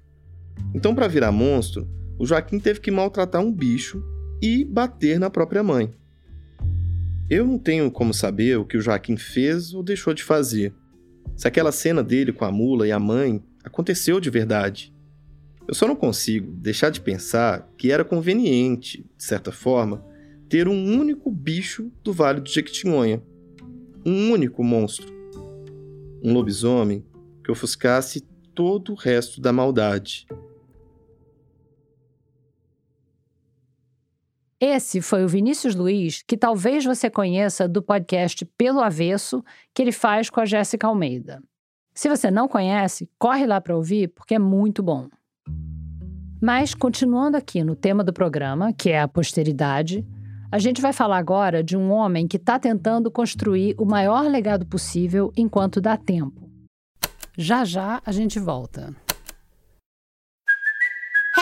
Então, 0.73 0.95
para 0.95 1.09
virar 1.09 1.33
monstro, 1.33 1.91
o 2.17 2.25
Joaquim 2.25 2.61
teve 2.61 2.79
que 2.79 2.93
maltratar 2.93 3.43
um 3.43 3.53
bicho 3.53 4.01
e 4.41 4.65
bater 4.65 5.19
na 5.19 5.29
própria 5.29 5.65
mãe. 5.65 5.93
Eu 7.29 7.45
não 7.45 7.59
tenho 7.59 7.91
como 7.91 8.15
saber 8.15 8.57
o 8.57 8.65
que 8.65 8.77
o 8.77 8.81
Joaquim 8.81 9.17
fez 9.17 9.75
ou 9.75 9.83
deixou 9.83 10.15
de 10.15 10.23
fazer. 10.23 10.73
Se 11.35 11.49
aquela 11.49 11.73
cena 11.73 12.05
dele 12.05 12.33
com 12.33 12.45
a 12.45 12.53
mula 12.53 12.87
e 12.87 12.93
a 12.93 13.01
mãe 13.01 13.43
aconteceu 13.65 14.21
de 14.21 14.31
verdade. 14.31 14.95
Eu 15.71 15.75
só 15.77 15.87
não 15.87 15.95
consigo 15.95 16.51
deixar 16.51 16.91
de 16.91 17.01
pensar 17.01 17.71
que 17.79 17.93
era 17.93 18.05
conveniente, 18.05 19.09
de 19.17 19.23
certa 19.23 19.53
forma, 19.53 20.05
ter 20.49 20.67
um 20.67 20.99
único 20.99 21.31
bicho 21.31 21.93
do 22.03 22.13
Vale 22.13 22.41
do 22.41 22.51
Jequitinhonha. 22.51 23.23
Um 24.05 24.33
único 24.33 24.65
monstro. 24.65 25.07
Um 26.25 26.33
lobisomem 26.33 27.07
que 27.45 27.53
ofuscasse 27.53 28.23
todo 28.53 28.91
o 28.91 28.97
resto 28.97 29.41
da 29.41 29.53
maldade. 29.53 30.27
Esse 34.59 35.01
foi 35.01 35.25
o 35.25 35.29
Vinícius 35.29 35.77
Luiz, 35.77 36.25
que 36.27 36.37
talvez 36.37 36.85
você 36.85 37.09
conheça 37.09 37.69
do 37.69 37.81
podcast 37.81 38.45
Pelo 38.59 38.81
Avesso, 38.81 39.41
que 39.73 39.83
ele 39.83 39.93
faz 39.93 40.29
com 40.29 40.41
a 40.41 40.45
Jéssica 40.45 40.89
Almeida. 40.89 41.41
Se 41.95 42.09
você 42.09 42.29
não 42.29 42.49
conhece, 42.49 43.09
corre 43.17 43.47
lá 43.47 43.61
para 43.61 43.77
ouvir, 43.77 44.09
porque 44.09 44.35
é 44.35 44.39
muito 44.41 44.83
bom. 44.83 45.09
Mas, 46.41 46.75
continuando 46.75 47.37
aqui 47.37 47.63
no 47.63 47.77
tema 47.77 48.03
do 48.03 48.13
programa, 48.13 48.73
que 48.73 48.91
é 48.91 49.01
a 49.01 49.09
posteridade, 49.09 50.07
a 50.51 50.59
gente 50.59 50.81
vai 50.81 50.93
falar 50.93 51.19
agora 51.19 51.63
de 51.63 51.77
um 51.77 51.91
homem 51.91 52.27
que 52.27 52.39
está 52.39 52.59
tentando 52.59 53.11
construir 53.11 53.75
o 53.79 53.85
maior 53.85 54.23
legado 54.23 54.65
possível 54.65 55.31
enquanto 55.37 55.81
dá 55.81 55.97
tempo. 55.97 56.49
Já 57.37 57.65
já 57.65 58.01
a 58.05 58.11
gente 58.11 58.39
volta. 58.39 58.95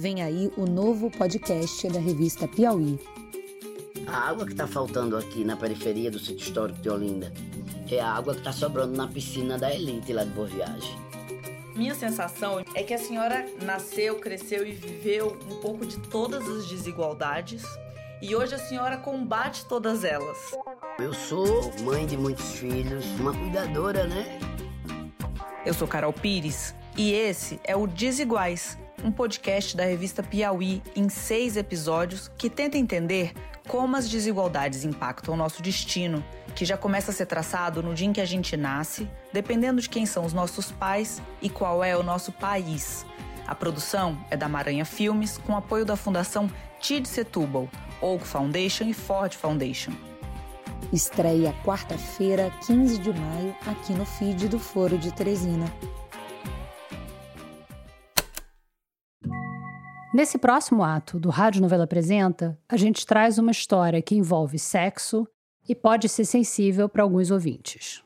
Vem 0.00 0.22
aí 0.22 0.50
o 0.56 0.64
novo 0.64 1.10
podcast 1.10 1.86
da 1.90 2.00
revista 2.00 2.48
Piauí. 2.48 2.98
A 4.06 4.30
água 4.30 4.46
que 4.46 4.52
está 4.52 4.66
faltando 4.66 5.14
aqui 5.14 5.44
na 5.44 5.58
periferia 5.58 6.10
do 6.10 6.18
sítio 6.18 6.42
histórico 6.42 6.80
de 6.80 6.88
Olinda 6.88 7.30
é 7.86 8.00
a 8.00 8.10
água 8.10 8.32
que 8.32 8.40
está 8.40 8.50
sobrando 8.50 8.96
na 8.96 9.06
piscina 9.06 9.58
da 9.58 9.70
elite 9.70 10.10
lá 10.14 10.24
de 10.24 10.30
Boa 10.30 10.46
Viagem. 10.46 10.98
Minha 11.76 11.94
sensação 11.94 12.64
é 12.74 12.82
que 12.82 12.94
a 12.94 12.98
senhora 12.98 13.44
nasceu, 13.62 14.18
cresceu 14.18 14.66
e 14.66 14.72
viveu 14.72 15.38
um 15.50 15.60
pouco 15.60 15.84
de 15.84 15.98
todas 16.08 16.48
as 16.48 16.66
desigualdades 16.66 17.62
e 18.22 18.34
hoje 18.34 18.54
a 18.54 18.58
senhora 18.58 18.96
combate 18.96 19.66
todas 19.66 20.02
elas. 20.02 20.38
Eu 20.98 21.12
sou 21.12 21.70
mãe 21.82 22.06
de 22.06 22.16
muitos 22.16 22.54
filhos, 22.54 23.04
uma 23.20 23.34
cuidadora, 23.34 24.06
né? 24.06 24.38
Eu 25.66 25.74
sou 25.74 25.86
Carol 25.86 26.14
Pires 26.14 26.74
e 26.96 27.12
esse 27.12 27.60
é 27.64 27.76
o 27.76 27.86
Desiguais 27.86 28.78
um 29.04 29.10
podcast 29.10 29.76
da 29.76 29.84
revista 29.84 30.22
Piauí 30.22 30.82
em 30.94 31.08
seis 31.08 31.56
episódios 31.56 32.30
que 32.36 32.50
tenta 32.50 32.76
entender 32.76 33.32
como 33.66 33.96
as 33.96 34.08
desigualdades 34.08 34.84
impactam 34.84 35.34
o 35.34 35.36
nosso 35.36 35.62
destino, 35.62 36.24
que 36.54 36.64
já 36.64 36.76
começa 36.76 37.10
a 37.10 37.14
ser 37.14 37.26
traçado 37.26 37.82
no 37.82 37.94
dia 37.94 38.06
em 38.06 38.12
que 38.12 38.20
a 38.20 38.24
gente 38.24 38.56
nasce, 38.56 39.08
dependendo 39.32 39.80
de 39.80 39.88
quem 39.88 40.06
são 40.06 40.24
os 40.24 40.32
nossos 40.32 40.72
pais 40.72 41.22
e 41.40 41.48
qual 41.48 41.84
é 41.84 41.96
o 41.96 42.02
nosso 42.02 42.32
país. 42.32 43.06
A 43.46 43.54
produção 43.54 44.18
é 44.30 44.36
da 44.36 44.48
Maranha 44.48 44.84
Filmes, 44.84 45.38
com 45.38 45.56
apoio 45.56 45.84
da 45.84 45.96
Fundação 45.96 46.50
Tid 46.78 47.06
Setúbal, 47.06 47.68
Oak 48.00 48.26
Foundation 48.26 48.84
e 48.84 48.94
Ford 48.94 49.34
Foundation. 49.34 49.92
Estreia 50.92 51.54
quarta-feira, 51.64 52.52
15 52.66 52.98
de 52.98 53.12
maio, 53.12 53.56
aqui 53.66 53.92
no 53.92 54.04
feed 54.04 54.48
do 54.48 54.58
Foro 54.58 54.98
de 54.98 55.12
Teresina. 55.12 55.72
Nesse 60.12 60.38
próximo 60.38 60.82
ato 60.82 61.20
do 61.20 61.28
Rádio 61.28 61.62
Novela 61.62 61.84
Apresenta, 61.84 62.58
a 62.68 62.76
gente 62.76 63.06
traz 63.06 63.38
uma 63.38 63.52
história 63.52 64.02
que 64.02 64.16
envolve 64.16 64.58
sexo 64.58 65.24
e 65.68 65.74
pode 65.74 66.08
ser 66.08 66.24
sensível 66.24 66.88
para 66.88 67.04
alguns 67.04 67.30
ouvintes. 67.30 68.02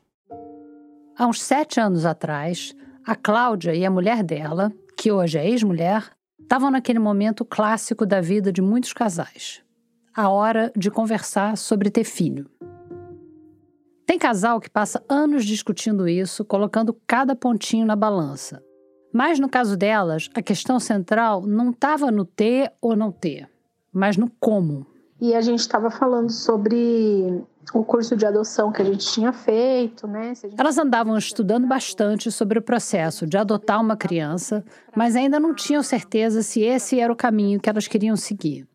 Há 1.16 1.26
uns 1.26 1.42
sete 1.42 1.80
anos 1.80 2.04
atrás, 2.04 2.74
a 3.06 3.16
Cláudia 3.16 3.74
e 3.74 3.86
a 3.86 3.90
mulher 3.90 4.22
dela, 4.22 4.70
que 4.98 5.10
hoje 5.10 5.38
é 5.38 5.48
ex-mulher, 5.48 6.10
estavam 6.38 6.70
naquele 6.70 6.98
momento 6.98 7.42
clássico 7.42 8.04
da 8.04 8.20
vida 8.20 8.52
de 8.52 8.60
muitos 8.60 8.92
casais 8.92 9.64
a 10.14 10.28
hora 10.28 10.70
de 10.76 10.92
conversar 10.92 11.56
sobre 11.56 11.90
ter 11.90 12.04
filho. 12.04 12.48
Tem 14.06 14.16
casal 14.16 14.60
que 14.60 14.70
passa 14.70 15.02
anos 15.08 15.44
discutindo 15.44 16.06
isso, 16.06 16.44
colocando 16.44 16.96
cada 17.04 17.34
pontinho 17.34 17.84
na 17.84 17.96
balança 17.96 18.62
mas 19.14 19.38
no 19.38 19.48
caso 19.48 19.76
delas, 19.76 20.28
a 20.34 20.42
questão 20.42 20.80
central 20.80 21.46
não 21.46 21.70
estava 21.70 22.10
no 22.10 22.24
ter 22.24 22.72
ou 22.80 22.96
não 22.96 23.12
ter, 23.12 23.48
mas 23.92 24.16
no 24.16 24.28
como. 24.40 24.84
E 25.20 25.32
a 25.32 25.40
gente 25.40 25.60
estava 25.60 25.88
falando 25.88 26.32
sobre 26.32 27.40
o 27.72 27.84
curso 27.84 28.16
de 28.16 28.26
adoção 28.26 28.72
que 28.72 28.82
a 28.82 28.84
gente 28.84 29.06
tinha 29.06 29.32
feito, 29.32 30.08
né? 30.08 30.34
Gente... 30.34 30.56
Elas 30.58 30.76
andavam 30.78 31.16
estudando 31.16 31.64
bastante 31.64 32.32
sobre 32.32 32.58
o 32.58 32.62
processo 32.62 33.24
de 33.24 33.38
adotar 33.38 33.80
uma 33.80 33.96
criança, 33.96 34.64
mas 34.96 35.14
ainda 35.14 35.38
não 35.38 35.54
tinham 35.54 35.82
certeza 35.84 36.42
se 36.42 36.62
esse 36.62 36.98
era 36.98 37.12
o 37.12 37.16
caminho 37.16 37.60
que 37.60 37.70
elas 37.70 37.86
queriam 37.86 38.16
seguir. 38.16 38.66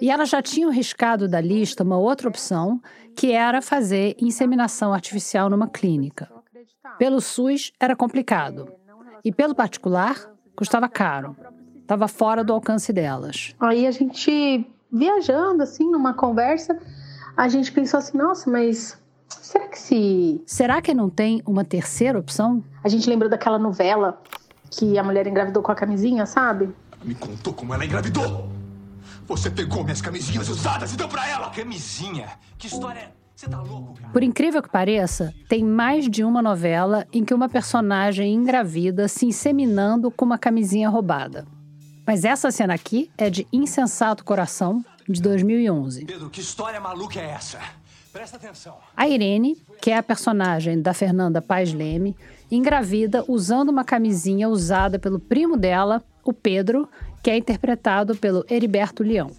E 0.00 0.10
elas 0.10 0.30
já 0.30 0.42
tinham 0.42 0.72
riscado 0.72 1.28
da 1.28 1.40
lista 1.40 1.84
uma 1.84 1.96
outra 1.96 2.28
opção, 2.28 2.80
que 3.14 3.30
era 3.30 3.62
fazer 3.62 4.16
inseminação 4.18 4.92
artificial 4.92 5.48
numa 5.48 5.68
clínica. 5.68 6.28
Pelo 6.98 7.20
SUS 7.20 7.70
era 7.78 7.94
complicado. 7.94 8.79
E 9.24 9.32
pelo 9.32 9.54
particular, 9.54 10.16
custava 10.56 10.88
caro. 10.88 11.36
Estava 11.80 12.06
fora 12.06 12.44
do 12.44 12.52
alcance 12.52 12.92
delas. 12.92 13.54
Aí 13.58 13.86
a 13.86 13.90
gente, 13.90 14.64
viajando 14.92 15.62
assim, 15.62 15.90
numa 15.90 16.14
conversa, 16.14 16.78
a 17.36 17.48
gente 17.48 17.72
pensou 17.72 17.98
assim: 17.98 18.16
nossa, 18.16 18.50
mas 18.50 18.98
será 19.28 19.68
que 19.68 19.78
se. 19.78 20.42
Será 20.46 20.80
que 20.80 20.94
não 20.94 21.10
tem 21.10 21.42
uma 21.46 21.64
terceira 21.64 22.18
opção? 22.18 22.62
A 22.84 22.88
gente 22.88 23.08
lembrou 23.08 23.28
daquela 23.28 23.58
novela 23.58 24.22
que 24.70 24.98
a 24.98 25.02
mulher 25.02 25.26
engravidou 25.26 25.62
com 25.62 25.72
a 25.72 25.74
camisinha, 25.74 26.26
sabe? 26.26 26.72
Me 27.02 27.14
contou 27.14 27.52
como 27.52 27.74
ela 27.74 27.84
engravidou! 27.84 28.48
Você 29.26 29.50
pegou 29.50 29.82
minhas 29.82 30.00
camisinhas 30.00 30.48
usadas 30.48 30.92
e 30.92 30.96
deu 30.96 31.08
pra 31.08 31.26
ela! 31.28 31.50
Camisinha? 31.50 32.28
Que 32.58 32.66
história 32.66 33.00
é. 33.00 33.19
Tá 33.48 33.62
Por 34.12 34.22
incrível 34.22 34.62
que 34.62 34.68
pareça, 34.68 35.32
tem 35.48 35.64
mais 35.64 36.08
de 36.10 36.22
uma 36.22 36.42
novela 36.42 37.06
em 37.12 37.24
que 37.24 37.32
uma 37.32 37.48
personagem 37.48 38.34
engravida 38.34 39.08
se 39.08 39.24
inseminando 39.24 40.10
com 40.10 40.26
uma 40.26 40.36
camisinha 40.36 40.90
roubada. 40.90 41.46
Mas 42.06 42.24
essa 42.24 42.50
cena 42.50 42.74
aqui 42.74 43.10
é 43.16 43.30
de 43.30 43.46
Insensato 43.52 44.24
Coração, 44.24 44.84
de 45.08 45.22
2011. 45.22 46.04
Pedro, 46.04 46.28
que 46.28 46.40
história 46.40 46.80
maluca 46.80 47.18
é 47.18 47.30
essa? 47.30 47.58
Presta 48.12 48.36
atenção. 48.36 48.76
A 48.96 49.08
Irene, 49.08 49.56
que 49.80 49.90
é 49.90 49.96
a 49.96 50.02
personagem 50.02 50.82
da 50.82 50.92
Fernanda 50.92 51.40
Paz 51.40 51.72
Leme, 51.72 52.16
engravida 52.50 53.24
usando 53.26 53.70
uma 53.70 53.84
camisinha 53.84 54.48
usada 54.48 54.98
pelo 54.98 55.18
primo 55.18 55.56
dela, 55.56 56.02
o 56.24 56.32
Pedro, 56.32 56.88
que 57.22 57.30
é 57.30 57.36
interpretado 57.36 58.16
pelo 58.16 58.44
Heriberto 58.50 59.02
Leão. 59.02 59.30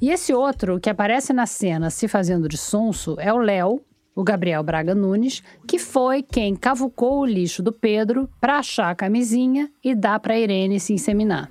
E 0.00 0.10
esse 0.10 0.32
outro 0.32 0.80
que 0.80 0.88
aparece 0.88 1.30
na 1.30 1.44
cena 1.44 1.90
se 1.90 2.08
fazendo 2.08 2.48
de 2.48 2.56
sonso 2.56 3.16
é 3.18 3.30
o 3.30 3.36
Léo, 3.36 3.82
o 4.16 4.24
Gabriel 4.24 4.62
Braga 4.62 4.94
Nunes, 4.94 5.42
que 5.68 5.78
foi 5.78 6.22
quem 6.22 6.56
cavucou 6.56 7.20
o 7.20 7.26
lixo 7.26 7.62
do 7.62 7.70
Pedro 7.70 8.26
para 8.40 8.58
achar 8.58 8.90
a 8.90 8.94
camisinha 8.94 9.70
e 9.84 9.94
dar 9.94 10.18
para 10.18 10.38
Irene 10.38 10.80
se 10.80 10.94
inseminar. 10.94 11.50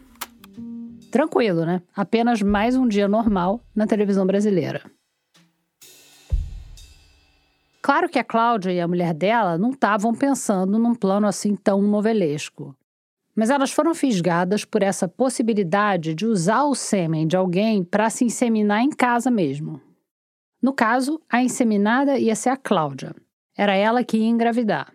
Tranquilo, 1.12 1.64
né? 1.64 1.84
Apenas 1.96 2.42
mais 2.42 2.76
um 2.76 2.88
dia 2.88 3.08
normal 3.08 3.62
na 3.76 3.86
televisão 3.86 4.26
brasileira. 4.26 4.82
Claro 7.84 8.10
que 8.10 8.18
a 8.18 8.24
Cláudia 8.24 8.72
e 8.72 8.80
a 8.80 8.88
mulher 8.88 9.14
dela 9.14 9.60
não 9.60 9.70
estavam 9.70 10.14
pensando 10.14 10.80
num 10.80 10.96
plano 10.96 11.28
assim 11.28 11.56
tão 11.56 11.84
novelesco 11.84 12.76
mas 13.36 13.50
elas 13.50 13.72
foram 13.72 13.94
fisgadas 13.94 14.66
por 14.66 14.84
essa 14.84 15.08
possibilidade 15.08 16.14
de 16.14 16.26
usar 16.26 16.64
o 16.64 16.76
sêmen 16.76 17.28
de 17.28 17.38
alguém 17.38 17.84
para 17.84 18.10
se 18.10 18.26
inseminar 18.26 18.82
em 18.82 18.90
casa 18.90 19.32
mesmo. 19.32 19.82
No 20.62 20.74
caso, 20.74 21.22
a 21.30 21.42
inseminada 21.42 22.18
ia 22.18 22.36
ser 22.36 22.50
a 22.50 22.58
Cláudia. 22.58 23.16
Era 23.58 23.76
ela 23.76 24.04
que 24.04 24.18
ia 24.18 24.28
engravidar. 24.28 24.94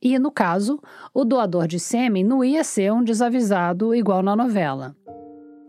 E, 0.00 0.18
no 0.18 0.30
caso, 0.30 0.80
o 1.12 1.24
doador 1.24 1.66
de 1.66 1.78
sêmen 1.78 2.24
não 2.24 2.44
ia 2.44 2.62
ser 2.62 2.92
um 2.92 3.02
desavisado 3.02 3.94
igual 3.94 4.22
na 4.22 4.36
novela. 4.36 4.96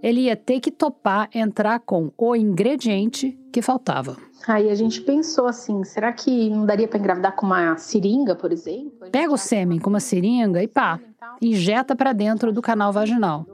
Ele 0.02 0.22
ia 0.22 0.36
ter 0.36 0.60
que 0.60 0.72
topar 0.72 1.30
entrar 1.34 1.80
com 1.80 2.12
o 2.18 2.36
ingrediente 2.36 3.38
que 3.52 3.62
faltava. 3.62 4.18
Aí 4.48 4.70
a 4.70 4.76
gente 4.76 5.02
pensou 5.02 5.48
assim: 5.48 5.84
será 5.84 6.14
que 6.14 6.50
não 6.50 6.66
daria 6.66 6.88
para 6.88 7.00
engravidar 7.00 7.36
com 7.36 7.46
uma 7.46 7.78
seringa, 7.78 8.36
por 8.36 8.52
exemplo? 8.52 9.10
Pega 9.12 9.34
o 9.34 9.38
sêmen 9.38 9.80
com 9.80 9.90
uma 9.90 10.00
seringa 10.00 10.64
e 10.64 10.68
pá, 10.68 11.00
injeta 11.42 11.96
para 11.96 12.14
dentro 12.14 12.52
do 12.52 12.62
canal 12.62 12.94
vaginal. 12.94 13.46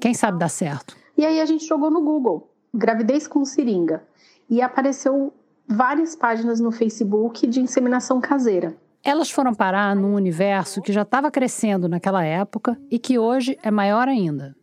Quem 0.00 0.12
sabe 0.12 0.38
dá 0.38 0.48
certo. 0.48 0.96
E 1.16 1.24
aí 1.24 1.40
a 1.40 1.46
gente 1.46 1.66
jogou 1.66 1.90
no 1.90 2.02
Google, 2.02 2.50
gravidez 2.72 3.26
com 3.26 3.44
seringa. 3.44 4.02
E 4.48 4.60
apareceu 4.60 5.32
várias 5.66 6.14
páginas 6.14 6.60
no 6.60 6.70
Facebook 6.70 7.46
de 7.46 7.60
inseminação 7.60 8.20
caseira. 8.20 8.76
Elas 9.02 9.30
foram 9.30 9.54
parar 9.54 9.94
num 9.96 10.14
universo 10.14 10.82
que 10.82 10.92
já 10.92 11.02
estava 11.02 11.30
crescendo 11.30 11.88
naquela 11.88 12.24
época 12.24 12.78
e 12.90 12.98
que 12.98 13.18
hoje 13.18 13.58
é 13.62 13.70
maior 13.70 14.08
ainda. 14.08 14.54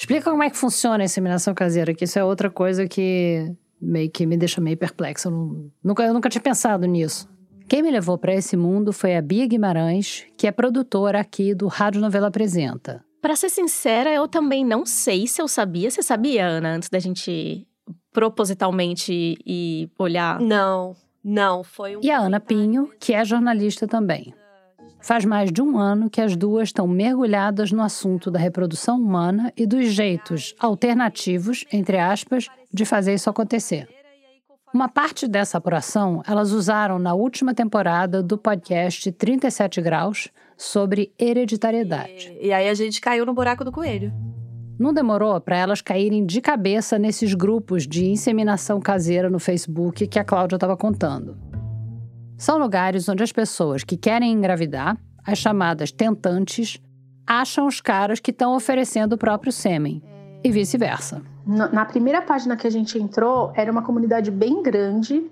Explica 0.00 0.30
como 0.30 0.42
é 0.42 0.48
que 0.48 0.56
funciona 0.56 1.04
a 1.04 1.04
inseminação 1.04 1.52
caseira, 1.52 1.92
que 1.92 2.04
isso 2.04 2.18
é 2.18 2.24
outra 2.24 2.48
coisa 2.48 2.88
que 2.88 3.54
meio 3.78 4.10
que 4.10 4.24
me 4.24 4.34
deixa 4.34 4.58
meio 4.58 4.74
perplexa. 4.74 5.28
Eu, 5.28 5.32
não, 5.32 5.70
nunca, 5.84 6.02
eu 6.02 6.14
nunca 6.14 6.30
tinha 6.30 6.40
pensado 6.40 6.86
nisso. 6.86 7.28
Quem 7.68 7.82
me 7.82 7.90
levou 7.90 8.16
para 8.16 8.34
esse 8.34 8.56
mundo 8.56 8.94
foi 8.94 9.14
a 9.14 9.20
Bia 9.20 9.46
Guimarães, 9.46 10.24
que 10.38 10.46
é 10.46 10.52
produtora 10.52 11.20
aqui 11.20 11.54
do 11.54 11.66
Rádio 11.66 12.00
Novela 12.00 12.28
Apresenta. 12.28 13.04
Para 13.20 13.36
ser 13.36 13.50
sincera, 13.50 14.10
eu 14.10 14.26
também 14.26 14.64
não 14.64 14.86
sei 14.86 15.26
se 15.26 15.42
eu 15.42 15.46
sabia. 15.46 15.90
Você 15.90 16.02
sabia, 16.02 16.46
Ana, 16.46 16.76
antes 16.76 16.88
da 16.88 16.98
gente 16.98 17.68
propositalmente 18.10 19.36
ir 19.44 19.90
olhar? 19.98 20.40
Não, 20.40 20.96
não. 21.22 21.62
Foi 21.62 21.98
um 21.98 22.00
E 22.02 22.10
a 22.10 22.20
Ana 22.20 22.40
Pinho, 22.40 22.90
que 22.98 23.12
é 23.12 23.22
jornalista 23.22 23.86
também. 23.86 24.32
Faz 25.00 25.24
mais 25.24 25.50
de 25.50 25.62
um 25.62 25.78
ano 25.78 26.10
que 26.10 26.20
as 26.20 26.36
duas 26.36 26.68
estão 26.68 26.86
mergulhadas 26.86 27.72
no 27.72 27.82
assunto 27.82 28.30
da 28.30 28.38
reprodução 28.38 28.98
humana 28.98 29.52
e 29.56 29.66
dos 29.66 29.86
jeitos 29.86 30.54
alternativos, 30.60 31.64
entre 31.72 31.98
aspas, 31.98 32.48
de 32.72 32.84
fazer 32.84 33.14
isso 33.14 33.30
acontecer. 33.30 33.88
Uma 34.72 34.88
parte 34.88 35.26
dessa 35.26 35.58
apuração 35.58 36.22
elas 36.26 36.52
usaram 36.52 36.98
na 36.98 37.12
última 37.14 37.52
temporada 37.52 38.22
do 38.22 38.38
podcast 38.38 39.10
37 39.10 39.80
Graus 39.80 40.28
sobre 40.56 41.12
hereditariedade. 41.18 42.36
E, 42.40 42.48
e 42.48 42.52
aí 42.52 42.68
a 42.68 42.74
gente 42.74 43.00
caiu 43.00 43.26
no 43.26 43.34
buraco 43.34 43.64
do 43.64 43.72
coelho. 43.72 44.12
Não 44.78 44.94
demorou 44.94 45.40
para 45.40 45.56
elas 45.56 45.80
caírem 45.80 46.24
de 46.24 46.40
cabeça 46.40 46.98
nesses 46.98 47.34
grupos 47.34 47.86
de 47.86 48.06
inseminação 48.06 48.80
caseira 48.80 49.28
no 49.28 49.38
Facebook 49.38 50.06
que 50.06 50.18
a 50.18 50.24
Cláudia 50.24 50.56
estava 50.56 50.76
contando. 50.76 51.49
São 52.40 52.56
lugares 52.56 53.06
onde 53.06 53.22
as 53.22 53.30
pessoas 53.30 53.84
que 53.84 53.98
querem 53.98 54.32
engravidar, 54.32 54.96
as 55.26 55.36
chamadas 55.36 55.92
tentantes, 55.92 56.80
acham 57.26 57.66
os 57.66 57.82
caras 57.82 58.18
que 58.18 58.30
estão 58.30 58.56
oferecendo 58.56 59.12
o 59.12 59.18
próprio 59.18 59.52
sêmen 59.52 60.02
e 60.42 60.50
vice-versa. 60.50 61.20
Na 61.46 61.84
primeira 61.84 62.22
página 62.22 62.56
que 62.56 62.66
a 62.66 62.70
gente 62.70 62.98
entrou, 62.98 63.52
era 63.54 63.70
uma 63.70 63.82
comunidade 63.82 64.30
bem 64.30 64.62
grande, 64.62 65.30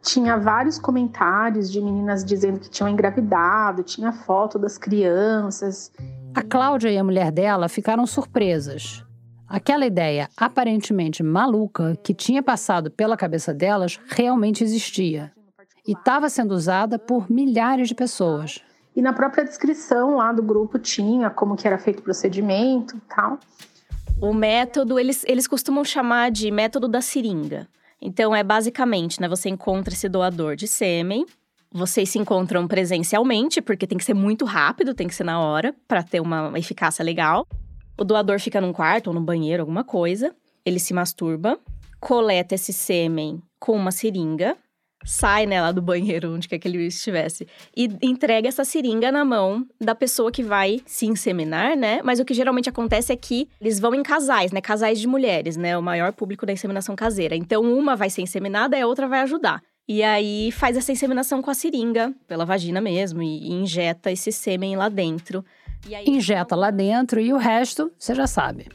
tinha 0.00 0.38
vários 0.38 0.78
comentários 0.78 1.70
de 1.70 1.78
meninas 1.78 2.24
dizendo 2.24 2.58
que 2.58 2.70
tinham 2.70 2.88
engravidado, 2.88 3.82
tinha 3.82 4.10
foto 4.10 4.58
das 4.58 4.78
crianças. 4.78 5.92
A 6.34 6.42
Cláudia 6.42 6.88
e 6.88 6.96
a 6.96 7.04
mulher 7.04 7.30
dela 7.30 7.68
ficaram 7.68 8.06
surpresas. 8.06 9.04
Aquela 9.46 9.84
ideia 9.84 10.26
aparentemente 10.38 11.22
maluca 11.22 11.98
que 12.02 12.14
tinha 12.14 12.42
passado 12.42 12.90
pela 12.90 13.14
cabeça 13.14 13.52
delas 13.52 14.00
realmente 14.08 14.64
existia 14.64 15.30
e 15.90 15.92
estava 15.92 16.28
sendo 16.28 16.54
usada 16.54 17.00
por 17.00 17.28
milhares 17.28 17.88
de 17.88 17.96
pessoas. 17.96 18.60
E 18.94 19.02
na 19.02 19.12
própria 19.12 19.44
descrição 19.44 20.14
lá 20.14 20.32
do 20.32 20.40
grupo 20.40 20.78
tinha 20.78 21.28
como 21.30 21.56
que 21.56 21.66
era 21.66 21.78
feito 21.78 21.98
o 21.98 22.02
procedimento 22.02 22.96
e 22.96 23.00
tal. 23.12 23.40
O 24.22 24.32
método, 24.32 25.00
eles, 25.00 25.24
eles 25.26 25.48
costumam 25.48 25.84
chamar 25.84 26.30
de 26.30 26.48
método 26.52 26.86
da 26.86 27.00
seringa. 27.00 27.66
Então, 28.00 28.32
é 28.32 28.44
basicamente, 28.44 29.20
né? 29.20 29.26
Você 29.26 29.48
encontra 29.48 29.92
esse 29.92 30.08
doador 30.08 30.54
de 30.54 30.68
sêmen, 30.68 31.26
vocês 31.72 32.08
se 32.08 32.20
encontram 32.20 32.68
presencialmente, 32.68 33.60
porque 33.60 33.84
tem 33.84 33.98
que 33.98 34.04
ser 34.04 34.14
muito 34.14 34.44
rápido, 34.44 34.94
tem 34.94 35.08
que 35.08 35.14
ser 35.14 35.24
na 35.24 35.40
hora, 35.40 35.74
para 35.88 36.04
ter 36.04 36.20
uma 36.20 36.56
eficácia 36.56 37.04
legal. 37.04 37.44
O 37.98 38.04
doador 38.04 38.38
fica 38.38 38.60
num 38.60 38.72
quarto 38.72 39.08
ou 39.08 39.14
no 39.14 39.20
banheiro, 39.20 39.64
alguma 39.64 39.82
coisa. 39.82 40.32
Ele 40.64 40.78
se 40.78 40.94
masturba, 40.94 41.58
coleta 41.98 42.54
esse 42.54 42.72
sêmen 42.72 43.42
com 43.58 43.72
uma 43.72 43.90
seringa, 43.90 44.56
sai 45.04 45.46
né, 45.46 45.60
lá 45.60 45.72
do 45.72 45.80
banheiro, 45.80 46.34
onde 46.34 46.48
quer 46.48 46.58
que 46.58 46.68
ele 46.68 46.86
estivesse, 46.86 47.46
e 47.76 47.88
entrega 48.02 48.48
essa 48.48 48.64
seringa 48.64 49.10
na 49.10 49.24
mão 49.24 49.66
da 49.80 49.94
pessoa 49.94 50.30
que 50.30 50.42
vai 50.42 50.80
se 50.84 51.06
inseminar, 51.06 51.76
né? 51.76 52.00
Mas 52.02 52.20
o 52.20 52.24
que 52.24 52.34
geralmente 52.34 52.68
acontece 52.68 53.12
é 53.12 53.16
que 53.16 53.48
eles 53.60 53.80
vão 53.80 53.94
em 53.94 54.02
casais, 54.02 54.52
né? 54.52 54.60
Casais 54.60 55.00
de 55.00 55.06
mulheres, 55.06 55.56
né? 55.56 55.76
O 55.76 55.82
maior 55.82 56.12
público 56.12 56.44
da 56.44 56.52
inseminação 56.52 56.94
caseira. 56.94 57.34
Então, 57.34 57.62
uma 57.62 57.96
vai 57.96 58.10
ser 58.10 58.22
inseminada 58.22 58.76
e 58.76 58.82
a 58.82 58.86
outra 58.86 59.08
vai 59.08 59.20
ajudar. 59.20 59.62
E 59.88 60.02
aí 60.02 60.52
faz 60.52 60.76
essa 60.76 60.92
inseminação 60.92 61.42
com 61.42 61.50
a 61.50 61.54
seringa, 61.54 62.14
pela 62.28 62.44
vagina 62.44 62.80
mesmo, 62.80 63.22
e, 63.22 63.50
injeta 63.50 64.12
esse 64.12 64.30
sêmen 64.30 64.76
lá 64.76 64.88
dentro. 64.88 65.44
Aí, 65.92 66.04
injeta 66.06 66.54
lá 66.54 66.70
dentro 66.70 67.20
e 67.20 67.32
o 67.32 67.36
resto, 67.36 67.90
você 67.98 68.14
já 68.14 68.26
sabe. 68.26 68.68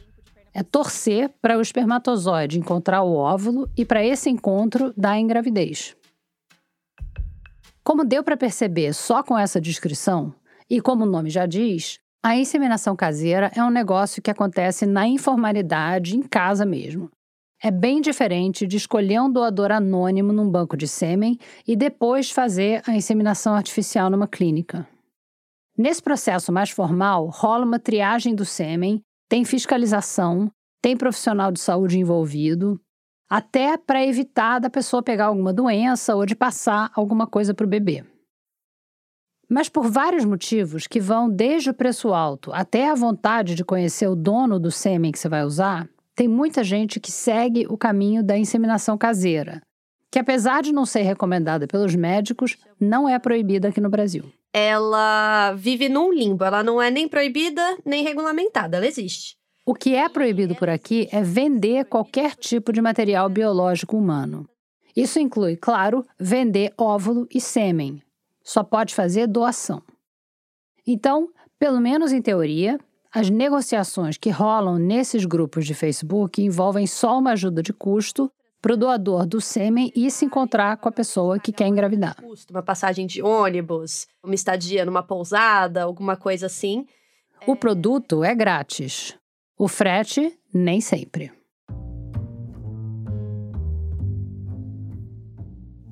É 0.54 0.64
torcer 0.64 1.30
para 1.42 1.58
o 1.58 1.62
espermatozoide 1.62 2.60
encontrar 2.60 3.04
o 3.04 3.14
óvulo 3.14 3.70
e 3.78 3.86
para 3.86 4.04
esse 4.04 4.30
encontro 4.30 4.94
dar 4.98 5.12
a 5.12 5.20
engravidez. 5.20 5.96
Como 7.86 8.04
deu 8.04 8.24
para 8.24 8.36
perceber 8.36 8.94
só 8.96 9.22
com 9.22 9.38
essa 9.38 9.62
descrição, 9.62 10.34
e 10.68 10.82
como 10.82 11.04
o 11.04 11.08
nome 11.08 11.30
já 11.30 11.46
diz, 11.46 12.00
a 12.24 12.36
inseminação 12.36 12.96
caseira 12.96 13.52
é 13.56 13.64
um 13.64 13.70
negócio 13.70 14.24
que 14.24 14.32
acontece 14.32 14.88
na 14.88 15.08
informalidade, 15.08 16.18
em 16.18 16.24
casa 16.24 16.66
mesmo. 16.66 17.12
É 17.62 17.70
bem 17.70 18.02
diferente 18.02 18.66
de 18.66 18.78
escolher 18.78 19.22
um 19.22 19.32
doador 19.32 19.72
anônimo 19.72 20.34
num 20.34 20.50
banco 20.50 20.76
de 20.76 20.88
sêmen 20.88 21.38
e 21.68 21.76
depois 21.76 22.32
fazer 22.32 22.82
a 22.88 22.96
inseminação 22.96 23.54
artificial 23.54 24.10
numa 24.10 24.28
clínica. 24.28 24.88
Nesse 25.78 26.02
processo 26.02 26.52
mais 26.52 26.72
formal, 26.72 27.28
rola 27.28 27.66
uma 27.66 27.78
triagem 27.78 28.34
do 28.34 28.46
sêmen, 28.46 29.00
tem 29.30 29.46
fiscalização, 29.46 30.52
tem 30.82 30.98
profissional 30.98 31.52
de 31.52 31.60
saúde 31.60 32.00
envolvido, 32.00 32.82
até 33.30 33.78
para 33.78 34.06
evitar 34.06 34.60
da 34.60 34.70
pessoa 34.70 35.04
pegar 35.04 35.26
alguma 35.26 35.54
doença 35.54 36.16
ou 36.16 36.26
de 36.26 36.36
passar 36.36 36.92
alguma 36.94 37.26
coisa 37.28 37.54
para 37.54 37.66
o 37.66 37.70
bebê. 37.70 38.04
Mas 39.50 39.70
por 39.70 39.90
vários 39.90 40.26
motivos 40.26 40.88
que 40.88 41.00
vão 41.00 41.30
desde 41.30 41.70
o 41.70 41.74
preço 41.74 42.14
alto 42.14 42.52
até 42.54 42.90
a 42.90 42.96
vontade 42.96 43.54
de 43.54 43.64
conhecer 43.64 44.08
o 44.08 44.16
dono 44.16 44.60
do 44.60 44.72
sêmen 44.72 45.12
que 45.12 45.20
você 45.20 45.30
vai 45.30 45.44
usar, 45.44 45.88
tem 46.16 46.28
muita 46.28 46.64
gente 46.64 47.00
que 47.00 47.12
segue 47.12 47.68
o 47.70 47.78
caminho 47.78 48.24
da 48.24 48.38
inseminação 48.38 48.98
caseira, 48.98 49.62
que 50.10 50.18
apesar 50.18 50.64
de 50.64 50.72
não 50.72 50.86
ser 50.86 51.02
recomendada 51.02 51.68
pelos 51.68 51.94
médicos, 51.94 52.58
não 52.80 53.08
é 53.08 53.20
proibida 53.20 53.68
aqui 53.68 53.82
no 53.82 53.90
Brasil. 53.90 54.32
Ela 54.54 55.54
vive 55.54 55.90
num 55.90 56.14
limbo, 56.14 56.46
ela 56.46 56.64
não 56.64 56.82
é 56.82 56.90
nem 56.90 57.08
proibida 57.08 57.78
nem 57.86 58.04
regulamentada, 58.04 58.78
ela 58.78 58.88
existe. 58.88 59.36
O 59.68 59.74
que 59.74 59.96
é 59.96 60.08
proibido 60.08 60.54
por 60.54 60.70
aqui 60.70 61.10
é 61.12 61.24
vender 61.24 61.86
qualquer 61.86 62.36
tipo 62.36 62.72
de 62.72 62.80
material 62.80 63.28
biológico 63.28 63.98
humano. 63.98 64.48
Isso 64.96 65.20
inclui, 65.20 65.58
claro, 65.58 66.06
vender 66.20 66.72
óvulo 66.78 67.28
e 67.34 67.42
sêmen. 67.42 68.00
Só 68.44 68.64
pode 68.64 68.94
fazer 68.94 69.26
doação. 69.26 69.82
Então, 70.86 71.30
pelo 71.58 71.82
menos 71.82 72.12
em 72.12 72.22
teoria, 72.22 72.80
as 73.12 73.32
negociações 73.32 74.18
que 74.18 74.30
rolam 74.30 74.78
nesses 74.78 75.26
grupos 75.26 75.66
de 75.66 75.74
Facebook 75.74 76.44
envolvem 76.44 76.86
só 76.86 77.18
uma 77.18 77.32
ajuda 77.32 77.64
de 77.64 77.74
custo 77.74 78.30
para 78.62 78.74
o 78.74 78.78
doador 78.78 79.26
do 79.26 79.42
sêmen 79.42 79.92
ir 79.96 80.12
se 80.12 80.26
encontrar 80.26 80.78
com 80.78 80.90
a 80.90 80.92
pessoa 80.92 81.40
que 81.40 81.52
quer 81.52 81.68
engravidar. 81.68 82.18
Uma 82.52 82.62
passagem 82.62 83.08
de 83.08 83.20
ônibus, 83.24 84.06
uma 84.24 84.36
estadia 84.36 84.86
numa 84.86 85.02
pousada, 85.02 85.82
alguma 85.84 86.16
coisa 86.16 86.46
assim. 86.46 86.86
O 87.48 87.56
produto 87.56 88.24
é 88.24 88.36
grátis. 88.36 89.18
O 89.58 89.70
frete, 89.70 90.38
nem 90.54 90.82
sempre. 90.82 91.32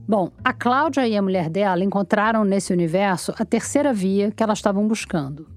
Bom, 0.06 0.30
a 0.44 0.52
Cláudia 0.52 1.08
e 1.08 1.16
a 1.16 1.22
mulher 1.22 1.50
dela 1.50 1.82
encontraram 1.82 2.44
nesse 2.44 2.74
universo 2.74 3.34
a 3.40 3.46
terceira 3.46 3.94
via 3.94 4.32
que 4.32 4.44
elas 4.44 4.58
estavam 4.58 4.86
buscando. 4.86 5.48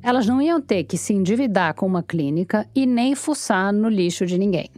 Elas 0.00 0.28
não 0.28 0.40
iam 0.40 0.60
ter 0.60 0.84
que 0.84 0.96
se 0.96 1.12
endividar 1.12 1.74
com 1.74 1.86
uma 1.86 2.04
clínica 2.04 2.68
e 2.72 2.86
nem 2.86 3.16
fuçar 3.16 3.72
no 3.72 3.88
lixo 3.88 4.24
de 4.24 4.38
ninguém. 4.38 4.70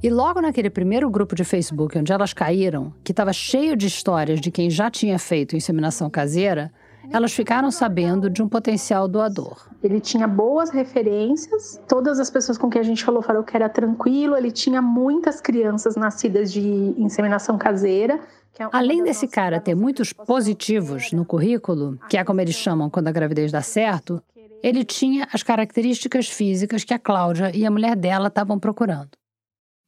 E 0.00 0.08
logo 0.08 0.40
naquele 0.40 0.70
primeiro 0.70 1.10
grupo 1.10 1.34
de 1.34 1.42
Facebook 1.42 1.98
onde 1.98 2.12
elas 2.12 2.32
caíram, 2.32 2.94
que 3.02 3.10
estava 3.10 3.32
cheio 3.32 3.76
de 3.76 3.88
histórias 3.88 4.40
de 4.40 4.52
quem 4.52 4.70
já 4.70 4.88
tinha 4.88 5.18
feito 5.18 5.56
inseminação 5.56 6.08
caseira, 6.08 6.72
elas 7.12 7.32
ficaram 7.32 7.70
sabendo 7.70 8.28
de 8.28 8.42
um 8.42 8.48
potencial 8.48 9.08
doador. 9.08 9.68
Ele 9.82 10.00
tinha 10.00 10.26
boas 10.26 10.70
referências, 10.70 11.80
todas 11.88 12.18
as 12.18 12.30
pessoas 12.30 12.58
com 12.58 12.68
quem 12.68 12.80
a 12.80 12.84
gente 12.84 13.04
falou 13.04 13.22
falaram 13.22 13.44
que 13.44 13.56
era 13.56 13.68
tranquilo, 13.68 14.36
ele 14.36 14.50
tinha 14.50 14.82
muitas 14.82 15.40
crianças 15.40 15.96
nascidas 15.96 16.52
de 16.52 16.60
inseminação 16.98 17.56
caseira. 17.58 18.20
É 18.58 18.66
Além 18.72 19.04
desse 19.04 19.28
cara 19.28 19.60
ter 19.60 19.74
muitos 19.74 20.12
positivos 20.12 21.12
no 21.12 21.24
currículo, 21.24 21.98
que 22.08 22.16
é 22.16 22.24
como 22.24 22.40
eles 22.40 22.54
chamam 22.54 22.88
quando 22.88 23.08
a 23.08 23.12
gravidez 23.12 23.52
dá 23.52 23.60
certo, 23.60 24.22
ele 24.62 24.84
tinha 24.84 25.28
as 25.32 25.42
características 25.42 26.28
físicas 26.28 26.82
que 26.82 26.94
a 26.94 26.98
Cláudia 26.98 27.54
e 27.54 27.66
a 27.66 27.70
mulher 27.70 27.94
dela 27.94 28.28
estavam 28.28 28.58
procurando. 28.58 29.10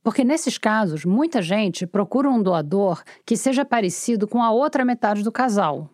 Porque 0.03 0.23
nesses 0.23 0.57
casos, 0.57 1.05
muita 1.05 1.43
gente 1.43 1.87
procura 1.87 2.31
um 2.31 2.43
doador 2.43 3.03
que 3.27 3.37
seja 3.37 3.65
parecido 3.65 4.29
com 4.29 4.43
a 4.43 4.51
outra 4.51 4.85
metade 4.85 5.23
do 5.23 5.33
casal, 5.33 5.91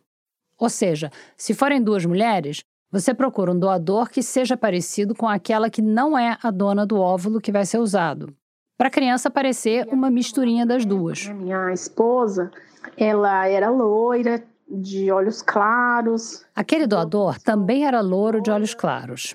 ou 0.59 0.69
seja, 0.69 1.11
se 1.37 1.55
forem 1.55 1.83
duas 1.83 2.05
mulheres, 2.05 2.65
Você 2.95 3.13
procura 3.13 3.51
um 3.51 3.59
doador 3.59 4.09
que 4.09 4.23
seja 4.23 4.57
parecido 4.57 5.17
com 5.17 5.27
aquela 5.27 5.69
que 5.69 5.83
não 5.83 6.17
é 6.17 6.39
a 6.41 6.49
dona 6.53 6.87
do 6.87 6.97
óvulo 7.01 7.41
que 7.41 7.51
vai 7.51 7.67
ser 7.67 7.79
usado. 7.79 8.33
Para 8.79 8.87
a 8.87 8.91
criança 8.91 9.29
parecer 9.29 9.85
uma 9.91 10.09
misturinha 10.09 10.65
das 10.65 10.87
duas. 10.87 11.27
Minha 11.27 11.73
esposa, 11.73 12.53
ela 12.97 13.49
era 13.49 13.69
loira, 13.69 14.45
de 14.69 15.11
olhos 15.11 15.43
claros. 15.43 16.47
Aquele 16.55 16.87
doador 16.87 17.37
também 17.41 17.85
era 17.85 18.01
louro 18.01 18.41
de 18.41 18.53
olhos 18.53 18.75
claros. 18.75 19.35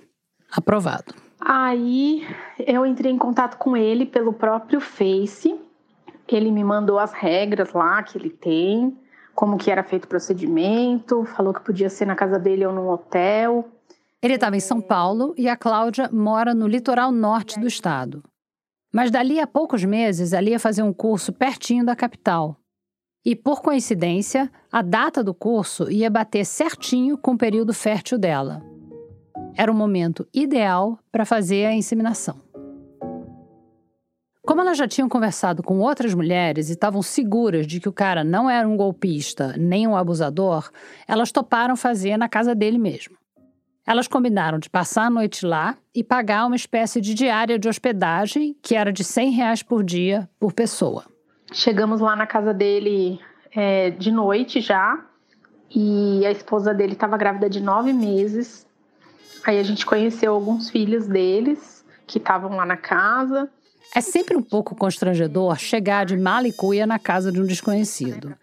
Aprovado. 0.49 1.13
Aí 1.37 2.25
eu 2.65 2.85
entrei 2.85 3.11
em 3.11 3.17
contato 3.17 3.57
com 3.57 3.75
ele 3.75 4.05
pelo 4.05 4.31
próprio 4.31 4.79
Face. 4.79 5.53
Ele 6.29 6.49
me 6.49 6.63
mandou 6.63 6.97
as 6.97 7.11
regras 7.11 7.73
lá 7.73 8.01
que 8.03 8.17
ele 8.17 8.29
tem, 8.29 8.97
como 9.39 9.57
que 9.57 9.71
era 9.71 9.85
feito 9.85 10.03
o 10.03 10.07
procedimento, 10.09 11.23
falou 11.23 11.53
que 11.53 11.61
podia 11.61 11.89
ser 11.89 12.05
na 12.05 12.13
casa 12.13 12.37
dele 12.37 12.65
ou 12.65 12.73
num 12.73 12.89
hotel. 12.89 13.69
Ele 14.21 14.33
estava 14.33 14.57
em 14.57 14.59
São 14.59 14.81
Paulo 14.81 15.33
e 15.37 15.47
a 15.47 15.55
Cláudia 15.55 16.09
mora 16.11 16.53
no 16.53 16.67
litoral 16.67 17.09
norte 17.09 17.57
do 17.57 17.65
estado. 17.65 18.21
Mas 18.93 19.09
dali 19.09 19.39
a 19.39 19.47
poucos 19.47 19.85
meses 19.85 20.33
ela 20.33 20.49
ia 20.49 20.59
fazer 20.59 20.83
um 20.83 20.91
curso 20.91 21.31
pertinho 21.31 21.85
da 21.85 21.95
capital. 21.95 22.57
E 23.23 23.33
por 23.33 23.61
coincidência, 23.61 24.51
a 24.69 24.81
data 24.81 25.23
do 25.23 25.33
curso 25.33 25.89
ia 25.89 26.09
bater 26.09 26.45
certinho 26.45 27.17
com 27.17 27.31
o 27.31 27.37
período 27.37 27.73
fértil 27.73 28.17
dela. 28.17 28.61
Era 29.55 29.71
o 29.71 29.75
momento 29.75 30.27
ideal 30.33 30.99
para 31.09 31.23
fazer 31.23 31.65
a 31.65 31.73
inseminação. 31.73 32.48
Como 34.49 34.61
elas 34.61 34.79
já 34.79 34.87
tinham 34.87 35.07
conversado 35.07 35.61
com 35.61 35.77
outras 35.77 36.11
mulheres 36.15 36.69
e 36.69 36.71
estavam 36.71 37.03
seguras 37.03 37.67
de 37.67 37.79
que 37.79 37.87
o 37.87 37.93
cara 37.93 38.23
não 38.23 38.49
era 38.49 38.67
um 38.67 38.75
golpista 38.75 39.53
nem 39.55 39.87
um 39.87 39.95
abusador, 39.95 40.71
elas 41.07 41.31
toparam 41.31 41.75
fazer 41.75 42.17
na 42.17 42.27
casa 42.27 42.55
dele 42.55 42.79
mesmo. 42.79 43.15
Elas 43.85 44.07
combinaram 44.07 44.57
de 44.57 44.67
passar 44.67 45.03
a 45.03 45.09
noite 45.11 45.45
lá 45.45 45.77
e 45.93 46.03
pagar 46.03 46.47
uma 46.47 46.55
espécie 46.55 46.99
de 46.99 47.13
diária 47.13 47.59
de 47.59 47.69
hospedagem, 47.69 48.57
que 48.59 48.73
era 48.73 48.91
de 48.91 49.03
100 49.03 49.29
reais 49.29 49.61
por 49.61 49.83
dia 49.83 50.27
por 50.39 50.51
pessoa. 50.51 51.05
Chegamos 51.53 52.01
lá 52.01 52.15
na 52.15 52.25
casa 52.25 52.51
dele 52.51 53.19
é, 53.55 53.91
de 53.91 54.11
noite 54.11 54.61
já, 54.61 54.99
e 55.69 56.25
a 56.25 56.31
esposa 56.31 56.73
dele 56.73 56.93
estava 56.93 57.15
grávida 57.17 57.47
de 57.47 57.61
nove 57.61 57.93
meses. 57.93 58.65
Aí 59.45 59.59
a 59.59 59.63
gente 59.63 59.85
conheceu 59.85 60.33
alguns 60.33 60.71
filhos 60.71 61.05
deles 61.05 61.85
que 62.07 62.17
estavam 62.17 62.55
lá 62.55 62.65
na 62.65 62.77
casa. 62.77 63.47
É 63.95 64.01
sempre 64.01 64.37
um 64.37 64.41
pouco 64.41 64.75
constrangedor 64.75 65.57
chegar 65.57 66.05
de 66.05 66.15
mala 66.15 66.47
e 66.47 66.53
cuia 66.53 66.85
na 66.85 66.99
casa 66.99 67.31
de 67.31 67.41
um 67.41 67.45
desconhecido. 67.45 68.35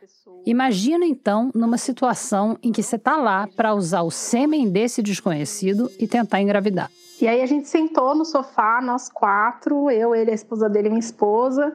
Imagina 0.45 1.05
então 1.05 1.51
numa 1.55 1.77
situação 1.77 2.57
em 2.63 2.71
que 2.71 2.83
você 2.83 2.97
está 2.97 3.17
lá 3.17 3.49
para 3.57 3.75
usar 3.75 4.03
o 4.03 4.11
sêmen 4.11 4.71
desse 4.71 5.03
desconhecido 5.03 5.91
e 5.99 6.07
tentar 6.07 6.41
engravidar. 6.41 6.91
E 7.21 7.27
aí 7.27 7.41
a 7.41 7.47
gente 7.47 7.69
sentou 7.69 8.15
no 8.15 8.25
sofá, 8.25 8.81
nós 8.83 9.09
quatro, 9.09 9.91
eu, 9.91 10.15
ele, 10.15 10.31
a 10.31 10.35
esposa 10.35 10.69
dele 10.69 10.89
e 10.89 10.91
minha 10.91 11.01
esposa, 11.01 11.75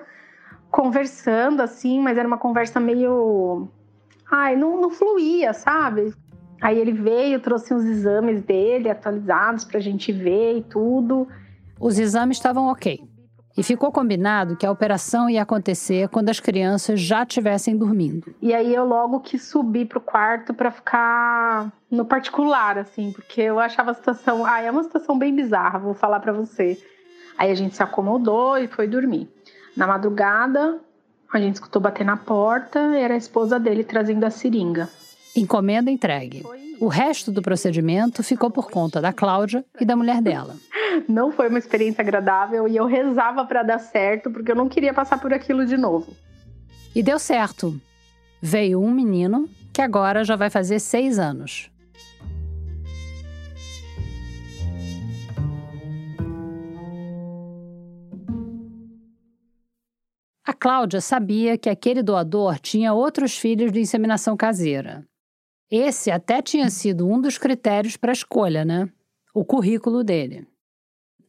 conversando 0.69 1.61
assim, 1.61 1.99
mas 1.99 2.17
era 2.17 2.27
uma 2.27 2.37
conversa 2.37 2.79
meio. 2.79 3.67
Ai, 4.31 4.55
não, 4.55 4.79
não 4.79 4.89
fluía, 4.89 5.51
sabe? 5.51 6.13
Aí 6.61 6.77
ele 6.79 6.93
veio, 6.93 7.41
trouxe 7.41 7.73
uns 7.73 7.83
exames 7.83 8.41
dele 8.43 8.89
atualizados 8.89 9.65
para 9.65 9.79
a 9.79 9.81
gente 9.81 10.11
ver 10.11 10.57
e 10.57 10.61
tudo. 10.61 11.27
Os 11.79 11.97
exames 11.97 12.37
estavam 12.37 12.67
ok. 12.67 13.10
E 13.57 13.63
ficou 13.63 13.91
combinado 13.91 14.55
que 14.55 14.65
a 14.65 14.71
operação 14.71 15.29
ia 15.29 15.41
acontecer 15.41 16.07
quando 16.09 16.29
as 16.29 16.39
crianças 16.39 16.99
já 16.99 17.23
estivessem 17.23 17.77
dormindo. 17.77 18.33
E 18.41 18.53
aí 18.53 18.73
eu 18.73 18.85
logo 18.85 19.19
quis 19.19 19.43
subir 19.43 19.87
pro 19.87 19.99
quarto 19.99 20.53
para 20.53 20.71
ficar 20.71 21.71
no 21.89 22.05
particular, 22.05 22.77
assim, 22.77 23.11
porque 23.11 23.41
eu 23.41 23.59
achava 23.59 23.91
a 23.91 23.93
situação. 23.93 24.45
Ah, 24.45 24.61
é 24.61 24.71
uma 24.71 24.83
situação 24.83 25.17
bem 25.17 25.35
bizarra, 25.35 25.79
vou 25.79 25.93
falar 25.93 26.19
para 26.19 26.31
você. 26.31 26.77
Aí 27.37 27.51
a 27.51 27.55
gente 27.55 27.75
se 27.75 27.83
acomodou 27.83 28.57
e 28.57 28.67
foi 28.67 28.87
dormir. 28.87 29.29
Na 29.75 29.87
madrugada, 29.87 30.79
a 31.31 31.39
gente 31.39 31.55
escutou 31.55 31.81
bater 31.81 32.05
na 32.05 32.17
porta, 32.17 32.79
era 32.95 33.13
a 33.13 33.17
esposa 33.17 33.59
dele 33.59 33.83
trazendo 33.83 34.23
a 34.23 34.29
seringa. 34.29 34.89
Encomenda 35.35 35.89
entregue. 35.89 36.43
O 36.81 36.87
resto 36.87 37.31
do 37.31 37.43
procedimento 37.43 38.23
ficou 38.23 38.49
por 38.49 38.71
conta 38.71 38.99
da 38.99 39.13
Cláudia 39.13 39.63
e 39.79 39.85
da 39.85 39.95
mulher 39.95 40.19
dela. 40.19 40.55
Não 41.07 41.31
foi 41.31 41.47
uma 41.47 41.59
experiência 41.59 42.01
agradável 42.01 42.67
e 42.67 42.75
eu 42.75 42.87
rezava 42.87 43.45
para 43.45 43.61
dar 43.61 43.77
certo 43.77 44.31
porque 44.31 44.51
eu 44.51 44.55
não 44.55 44.67
queria 44.67 44.91
passar 44.91 45.21
por 45.21 45.31
aquilo 45.31 45.63
de 45.63 45.77
novo. 45.77 46.11
E 46.95 47.03
deu 47.03 47.19
certo. 47.19 47.79
Veio 48.41 48.81
um 48.81 48.89
menino 48.89 49.47
que 49.71 49.79
agora 49.79 50.23
já 50.23 50.35
vai 50.35 50.49
fazer 50.49 50.79
seis 50.79 51.19
anos. 51.19 51.69
A 60.43 60.53
Cláudia 60.53 60.99
sabia 60.99 61.59
que 61.59 61.69
aquele 61.69 62.01
doador 62.01 62.57
tinha 62.57 62.91
outros 62.91 63.37
filhos 63.37 63.71
de 63.71 63.79
inseminação 63.79 64.35
caseira. 64.35 65.05
Esse 65.71 66.11
até 66.11 66.41
tinha 66.41 66.69
sido 66.69 67.07
um 67.07 67.21
dos 67.21 67.37
critérios 67.37 67.95
para 67.95 68.11
a 68.11 68.13
escolha, 68.13 68.65
né? 68.65 68.89
O 69.33 69.45
currículo 69.45 70.03
dele. 70.03 70.45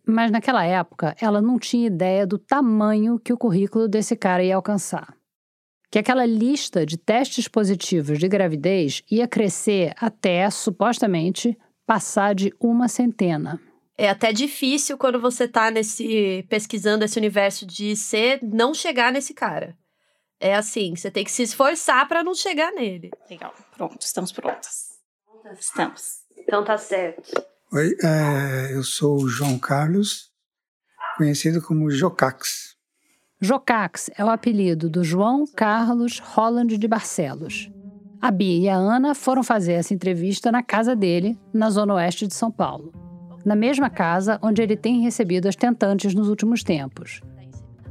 Mas 0.04 0.32
naquela 0.32 0.64
época, 0.64 1.14
ela 1.20 1.40
não 1.40 1.60
tinha 1.60 1.86
ideia 1.86 2.26
do 2.26 2.36
tamanho 2.36 3.20
que 3.20 3.32
o 3.32 3.38
currículo 3.38 3.86
desse 3.86 4.16
cara 4.16 4.42
ia 4.42 4.56
alcançar. 4.56 5.14
Que 5.88 5.98
aquela 6.00 6.26
lista 6.26 6.84
de 6.84 6.96
testes 6.96 7.46
positivos 7.46 8.18
de 8.18 8.26
gravidez 8.26 9.04
ia 9.08 9.28
crescer 9.28 9.94
até, 9.96 10.50
supostamente, 10.50 11.56
passar 11.86 12.34
de 12.34 12.52
uma 12.58 12.88
centena. 12.88 13.60
É 13.96 14.08
até 14.08 14.32
difícil 14.32 14.98
quando 14.98 15.20
você 15.20 15.46
tá 15.46 15.70
nesse 15.70 16.44
pesquisando 16.48 17.04
esse 17.04 17.18
universo 17.18 17.64
de 17.64 17.94
ser 17.94 18.40
não 18.42 18.74
chegar 18.74 19.12
nesse 19.12 19.34
cara. 19.34 19.76
É 20.42 20.56
assim, 20.56 20.96
você 20.96 21.08
tem 21.08 21.22
que 21.22 21.30
se 21.30 21.44
esforçar 21.44 22.08
para 22.08 22.24
não 22.24 22.34
chegar 22.34 22.72
nele. 22.72 23.12
Legal. 23.30 23.54
Pronto, 23.76 24.00
estamos 24.00 24.32
prontas. 24.32 24.88
Estamos. 25.56 26.22
Então 26.36 26.64
tá 26.64 26.76
certo. 26.76 27.40
Oi, 27.72 27.96
é, 28.02 28.74
eu 28.74 28.82
sou 28.82 29.22
o 29.22 29.28
João 29.28 29.56
Carlos, 29.56 30.32
conhecido 31.16 31.62
como 31.62 31.88
Jocax. 31.92 32.74
Jocax 33.40 34.10
é 34.18 34.24
o 34.24 34.30
apelido 34.30 34.90
do 34.90 35.04
João 35.04 35.46
Carlos 35.46 36.18
Holland 36.18 36.76
de 36.76 36.88
Barcelos. 36.88 37.70
A 38.20 38.32
Bia 38.32 38.64
e 38.64 38.68
a 38.68 38.74
Ana 38.74 39.14
foram 39.14 39.44
fazer 39.44 39.74
essa 39.74 39.94
entrevista 39.94 40.50
na 40.50 40.62
casa 40.62 40.96
dele, 40.96 41.38
na 41.54 41.70
zona 41.70 41.94
oeste 41.94 42.26
de 42.26 42.34
São 42.34 42.50
Paulo. 42.50 42.92
Na 43.44 43.54
mesma 43.54 43.88
casa 43.88 44.40
onde 44.42 44.60
ele 44.60 44.76
tem 44.76 45.02
recebido 45.02 45.46
as 45.46 45.54
tentantes 45.54 46.12
nos 46.14 46.28
últimos 46.28 46.64
tempos 46.64 47.20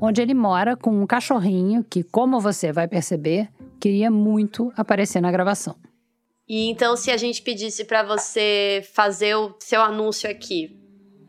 onde 0.01 0.19
ele 0.19 0.33
mora 0.33 0.75
com 0.75 0.99
um 0.99 1.05
cachorrinho 1.05 1.85
que, 1.87 2.01
como 2.01 2.39
você 2.39 2.71
vai 2.71 2.87
perceber, 2.87 3.47
queria 3.79 4.09
muito 4.09 4.73
aparecer 4.75 5.21
na 5.21 5.31
gravação. 5.31 5.75
E 6.49 6.69
então, 6.69 6.97
se 6.97 7.11
a 7.11 7.17
gente 7.17 7.43
pedisse 7.43 7.85
para 7.85 8.03
você 8.03 8.83
fazer 8.93 9.35
o 9.35 9.55
seu 9.59 9.79
anúncio 9.79 10.29
aqui, 10.29 10.75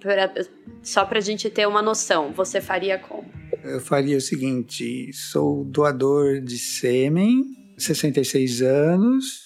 pra, 0.00 0.32
só 0.82 1.04
para 1.04 1.18
a 1.18 1.22
gente 1.22 1.50
ter 1.50 1.68
uma 1.68 1.82
noção, 1.82 2.32
você 2.32 2.60
faria 2.60 2.98
como? 2.98 3.30
Eu 3.62 3.78
faria 3.78 4.16
o 4.16 4.20
seguinte: 4.20 5.12
sou 5.12 5.64
doador 5.64 6.40
de 6.40 6.58
sêmen, 6.58 7.44
66 7.78 8.62
anos, 8.62 9.42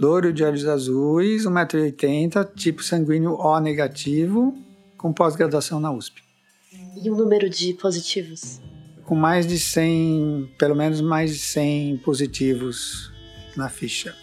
louro 0.00 0.32
de 0.32 0.42
olhos 0.42 0.66
azuis, 0.66 1.44
1,80m, 1.44 2.54
tipo 2.56 2.82
sanguíneo 2.82 3.34
O 3.34 3.60
negativo, 3.60 4.54
com 4.96 5.12
pós-graduação 5.12 5.78
na 5.78 5.92
USP. 5.92 6.27
E 6.72 7.10
o 7.10 7.16
número 7.16 7.48
de 7.48 7.74
positivos? 7.74 8.60
Com 9.04 9.14
mais 9.14 9.46
de 9.46 9.58
100, 9.58 10.54
pelo 10.58 10.74
menos 10.74 11.00
mais 11.00 11.32
de 11.32 11.38
100 11.38 11.98
positivos 11.98 13.12
na 13.56 13.68
ficha. 13.68 14.14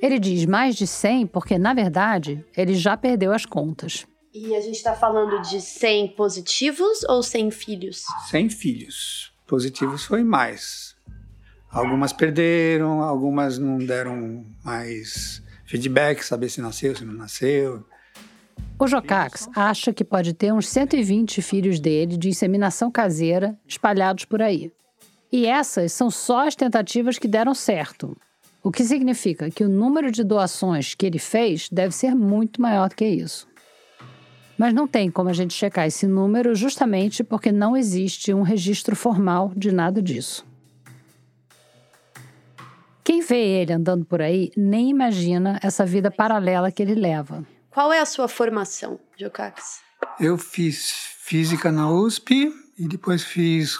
Ele 0.00 0.18
diz 0.18 0.44
mais 0.46 0.76
de 0.76 0.86
100 0.86 1.26
porque, 1.26 1.58
na 1.58 1.74
verdade, 1.74 2.44
ele 2.56 2.74
já 2.74 2.96
perdeu 2.96 3.32
as 3.32 3.44
contas. 3.46 4.06
E 4.32 4.54
a 4.54 4.60
gente 4.60 4.76
está 4.76 4.94
falando 4.94 5.40
de 5.42 5.60
100 5.60 6.08
positivos 6.08 7.04
ou 7.08 7.22
100 7.22 7.50
filhos? 7.50 8.04
100 8.28 8.50
filhos. 8.50 9.32
Positivos 9.46 10.04
foi 10.04 10.22
mais. 10.22 10.94
Algumas 11.70 12.12
perderam, 12.12 13.02
algumas 13.02 13.58
não 13.58 13.78
deram 13.78 14.44
mais 14.64 15.42
feedback, 15.64 16.22
saber 16.22 16.48
se 16.48 16.60
nasceu, 16.60 16.94
se 16.94 17.04
não 17.04 17.14
nasceu. 17.14 17.84
O 18.78 18.86
Jocax 18.86 19.48
acha 19.56 19.90
que 19.90 20.04
pode 20.04 20.34
ter 20.34 20.52
uns 20.52 20.68
120 20.68 21.40
filhos 21.40 21.80
dele 21.80 22.16
de 22.16 22.28
inseminação 22.28 22.90
caseira 22.90 23.58
espalhados 23.66 24.26
por 24.26 24.42
aí. 24.42 24.70
E 25.32 25.46
essas 25.46 25.92
são 25.92 26.10
só 26.10 26.46
as 26.46 26.54
tentativas 26.54 27.18
que 27.18 27.26
deram 27.26 27.54
certo. 27.54 28.14
O 28.62 28.70
que 28.70 28.84
significa 28.84 29.50
que 29.50 29.64
o 29.64 29.68
número 29.68 30.10
de 30.10 30.22
doações 30.22 30.94
que 30.94 31.06
ele 31.06 31.18
fez 31.18 31.70
deve 31.70 31.94
ser 31.94 32.14
muito 32.14 32.60
maior 32.60 32.90
do 32.90 32.96
que 32.96 33.06
isso. 33.06 33.48
Mas 34.58 34.74
não 34.74 34.86
tem 34.86 35.10
como 35.10 35.30
a 35.30 35.32
gente 35.32 35.54
checar 35.54 35.86
esse 35.86 36.06
número 36.06 36.54
justamente 36.54 37.24
porque 37.24 37.50
não 37.50 37.76
existe 37.76 38.34
um 38.34 38.42
registro 38.42 38.94
formal 38.94 39.52
de 39.56 39.72
nada 39.72 40.02
disso. 40.02 40.46
Quem 43.02 43.22
vê 43.22 43.60
ele 43.60 43.72
andando 43.72 44.04
por 44.04 44.20
aí 44.20 44.50
nem 44.56 44.90
imagina 44.90 45.58
essa 45.62 45.86
vida 45.86 46.10
paralela 46.10 46.70
que 46.70 46.82
ele 46.82 46.94
leva. 46.94 47.42
Qual 47.76 47.92
é 47.92 48.00
a 48.00 48.06
sua 48.06 48.26
formação, 48.26 48.98
Jocax? 49.18 49.82
Eu 50.18 50.38
fiz 50.38 50.92
física 51.18 51.70
na 51.70 51.90
USP 51.90 52.50
e 52.78 52.88
depois 52.88 53.22
fiz 53.22 53.78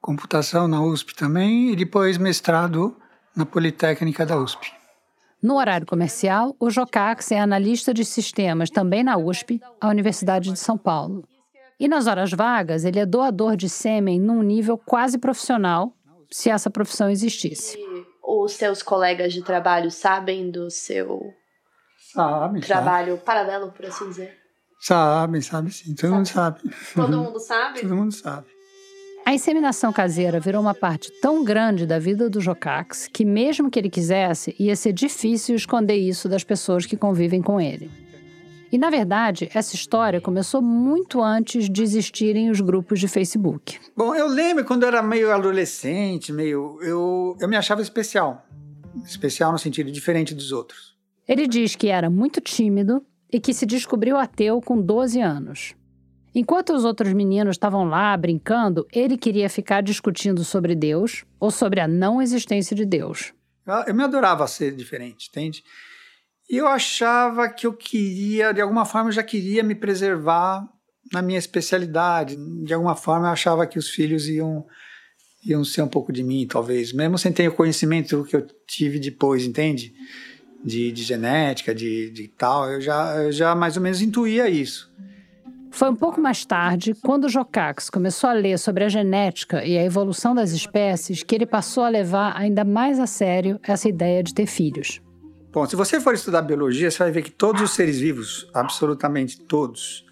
computação 0.00 0.68
na 0.68 0.80
USP 0.80 1.12
também 1.12 1.72
e 1.72 1.74
depois 1.74 2.18
mestrado 2.18 2.96
na 3.34 3.44
Politécnica 3.44 4.24
da 4.24 4.38
USP. 4.38 4.72
No 5.42 5.56
horário 5.56 5.84
comercial, 5.84 6.54
o 6.60 6.70
Jocax 6.70 7.32
é 7.32 7.40
analista 7.40 7.92
de 7.92 8.04
sistemas 8.04 8.70
também 8.70 9.02
na 9.02 9.16
USP, 9.16 9.60
a 9.80 9.88
Universidade 9.88 10.52
de 10.52 10.58
São 10.60 10.78
Paulo. 10.78 11.24
E 11.80 11.88
nas 11.88 12.06
horas 12.06 12.30
vagas, 12.30 12.84
ele 12.84 13.00
é 13.00 13.04
doador 13.04 13.56
de 13.56 13.68
sêmen 13.68 14.20
num 14.20 14.40
nível 14.40 14.78
quase 14.78 15.18
profissional, 15.18 15.92
se 16.30 16.48
essa 16.48 16.70
profissão 16.70 17.10
existisse. 17.10 17.76
E 17.76 18.06
os 18.22 18.52
seus 18.52 18.84
colegas 18.84 19.32
de 19.32 19.42
trabalho 19.42 19.90
sabem 19.90 20.48
do 20.48 20.70
seu 20.70 21.34
Sabe, 22.12 22.60
trabalho 22.60 23.18
paralelo, 23.18 23.72
por 23.72 23.86
assim 23.86 24.08
dizer? 24.08 24.36
Sabe, 24.80 25.40
sabe 25.42 25.72
sim. 25.72 25.94
Todo 25.94 26.12
mundo 26.12 26.26
sabe. 26.26 26.60
Todo 26.94 27.16
mundo 27.16 27.40
sabe? 27.40 27.80
Todo 27.80 27.96
mundo 27.96 28.12
sabe. 28.12 28.46
A 29.24 29.32
inseminação 29.32 29.92
caseira 29.92 30.40
virou 30.40 30.60
uma 30.60 30.74
parte 30.74 31.12
tão 31.20 31.44
grande 31.44 31.86
da 31.86 31.98
vida 31.98 32.28
do 32.28 32.40
Jocax 32.40 33.08
que, 33.12 33.24
mesmo 33.24 33.70
que 33.70 33.78
ele 33.78 33.88
quisesse, 33.88 34.54
ia 34.58 34.74
ser 34.74 34.92
difícil 34.92 35.54
esconder 35.54 35.94
isso 35.94 36.28
das 36.28 36.42
pessoas 36.42 36.84
que 36.84 36.96
convivem 36.96 37.40
com 37.40 37.60
ele. 37.60 37.88
E, 38.72 38.76
na 38.76 38.90
verdade, 38.90 39.48
essa 39.54 39.76
história 39.76 40.20
começou 40.20 40.60
muito 40.60 41.22
antes 41.22 41.70
de 41.70 41.82
existirem 41.82 42.50
os 42.50 42.60
grupos 42.60 42.98
de 42.98 43.06
Facebook. 43.06 43.78
Bom, 43.96 44.14
eu 44.14 44.26
lembro 44.26 44.64
quando 44.64 44.82
eu 44.82 44.88
era 44.88 45.02
meio 45.02 45.30
adolescente, 45.30 46.32
meio. 46.32 46.78
Eu, 46.82 47.36
eu 47.38 47.48
me 47.48 47.56
achava 47.56 47.80
especial. 47.80 48.44
Especial 49.04 49.52
no 49.52 49.58
sentido 49.58 49.92
diferente 49.92 50.34
dos 50.34 50.50
outros. 50.50 50.91
Ele 51.26 51.46
diz 51.46 51.76
que 51.76 51.88
era 51.88 52.10
muito 52.10 52.40
tímido 52.40 53.04
e 53.32 53.40
que 53.40 53.54
se 53.54 53.64
descobriu 53.64 54.16
ateu 54.16 54.60
com 54.60 54.80
12 54.80 55.20
anos. 55.20 55.74
Enquanto 56.34 56.72
os 56.72 56.84
outros 56.84 57.12
meninos 57.12 57.54
estavam 57.54 57.84
lá 57.84 58.16
brincando, 58.16 58.86
ele 58.92 59.18
queria 59.18 59.50
ficar 59.50 59.82
discutindo 59.82 60.44
sobre 60.44 60.74
Deus 60.74 61.24
ou 61.38 61.50
sobre 61.50 61.80
a 61.80 61.86
não 61.86 62.22
existência 62.22 62.74
de 62.74 62.86
Deus. 62.86 63.32
Eu, 63.86 63.94
me 63.94 64.02
adorava 64.02 64.46
ser 64.46 64.74
diferente, 64.74 65.28
entende? 65.28 65.62
E 66.50 66.56
eu 66.56 66.66
achava 66.66 67.48
que 67.48 67.66
eu 67.66 67.72
queria, 67.72 68.52
de 68.52 68.60
alguma 68.60 68.84
forma, 68.84 69.08
eu 69.08 69.12
já 69.12 69.22
queria 69.22 69.62
me 69.62 69.74
preservar 69.74 70.66
na 71.12 71.22
minha 71.22 71.38
especialidade. 71.38 72.36
De 72.64 72.74
alguma 72.74 72.96
forma, 72.96 73.28
eu 73.28 73.32
achava 73.32 73.66
que 73.66 73.78
os 73.78 73.90
filhos 73.90 74.26
iam, 74.26 74.64
iam 75.46 75.64
ser 75.64 75.82
um 75.82 75.88
pouco 75.88 76.12
de 76.12 76.22
mim, 76.22 76.46
talvez. 76.46 76.92
Mesmo 76.92 77.18
sem 77.18 77.32
ter 77.32 77.48
o 77.48 77.54
conhecimento 77.54 78.24
que 78.24 78.34
eu 78.34 78.46
tive 78.66 78.98
depois, 78.98 79.44
entende? 79.44 79.92
De, 80.64 80.92
de 80.92 81.02
genética, 81.02 81.74
de, 81.74 82.10
de 82.10 82.28
tal. 82.28 82.70
Eu 82.70 82.80
já, 82.80 83.16
eu 83.16 83.32
já 83.32 83.54
mais 83.54 83.76
ou 83.76 83.82
menos 83.82 84.00
intuía 84.00 84.48
isso. 84.48 84.92
Foi 85.72 85.88
um 85.88 85.96
pouco 85.96 86.20
mais 86.20 86.44
tarde, 86.44 86.94
quando 87.02 87.30
Jocax 87.30 87.88
começou 87.88 88.28
a 88.28 88.34
ler 88.34 88.58
sobre 88.58 88.84
a 88.84 88.90
genética 88.90 89.64
e 89.64 89.78
a 89.78 89.82
evolução 89.82 90.34
das 90.34 90.52
espécies, 90.52 91.22
que 91.22 91.34
ele 91.34 91.46
passou 91.46 91.82
a 91.82 91.88
levar 91.88 92.36
ainda 92.36 92.62
mais 92.62 93.00
a 93.00 93.06
sério 93.06 93.58
essa 93.62 93.88
ideia 93.88 94.22
de 94.22 94.34
ter 94.34 94.46
filhos. 94.46 95.00
Bom, 95.50 95.66
se 95.66 95.74
você 95.74 95.98
for 95.98 96.12
estudar 96.12 96.42
biologia, 96.42 96.90
você 96.90 96.98
vai 96.98 97.10
ver 97.10 97.22
que 97.22 97.30
todos 97.30 97.62
os 97.62 97.70
seres 97.72 97.98
vivos, 97.98 98.46
absolutamente 98.52 99.40
todos, 99.40 100.04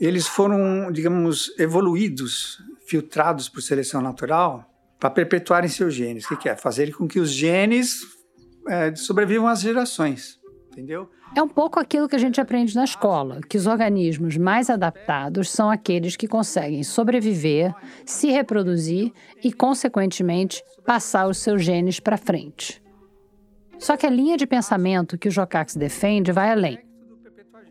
eles 0.00 0.26
foram, 0.26 0.90
digamos, 0.90 1.52
evoluídos, 1.58 2.58
filtrados 2.86 3.46
por 3.48 3.60
seleção 3.60 4.00
natural 4.00 4.64
para 4.98 5.10
perpetuarem 5.10 5.68
seus 5.68 5.92
genes. 5.92 6.24
O 6.24 6.28
que, 6.28 6.36
que 6.36 6.48
é? 6.48 6.56
Fazer 6.56 6.92
com 6.94 7.06
que 7.06 7.20
os 7.20 7.30
genes 7.30 8.00
é, 8.68 8.94
sobrevivam 8.94 9.48
às 9.48 9.60
gerações. 9.60 10.38
Entendeu? 10.70 11.08
É 11.34 11.42
um 11.42 11.48
pouco 11.48 11.78
aquilo 11.78 12.08
que 12.08 12.16
a 12.16 12.18
gente 12.18 12.40
aprende 12.40 12.74
na 12.74 12.84
escola, 12.84 13.40
que 13.48 13.56
os 13.56 13.66
organismos 13.66 14.36
mais 14.36 14.70
adaptados 14.70 15.50
são 15.50 15.70
aqueles 15.70 16.16
que 16.16 16.26
conseguem 16.26 16.82
sobreviver, 16.82 17.74
se 18.06 18.28
reproduzir 18.30 19.12
e, 19.42 19.52
consequentemente, 19.52 20.62
passar 20.86 21.28
os 21.28 21.38
seus 21.38 21.62
genes 21.62 22.00
para 22.00 22.16
frente. 22.16 22.82
Só 23.78 23.96
que 23.96 24.06
a 24.06 24.10
linha 24.10 24.36
de 24.36 24.46
pensamento 24.46 25.18
que 25.18 25.28
o 25.28 25.30
Jocax 25.30 25.76
defende 25.76 26.32
vai 26.32 26.50
além. 26.50 26.78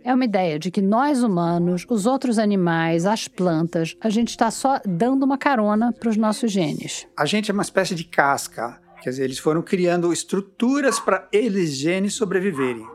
É 0.03 0.13
uma 0.13 0.23
ideia 0.23 0.57
de 0.57 0.71
que 0.71 0.81
nós 0.81 1.21
humanos, 1.21 1.85
os 1.89 2.05
outros 2.05 2.39
animais, 2.39 3.05
as 3.05 3.27
plantas, 3.27 3.95
a 3.99 4.09
gente 4.09 4.29
está 4.29 4.49
só 4.49 4.79
dando 4.85 5.23
uma 5.23 5.37
carona 5.37 5.91
para 5.91 6.09
os 6.09 6.15
nossos 6.15 6.49
genes. 6.49 7.05
A 7.17 7.25
gente 7.25 7.51
é 7.51 7.53
uma 7.53 7.63
espécie 7.63 7.93
de 7.93 8.05
casca. 8.05 8.79
Quer 9.01 9.09
dizer, 9.11 9.23
eles 9.23 9.39
foram 9.39 9.61
criando 9.61 10.11
estruturas 10.11 10.99
para 10.99 11.27
eles 11.31 11.71
genes 11.71 12.13
sobreviverem. 12.13 12.85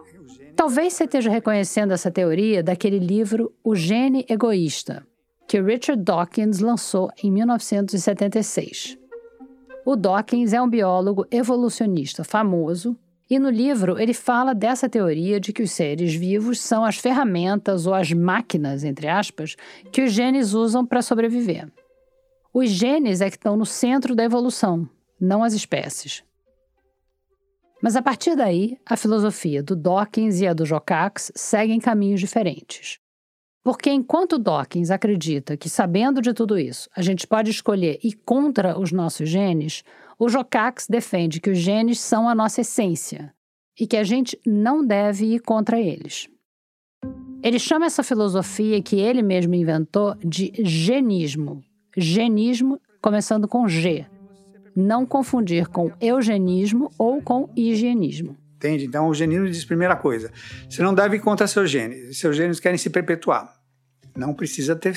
Talvez 0.55 0.93
você 0.93 1.05
esteja 1.05 1.31
reconhecendo 1.31 1.93
essa 1.93 2.11
teoria 2.11 2.63
daquele 2.63 2.99
livro 2.99 3.53
O 3.65 3.75
Gene 3.75 4.27
Egoísta, 4.29 5.07
que 5.49 5.61
Richard 5.61 6.03
Dawkins 6.03 6.61
lançou 6.61 7.11
em 7.23 7.31
1976. 7.31 8.99
O 9.85 9.97
Dawkins 9.97 10.53
é 10.53 10.63
um 10.63 10.69
biólogo 10.69 11.27
evolucionista 11.31 12.23
famoso 12.23 12.97
e 13.29 13.39
no 13.39 13.51
livro 13.51 13.99
ele 13.99 14.13
fala 14.13 14.55
dessa 14.55 14.89
teoria 14.89 15.41
de 15.41 15.53
que 15.53 15.63
os 15.63 15.73
seres 15.73 16.15
vivos 16.15 16.61
são 16.61 16.85
as 16.85 16.99
ferramentas 16.99 17.87
ou 17.87 17.95
as 17.95 18.13
máquinas, 18.13 18.85
entre 18.85 19.09
aspas, 19.09 19.57
que 19.91 20.03
os 20.03 20.13
genes 20.13 20.53
usam 20.53 20.85
para 20.85 21.03
sobreviver. 21.03 21.67
Os 22.53 22.69
genes 22.69 23.21
é 23.21 23.31
que 23.31 23.37
estão 23.37 23.57
no 23.57 23.65
centro 23.65 24.15
da 24.15 24.23
evolução, 24.23 24.89
não 25.23 25.45
as 25.45 25.53
espécies. 25.55 26.25
Mas 27.81 27.95
a 27.95 28.03
partir 28.03 28.35
daí, 28.35 28.77
a 28.85 28.97
filosofia 28.97 29.63
do 29.63 29.77
Dawkins 29.77 30.41
e 30.41 30.47
a 30.47 30.53
do 30.53 30.67
Jocax 30.67 31.31
seguem 31.35 31.79
caminhos 31.81 32.21
diferentes. 32.21 32.99
Porque 33.63 33.91
enquanto 33.91 34.39
Dawkins 34.39 34.91
acredita 34.91 35.57
que, 35.57 35.69
sabendo 35.69 36.21
de 36.21 36.35
tudo 36.35 36.59
isso, 36.59 36.89
a 36.97 37.01
gente 37.01 37.27
pode 37.27 37.51
escolher 37.51 38.01
ir 38.03 38.15
contra 38.25 38.79
os 38.79 38.91
nossos 38.91 39.29
genes, 39.29 39.85
o 40.19 40.29
Jocax 40.29 40.89
defende 40.89 41.41
que 41.41 41.51
os 41.51 41.59
genes 41.59 42.01
são 42.01 42.29
a 42.29 42.35
nossa 42.35 42.61
essência 42.61 43.33
e 43.79 43.87
que 43.87 43.97
a 43.97 44.05
gente 44.05 44.39
não 44.45 44.85
deve 44.85 45.35
ir 45.35 45.41
contra 45.41 45.81
eles. 45.81 46.29
Ele 47.43 47.59
chama 47.59 47.87
essa 47.87 48.03
filosofia 48.03 48.83
que 48.83 48.97
ele 48.97 49.23
mesmo 49.23 49.55
inventou 49.55 50.17
de 50.17 50.53
genismo. 50.65 51.63
Genismo 51.97 52.81
começando 53.01 53.49
com 53.49 53.69
G, 53.69 54.07
não 54.75 55.05
confundir 55.05 55.69
com 55.69 55.93
eugenismo 56.01 56.91
ou 56.99 57.21
com 57.23 57.51
higienismo. 57.57 58.37
Entende? 58.57 58.85
Então, 58.85 59.09
o 59.09 59.15
genismo 59.15 59.49
diz 59.49 59.65
primeira 59.65 59.97
coisa: 59.97 60.31
você 60.69 60.83
não 60.83 60.95
deve 60.95 61.17
ir 61.17 61.21
contra 61.21 61.47
seus 61.47 61.71
genes. 61.71 62.19
Seus 62.19 62.37
genes 62.37 62.61
querem 62.61 62.79
se 62.79 62.91
perpetuar. 62.91 63.53
Não 64.17 64.35
precisa 64.35 64.77
ter, 64.77 64.97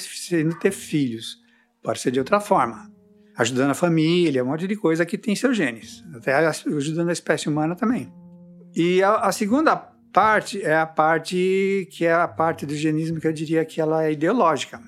ter 0.62 0.72
filhos. 0.72 1.38
Pode 1.82 2.00
ser 2.00 2.12
de 2.12 2.20
outra 2.20 2.40
forma. 2.40 2.92
Ajudando 3.38 3.72
a 3.72 3.76
família, 3.76 4.44
um 4.44 4.48
monte 4.48 4.68
de 4.68 4.76
coisa 4.76 5.06
que 5.06 5.18
tem 5.18 5.36
seus 5.36 5.58
genes. 5.58 6.04
Até 6.14 6.34
ajudando 6.36 7.10
a 7.10 7.14
espécie 7.14 7.50
humana 7.50 7.76
também. 7.76 8.14
E 8.76 9.02
a, 9.02 9.16
a 9.16 9.32
segunda 9.32 9.76
parte 9.76 10.62
é 10.62 10.78
a 10.78 10.86
parte 10.86 11.88
que 11.92 12.06
é 12.06 12.14
a 12.14 12.28
parte 12.28 12.66
do 12.66 12.76
genismo 12.76 13.20
que 13.20 13.28
eu 13.28 13.34
diria 13.34 13.66
que 13.66 13.82
ela 13.82 14.06
é 14.06 14.12
ideológica. 14.12 14.82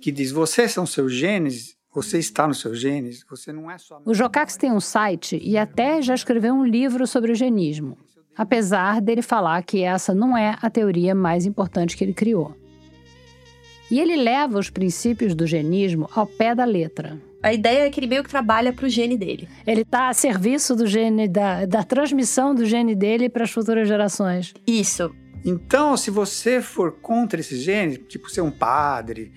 Que 0.00 0.10
diz, 0.10 0.30
vocês 0.30 0.72
são 0.72 0.86
seus 0.86 1.12
genes 1.12 1.76
você 1.94 2.18
está 2.18 2.48
nos 2.48 2.60
seus 2.60 2.80
genes, 2.80 3.24
você 3.28 3.52
não 3.52 3.70
é 3.70 3.76
só. 3.76 4.00
O 4.04 4.14
Jocax 4.14 4.56
tem 4.56 4.72
um 4.72 4.80
site 4.80 5.38
e 5.42 5.58
até 5.58 6.00
já 6.00 6.14
escreveu 6.14 6.54
um 6.54 6.64
livro 6.64 7.06
sobre 7.06 7.32
o 7.32 7.34
genismo, 7.34 7.98
apesar 8.36 9.00
dele 9.00 9.22
falar 9.22 9.62
que 9.62 9.82
essa 9.82 10.14
não 10.14 10.36
é 10.36 10.56
a 10.60 10.70
teoria 10.70 11.14
mais 11.14 11.44
importante 11.44 11.96
que 11.96 12.02
ele 12.02 12.14
criou. 12.14 12.56
E 13.90 14.00
ele 14.00 14.16
leva 14.16 14.58
os 14.58 14.70
princípios 14.70 15.34
do 15.34 15.46
genismo 15.46 16.08
ao 16.14 16.26
pé 16.26 16.54
da 16.54 16.64
letra. 16.64 17.20
A 17.42 17.52
ideia 17.52 17.86
é 17.86 17.90
que 17.90 18.00
ele 18.00 18.06
meio 18.06 18.24
que 18.24 18.30
trabalha 18.30 18.72
para 18.72 18.86
o 18.86 18.88
gene 18.88 19.18
dele. 19.18 19.48
Ele 19.66 19.82
está 19.82 20.08
a 20.08 20.14
serviço 20.14 20.74
do 20.74 20.86
gene, 20.86 21.28
da, 21.28 21.66
da 21.66 21.82
transmissão 21.82 22.54
do 22.54 22.64
gene 22.64 22.94
dele 22.94 23.28
para 23.28 23.44
as 23.44 23.50
futuras 23.50 23.86
gerações. 23.86 24.54
Isso. 24.66 25.14
Então, 25.44 25.96
se 25.96 26.10
você 26.10 26.62
for 26.62 26.92
contra 26.92 27.40
esses 27.40 27.60
genes, 27.60 28.00
tipo 28.08 28.30
ser 28.30 28.40
um 28.40 28.50
padre, 28.50 29.32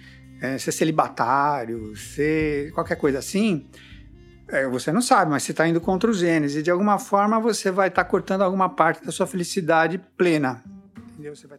é, 0.45 0.57
ser 0.57 0.71
celibatário, 0.71 1.95
ser 1.95 2.71
qualquer 2.71 2.95
coisa 2.95 3.19
assim, 3.19 3.65
é, 4.47 4.67
você 4.67 4.91
não 4.91 5.01
sabe, 5.01 5.31
mas 5.31 5.43
você 5.43 5.51
está 5.51 5.67
indo 5.67 5.81
contra 5.81 6.09
os 6.09 6.19
genes 6.19 6.55
e 6.55 6.61
de 6.61 6.69
alguma 6.69 6.99
forma 6.99 7.39
você 7.39 7.71
vai 7.71 7.87
estar 7.87 8.03
tá 8.03 8.09
cortando 8.09 8.41
alguma 8.43 8.69
parte 8.69 9.03
da 9.03 9.11
sua 9.11 9.25
felicidade 9.25 9.99
plena. 10.17 10.63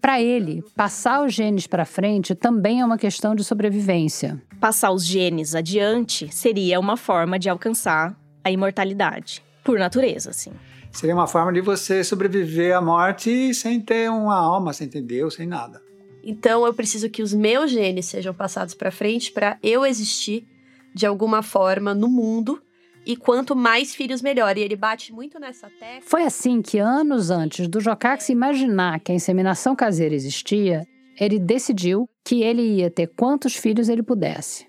Para 0.01 0.21
ele, 0.21 0.63
passar 0.77 1.25
os 1.25 1.35
genes 1.35 1.67
para 1.67 1.85
frente 1.85 2.35
também 2.35 2.81
é 2.81 2.85
uma 2.85 2.99
questão 2.99 3.35
de 3.35 3.43
sobrevivência. 3.43 4.41
Passar 4.61 4.93
os 4.93 5.05
genes 5.05 5.55
adiante 5.55 6.33
seria 6.33 6.79
uma 6.79 6.97
forma 6.97 7.39
de 7.39 7.49
alcançar 7.49 8.15
a 8.45 8.51
imortalidade, 8.51 9.43
por 9.65 9.79
natureza, 9.79 10.31
assim. 10.31 10.53
Seria 10.93 11.15
uma 11.15 11.27
forma 11.27 11.53
de 11.53 11.61
você 11.61 12.05
sobreviver 12.05 12.77
à 12.77 12.81
morte 12.81 13.53
sem 13.53 13.81
ter 13.81 14.09
uma 14.11 14.37
alma, 14.37 14.73
sem 14.73 14.89
ter 14.89 15.03
Deus, 15.03 15.35
sem 15.35 15.47
nada. 15.47 15.86
Então 16.29 16.67
eu 16.67 16.75
preciso 16.75 17.09
que 17.09 17.23
os 17.23 17.33
meus 17.33 17.71
genes 17.71 18.07
sejam 18.07 18.35
passados 18.35 18.75
para 18.75 18.91
frente 18.91 19.31
para 19.31 19.57
eu 19.63 19.87
existir 19.87 20.45
de 20.93 21.07
alguma 21.07 21.41
forma 21.41 21.95
no 21.95 22.09
mundo 22.09 22.61
e 23.07 23.17
quanto 23.17 23.55
mais 23.55 23.95
filhos, 23.95 24.21
melhor. 24.21 24.59
E 24.59 24.61
ele 24.61 24.75
bate 24.75 25.13
muito 25.13 25.39
nessa 25.39 25.71
tecla. 25.71 26.03
Foi 26.03 26.25
assim 26.25 26.61
que, 26.61 26.79
anos 26.79 27.31
antes 27.31 27.69
do 27.69 27.81
Jocax 27.81 28.29
imaginar 28.29 28.99
que 28.99 29.13
a 29.13 29.15
inseminação 29.15 29.77
caseira 29.77 30.17
existia, 30.17 30.85
ele 31.17 31.39
decidiu 31.39 32.11
que 32.25 32.43
ele 32.43 32.63
ia 32.63 32.91
ter 32.91 33.07
quantos 33.07 33.55
filhos 33.55 33.89
ele 33.89 34.03
pudesse. 34.03 34.67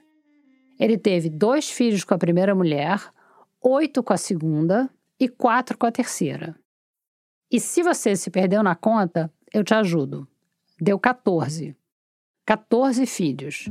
Ele 0.79 0.95
teve 0.95 1.27
dois 1.27 1.71
filhos 1.71 2.03
com 2.03 2.13
a 2.13 2.19
primeira 2.19 2.53
mulher, 2.53 3.01
oito 3.59 4.03
com 4.03 4.13
a 4.13 4.17
segunda 4.17 4.87
e 5.19 5.27
quatro 5.27 5.75
com 5.75 5.87
a 5.87 5.91
terceira. 5.91 6.55
E 7.51 7.59
se 7.59 7.81
você 7.81 8.15
se 8.15 8.29
perdeu 8.29 8.61
na 8.61 8.75
conta, 8.75 9.33
eu 9.51 9.63
te 9.63 9.73
ajudo. 9.73 10.27
Deu 10.79 10.99
14. 10.99 11.75
14 12.45 13.05
filhos. 13.07 13.65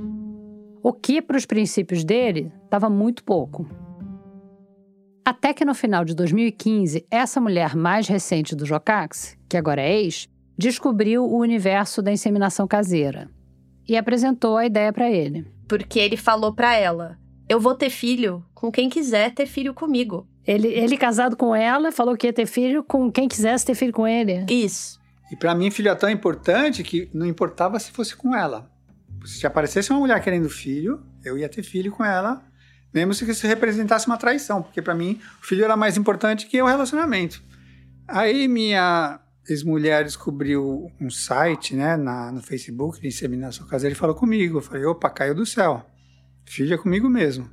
O 0.83 0.93
que, 0.93 1.23
para 1.23 1.37
os 1.37 1.47
princípios 1.47 2.03
dele, 2.03 2.53
estava 2.65 2.91
muito 2.91 3.23
pouco. 3.23 3.65
Até 5.25 5.55
que 5.55 5.65
no 5.65 5.73
final 5.73 6.05
de 6.05 6.17
2015, 6.17 7.07
essa 7.09 7.41
mulher 7.41 7.77
mais 7.77 8.09
recente 8.09 8.57
do 8.57 8.67
Jocax, 8.67 9.39
que 9.49 9.57
agora 9.57 9.83
é 9.83 10.01
ex, 10.03 10.29
descobriu 10.59 11.25
o 11.25 11.39
universo 11.39 12.03
da 12.03 12.11
inseminação 12.11 12.67
caseira 12.67 13.31
e 13.89 13.97
apresentou 13.97 14.57
a 14.57 14.67
ideia 14.67 14.93
para 14.93 15.09
ele. 15.09 15.47
Porque 15.69 16.01
ele 16.01 16.17
falou 16.17 16.53
para 16.53 16.75
ela: 16.75 17.17
Eu 17.49 17.61
vou 17.61 17.77
ter 17.77 17.91
filho 17.91 18.45
com 18.53 18.73
quem 18.73 18.89
quiser 18.89 19.33
ter 19.33 19.47
filho 19.47 19.73
comigo. 19.73 20.27
Ele, 20.45 20.67
ele 20.69 20.97
casado 20.97 21.37
com 21.37 21.55
ela, 21.55 21.93
falou 21.93 22.17
que 22.17 22.27
ia 22.27 22.33
ter 22.33 22.47
filho 22.47 22.83
com 22.83 23.13
quem 23.13 23.29
quisesse 23.29 23.65
ter 23.65 23.77
filho 23.77 23.93
com 23.93 24.07
ele. 24.09 24.45
Isso. 24.49 25.01
E 25.31 25.37
para 25.37 25.55
mim, 25.55 25.71
filho 25.71 25.91
é 25.91 25.95
tão 25.95 26.09
importante 26.09 26.83
que 26.83 27.11
não 27.13 27.27
importava 27.27 27.79
se 27.79 27.91
fosse 27.91 28.15
com 28.15 28.35
ela. 28.35 28.71
Se 29.25 29.47
aparecesse 29.47 29.91
uma 29.91 29.99
mulher 29.99 30.23
querendo 30.23 30.49
filho, 30.49 31.03
eu 31.25 31.37
ia 31.37 31.49
ter 31.49 31.63
filho 31.63 31.91
com 31.91 32.05
ela 32.05 32.45
mesmo 32.97 33.13
se 33.13 33.31
isso 33.31 33.47
representasse 33.47 34.07
uma 34.07 34.17
traição, 34.17 34.63
porque 34.63 34.81
para 34.81 34.95
mim 34.95 35.21
o 35.43 35.47
filho 35.47 35.63
era 35.65 35.77
mais 35.77 35.99
importante 35.99 36.47
que 36.47 36.61
o 36.63 36.67
relacionamento. 36.67 37.43
Aí 38.09 38.49
minha 38.49 39.21
ex-mulher 39.47 40.03
descobriu 40.03 40.91
um 40.99 41.11
site, 41.11 41.77
né, 41.77 41.97
na, 41.97 42.33
no 42.33 42.43
Facebook 42.43 42.99
de 42.99 43.07
inseminação 43.07 43.67
caseira 43.67 43.95
e 43.95 43.99
falou 43.99 44.15
comigo. 44.15 44.59
Eu 44.59 44.63
falei, 44.63 44.85
opa, 44.87 45.11
caiu 45.11 45.35
do 45.35 45.45
céu. 45.45 45.85
Filho 46.47 46.73
é 46.73 46.79
comigo 46.79 47.09
mesmo. 47.09 47.51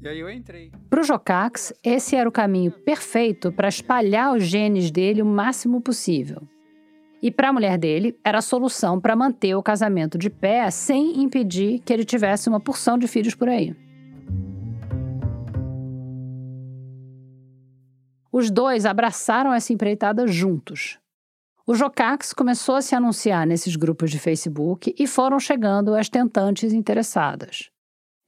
E 0.00 0.08
aí 0.08 0.18
eu 0.18 0.30
entrei. 0.30 0.72
Para 0.88 1.00
o 1.00 1.04
Jocax, 1.04 1.74
esse 1.84 2.16
era 2.16 2.28
o 2.28 2.32
caminho 2.32 2.72
perfeito 2.72 3.52
para 3.52 3.68
espalhar 3.68 4.34
os 4.34 4.44
genes 4.44 4.90
dele 4.90 5.20
o 5.20 5.26
máximo 5.26 5.82
possível. 5.82 6.48
E 7.22 7.30
para 7.30 7.50
a 7.50 7.52
mulher 7.52 7.78
dele, 7.78 8.18
era 8.24 8.38
a 8.38 8.42
solução 8.42 9.00
para 9.00 9.14
manter 9.14 9.54
o 9.54 9.62
casamento 9.62 10.18
de 10.18 10.28
pé 10.28 10.68
sem 10.70 11.22
impedir 11.22 11.78
que 11.78 11.92
ele 11.92 12.04
tivesse 12.04 12.48
uma 12.48 12.58
porção 12.58 12.98
de 12.98 13.06
filhos 13.06 13.34
por 13.34 13.48
aí. 13.48 13.76
Os 18.32 18.50
dois 18.50 18.84
abraçaram 18.84 19.52
essa 19.52 19.72
empreitada 19.72 20.26
juntos. 20.26 20.98
O 21.64 21.74
Jocax 21.74 22.32
começou 22.32 22.74
a 22.74 22.82
se 22.82 22.94
anunciar 22.94 23.46
nesses 23.46 23.76
grupos 23.76 24.10
de 24.10 24.18
Facebook 24.18 24.94
e 24.98 25.06
foram 25.06 25.38
chegando 25.38 25.94
as 25.94 26.08
tentantes 26.08 26.72
interessadas. 26.72 27.70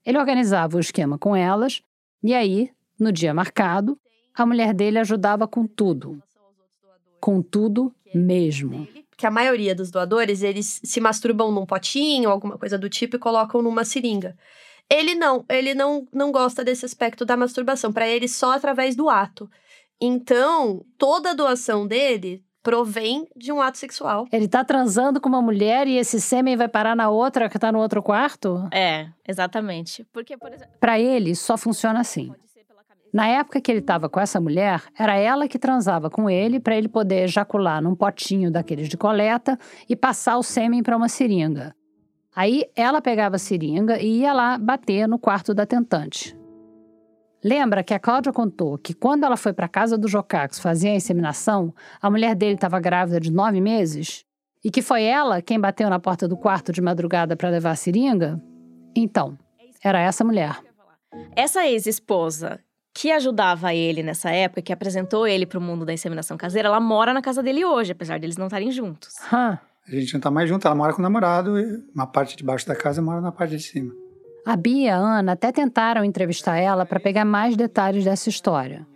Ele 0.05 0.19
organizava 0.19 0.77
o 0.77 0.79
esquema 0.79 1.17
com 1.17 1.35
elas 1.35 1.81
e 2.23 2.33
aí, 2.33 2.71
no 2.99 3.11
dia 3.11 3.33
marcado, 3.33 3.99
a 4.33 4.45
mulher 4.45 4.73
dele 4.73 4.99
ajudava 4.99 5.47
com 5.47 5.65
tudo. 5.65 6.21
Com 7.19 7.41
tudo 7.41 7.93
mesmo. 8.13 8.87
Que 9.17 9.25
a 9.25 9.31
maioria 9.31 9.73
dos 9.73 9.89
doadores, 9.89 10.43
eles 10.43 10.81
se 10.83 10.99
masturbam 10.99 11.51
num 11.51 11.65
potinho, 11.65 12.29
alguma 12.29 12.57
coisa 12.57 12.77
do 12.77 12.89
tipo, 12.89 13.15
e 13.15 13.19
colocam 13.19 13.61
numa 13.61 13.85
seringa. 13.85 14.35
Ele 14.89 15.15
não, 15.15 15.45
ele 15.49 15.73
não, 15.73 16.07
não 16.13 16.31
gosta 16.31 16.63
desse 16.63 16.85
aspecto 16.85 17.25
da 17.25 17.37
masturbação. 17.37 17.91
Para 17.91 18.07
ele, 18.07 18.27
só 18.27 18.53
através 18.53 18.95
do 18.95 19.09
ato. 19.09 19.49
Então, 19.99 20.85
toda 20.97 21.31
a 21.31 21.33
doação 21.33 21.87
dele 21.87 22.43
provém 22.61 23.27
de 23.35 23.51
um 23.51 23.61
ato 23.61 23.77
sexual. 23.77 24.27
Ele 24.31 24.47
tá 24.47 24.63
transando 24.63 25.21
com 25.21 25.29
uma 25.29 25.41
mulher 25.41 25.87
e 25.87 25.97
esse 25.97 26.19
sêmen 26.19 26.57
vai 26.57 26.67
parar 26.67 26.95
na 26.95 27.09
outra 27.09 27.47
que 27.47 27.59
tá 27.59 27.71
no 27.71 27.79
outro 27.79 28.01
quarto? 28.01 28.67
É, 28.73 29.07
exatamente. 29.27 30.03
Porque, 30.11 30.35
por 30.35 30.51
exemplo. 30.51 30.73
Pra 30.79 30.99
ele, 30.99 31.35
só 31.35 31.57
funciona 31.57 31.99
assim. 31.99 32.33
Na 33.15 33.29
época 33.29 33.61
que 33.61 33.71
ele 33.71 33.79
estava 33.79 34.09
com 34.09 34.19
essa 34.19 34.41
mulher, 34.41 34.83
era 34.93 35.15
ela 35.15 35.47
que 35.47 35.57
transava 35.57 36.09
com 36.09 36.29
ele 36.29 36.59
para 36.59 36.75
ele 36.75 36.89
poder 36.89 37.23
ejacular 37.23 37.81
num 37.81 37.95
potinho 37.95 38.51
daqueles 38.51 38.89
de 38.89 38.97
coleta 38.97 39.57
e 39.87 39.95
passar 39.95 40.37
o 40.37 40.43
sêmen 40.43 40.83
para 40.83 40.97
uma 40.97 41.07
seringa. 41.07 41.73
Aí 42.35 42.65
ela 42.75 43.01
pegava 43.01 43.37
a 43.37 43.39
seringa 43.39 44.01
e 44.01 44.19
ia 44.19 44.33
lá 44.33 44.57
bater 44.57 45.07
no 45.07 45.17
quarto 45.17 45.53
da 45.53 45.65
tentante. 45.65 46.37
Lembra 47.41 47.85
que 47.85 47.93
a 47.93 47.99
Cláudia 47.99 48.33
contou 48.33 48.77
que 48.77 48.93
quando 48.93 49.23
ela 49.23 49.37
foi 49.37 49.53
para 49.53 49.67
a 49.67 49.69
casa 49.69 49.97
do 49.97 50.09
Jocax 50.09 50.59
fazer 50.59 50.89
a 50.89 50.95
inseminação, 50.95 51.73
a 52.01 52.09
mulher 52.09 52.35
dele 52.35 52.55
estava 52.55 52.81
grávida 52.81 53.17
de 53.17 53.31
nove 53.31 53.61
meses? 53.61 54.25
E 54.61 54.69
que 54.69 54.81
foi 54.81 55.03
ela 55.03 55.41
quem 55.41 55.57
bateu 55.57 55.89
na 55.89 56.01
porta 56.01 56.27
do 56.27 56.35
quarto 56.35 56.73
de 56.73 56.81
madrugada 56.81 57.37
para 57.37 57.49
levar 57.49 57.71
a 57.71 57.75
seringa? 57.75 58.43
Então, 58.93 59.37
era 59.81 60.01
essa 60.01 60.25
mulher. 60.25 60.59
Essa 61.33 61.65
ex-esposa 61.65 62.59
que 62.95 63.11
ajudava 63.11 63.73
ele 63.75 64.01
nessa 64.01 64.31
época, 64.31 64.61
que 64.61 64.71
apresentou 64.71 65.27
ele 65.27 65.45
para 65.45 65.59
o 65.59 65.61
mundo 65.61 65.85
da 65.85 65.91
inseminação 65.91 66.37
caseira, 66.37 66.69
ela 66.69 66.79
mora 66.79 67.13
na 67.13 67.21
casa 67.21 67.43
dele 67.43 67.65
hoje, 67.65 67.91
apesar 67.91 68.17
deles 68.17 68.37
não 68.37 68.45
estarem 68.45 68.71
juntos. 68.71 69.09
Huh. 69.31 69.59
A 69.87 69.91
gente 69.91 70.13
não 70.13 70.21
tá 70.21 70.31
mais 70.31 70.47
junto, 70.47 70.65
ela 70.65 70.75
mora 70.75 70.93
com 70.93 70.99
o 70.99 71.03
namorado, 71.03 71.59
e 71.59 71.83
uma 71.93 72.07
parte 72.07 72.37
de 72.37 72.43
baixo 72.43 72.65
da 72.65 72.73
casa 72.73 73.01
mora 73.01 73.19
na 73.19 73.33
parte 73.33 73.57
de 73.57 73.61
cima. 73.61 73.93
A 74.45 74.55
Bia 74.55 74.85
e 74.85 74.89
a 74.89 74.95
Ana 74.95 75.33
até 75.33 75.51
tentaram 75.51 76.05
entrevistar 76.05 76.57
ela 76.57 76.85
para 76.85 76.99
pegar 76.99 77.25
mais 77.25 77.57
detalhes 77.57 78.05
dessa 78.05 78.29
história, 78.29 78.87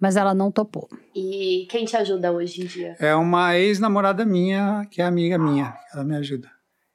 mas 0.00 0.16
ela 0.16 0.34
não 0.34 0.50
topou. 0.50 0.88
E 1.14 1.68
quem 1.70 1.84
te 1.84 1.96
ajuda 1.96 2.32
hoje 2.32 2.60
em 2.60 2.66
dia? 2.66 2.96
É 2.98 3.14
uma 3.14 3.56
ex-namorada 3.56 4.24
minha, 4.24 4.84
que 4.90 5.00
é 5.00 5.04
amiga 5.04 5.38
minha. 5.38 5.76
Ela 5.94 6.02
me 6.02 6.16
ajuda 6.16 6.50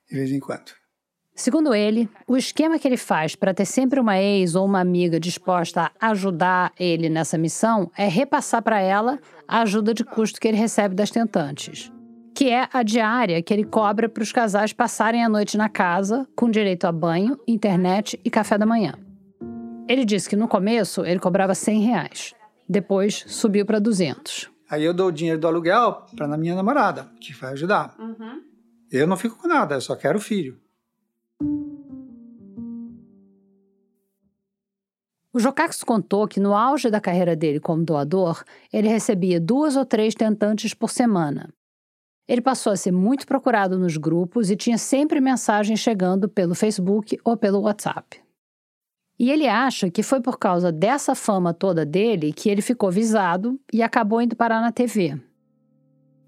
de 0.09 0.17
vez 0.17 0.29
em 0.29 0.39
quando. 0.41 0.78
Segundo 1.39 1.73
ele, 1.73 2.09
o 2.27 2.35
esquema 2.35 2.77
que 2.77 2.85
ele 2.85 2.97
faz 2.97 3.33
para 3.33 3.53
ter 3.53 3.63
sempre 3.63 3.97
uma 3.97 4.19
ex 4.19 4.55
ou 4.55 4.65
uma 4.65 4.81
amiga 4.81 5.17
disposta 5.17 5.89
a 5.97 6.09
ajudar 6.09 6.73
ele 6.77 7.07
nessa 7.07 7.37
missão 7.37 7.89
é 7.97 8.09
repassar 8.09 8.61
para 8.61 8.81
ela 8.81 9.17
a 9.47 9.61
ajuda 9.61 9.93
de 9.93 10.03
custo 10.03 10.37
que 10.37 10.49
ele 10.49 10.57
recebe 10.57 10.93
das 10.93 11.09
tentantes 11.09 11.89
que 12.35 12.49
é 12.49 12.69
a 12.71 12.83
diária 12.83 13.41
que 13.41 13.53
ele 13.53 13.65
cobra 13.65 14.07
para 14.07 14.23
os 14.23 14.31
casais 14.31 14.71
passarem 14.71 15.25
a 15.25 15.27
noite 15.27 15.57
na 15.57 15.67
casa, 15.67 16.25
com 16.37 16.49
direito 16.49 16.85
a 16.85 16.91
banho, 16.91 17.37
internet 17.45 18.17
e 18.23 18.29
café 18.29 18.57
da 18.57 18.65
manhã. 18.65 18.93
Ele 19.89 20.05
disse 20.05 20.29
que 20.29 20.37
no 20.37 20.47
começo 20.47 21.05
ele 21.05 21.19
cobrava 21.19 21.53
100 21.53 21.81
reais, 21.81 22.33
depois 22.67 23.25
subiu 23.27 23.65
para 23.65 23.77
200. 23.77 24.49
Aí 24.69 24.85
eu 24.85 24.93
dou 24.93 25.07
o 25.07 25.11
dinheiro 25.11 25.37
do 25.37 25.47
aluguel 25.47 26.05
para 26.15 26.37
minha 26.37 26.55
namorada, 26.55 27.09
que 27.19 27.33
vai 27.33 27.51
ajudar. 27.51 27.93
Uhum. 27.99 28.41
Eu 28.89 29.05
não 29.05 29.17
fico 29.17 29.35
com 29.37 29.47
nada, 29.49 29.75
eu 29.75 29.81
só 29.81 29.93
quero 29.97 30.17
o 30.17 30.21
filho. 30.21 30.57
O 35.31 35.39
Jocax 35.39 35.83
contou 35.83 36.27
que 36.27 36.39
no 36.39 36.55
auge 36.55 36.89
da 36.89 36.99
carreira 36.99 37.35
dele 37.35 37.59
como 37.59 37.83
doador, 37.83 38.43
ele 38.73 38.87
recebia 38.87 39.39
duas 39.39 39.75
ou 39.75 39.85
três 39.85 40.15
tentantes 40.15 40.73
por 40.73 40.89
semana. 40.89 41.53
Ele 42.27 42.41
passou 42.41 42.73
a 42.73 42.75
ser 42.75 42.91
muito 42.91 43.27
procurado 43.27 43.77
nos 43.77 43.95
grupos 43.95 44.49
e 44.49 44.55
tinha 44.55 44.77
sempre 44.77 45.21
mensagens 45.21 45.79
chegando 45.79 46.27
pelo 46.27 46.55
Facebook 46.55 47.17
ou 47.23 47.37
pelo 47.37 47.61
WhatsApp. 47.61 48.19
E 49.19 49.29
ele 49.29 49.47
acha 49.47 49.89
que 49.91 50.01
foi 50.01 50.19
por 50.19 50.39
causa 50.39 50.71
dessa 50.71 51.13
fama 51.13 51.53
toda 51.53 51.85
dele 51.85 52.33
que 52.33 52.49
ele 52.49 52.61
ficou 52.61 52.91
visado 52.91 53.59
e 53.71 53.83
acabou 53.83 54.21
indo 54.21 54.35
parar 54.35 54.61
na 54.61 54.71
TV. 54.71 55.19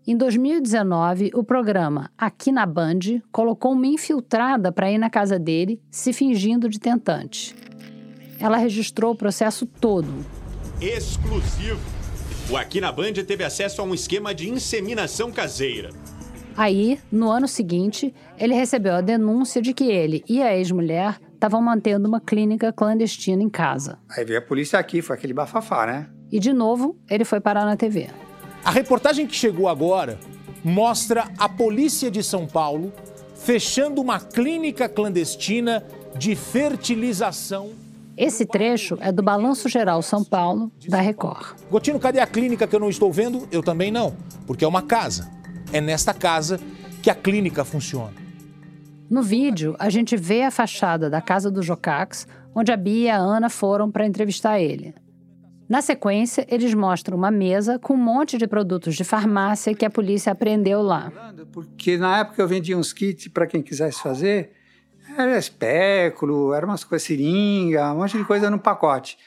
Em 0.06 0.18
2019, 0.18 1.32
o 1.34 1.43
programa 1.43 2.10
Aqui 2.18 2.52
na 2.52 2.66
Band 2.66 3.22
colocou 3.32 3.74
uma 3.74 3.86
infiltrada 3.86 4.72
para 4.72 4.91
ir 4.91 4.97
na 4.97 5.10
casa 5.10 5.38
dele, 5.38 5.80
se 5.91 6.12
fingindo 6.12 6.68
de 6.68 6.80
tentante. 6.80 7.56
Ela 8.39 8.58
registrou 8.58 9.14
o 9.14 9.16
processo 9.16 9.66
todo. 9.66 10.08
Exclusivo 10.82 12.02
o 12.52 12.58
Aqui 12.58 12.82
na 12.82 12.91
Band 12.91 13.14
teve 13.26 13.45
acesso 13.45 13.82
a 13.82 13.86
um 13.86 13.93
esquema 13.93 14.36
de 14.36 14.49
inseminação 14.49 15.32
caseira. 15.32 15.89
Aí, 16.58 16.99
no 17.10 17.32
ano 17.32 17.47
seguinte, 17.47 18.14
ele 18.38 18.54
recebeu 18.54 18.95
a 18.95 19.02
denúncia 19.02 19.62
de 19.62 19.74
que 19.74 19.86
ele 19.86 20.22
e 20.28 20.41
a 20.41 20.58
ex-mulher 20.58 21.18
estavam 21.34 21.62
mantendo 21.62 22.10
uma 22.10 22.20
clínica 22.20 22.74
clandestina 22.74 23.41
em 23.41 23.49
casa. 23.49 23.99
Aí 24.10 24.26
veio 24.26 24.39
a 24.39 24.41
polícia 24.41 24.78
aqui, 24.78 25.02
foi 25.02 25.16
aquele 25.16 25.34
bafafá, 25.34 25.86
né? 25.86 26.10
E 26.30 26.39
de 26.39 26.52
novo, 26.52 26.99
ele 27.10 27.24
foi 27.24 27.39
parar 27.39 27.64
na 27.64 27.78
TV. 27.78 28.10
A 28.64 28.72
reportagem 28.72 29.26
que 29.26 29.36
chegou 29.36 29.68
agora 29.68 30.20
mostra 30.64 31.32
a 31.38 31.49
polícia 31.49 32.12
de 32.12 32.22
São 32.22 32.45
Paulo 32.45 32.93
fechando 33.36 33.99
uma 33.99 34.20
clínica 34.20 34.88
clandestina 34.88 35.84
de 36.16 36.36
fertilização 36.36 37.72
esse 38.18 38.45
trecho 38.45 38.97
é 38.99 39.12
do 39.12 39.24
Balanço 39.24 39.70
Geral 39.70 40.01
São 40.01 40.24
Paulo, 40.24 40.72
da 40.88 40.99
Record. 40.99 41.55
Gotino, 41.72 41.99
cadê 41.99 42.20
a 42.20 42.28
clínica 42.28 42.68
que 42.68 42.76
eu 42.76 42.80
não 42.80 42.89
estou 42.89 43.12
vendo? 43.12 43.47
Eu 43.51 43.64
também 43.64 43.89
não, 43.89 44.16
porque 44.45 44.66
é 44.66 44.68
uma 44.68 44.82
casa. 44.82 45.32
É 45.72 45.80
nesta 45.80 46.14
casa 46.14 46.59
que 47.01 47.09
a 47.09 47.16
clínica 47.16 47.64
funciona. 47.64 48.14
No 49.09 49.24
vídeo, 49.24 49.76
a 49.80 49.89
gente 49.89 50.16
vê 50.16 50.43
a 50.43 50.51
fachada 50.51 51.09
da 51.09 51.20
casa 51.22 51.49
do 51.49 51.64
Jocax, 51.64 52.28
onde 52.53 52.72
a 52.72 52.78
Bia 52.78 53.05
e 53.05 53.09
a 53.09 53.18
Ana 53.18 53.49
foram 53.49 53.89
para 53.89 54.05
entrevistar 54.05 54.59
ele. 54.59 54.93
Na 55.72 55.82
sequência, 55.82 56.45
eles 56.49 56.74
mostram 56.74 57.17
uma 57.17 57.32
mesa 57.32 57.80
com 57.80 57.93
um 57.93 57.97
monte 57.97 58.38
de 58.38 58.45
produtos 58.45 58.93
de 58.93 59.05
farmácia 59.05 59.74
que 59.74 59.86
a 59.86 59.89
polícia 59.89 60.34
apreendeu 60.34 60.82
lá. 60.82 61.09
Porque 61.53 61.97
na 61.97 62.19
época 62.19 62.41
eu 62.41 62.47
vendia 62.49 62.78
uns 62.78 62.91
kits 62.91 63.30
para 63.30 63.47
quem 63.47 63.61
quisesse 63.61 64.01
fazer, 64.01 64.51
era 65.17 65.38
espéculo, 65.38 66.53
era 66.53 66.65
umas 66.65 66.84
coisas 66.84 67.07
seringa, 67.07 67.93
um 67.93 67.99
monte 67.99 68.17
de 68.17 68.26
coisa 68.26 68.49
no 68.49 68.59
pacote. 68.59 69.17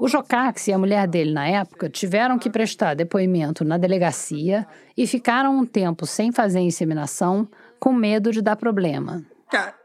O 0.00 0.08
Jocax 0.08 0.66
e 0.66 0.72
a 0.72 0.78
mulher 0.78 1.06
dele, 1.06 1.32
na 1.32 1.46
época, 1.46 1.88
tiveram 1.88 2.40
que 2.40 2.50
prestar 2.50 2.94
depoimento 2.94 3.64
na 3.64 3.78
delegacia 3.78 4.66
e 4.96 5.06
ficaram 5.06 5.56
um 5.56 5.64
tempo 5.64 6.04
sem 6.06 6.32
fazer 6.32 6.58
inseminação, 6.58 7.46
com 7.78 7.92
medo 7.92 8.32
de 8.32 8.42
dar 8.42 8.56
problema. 8.56 9.24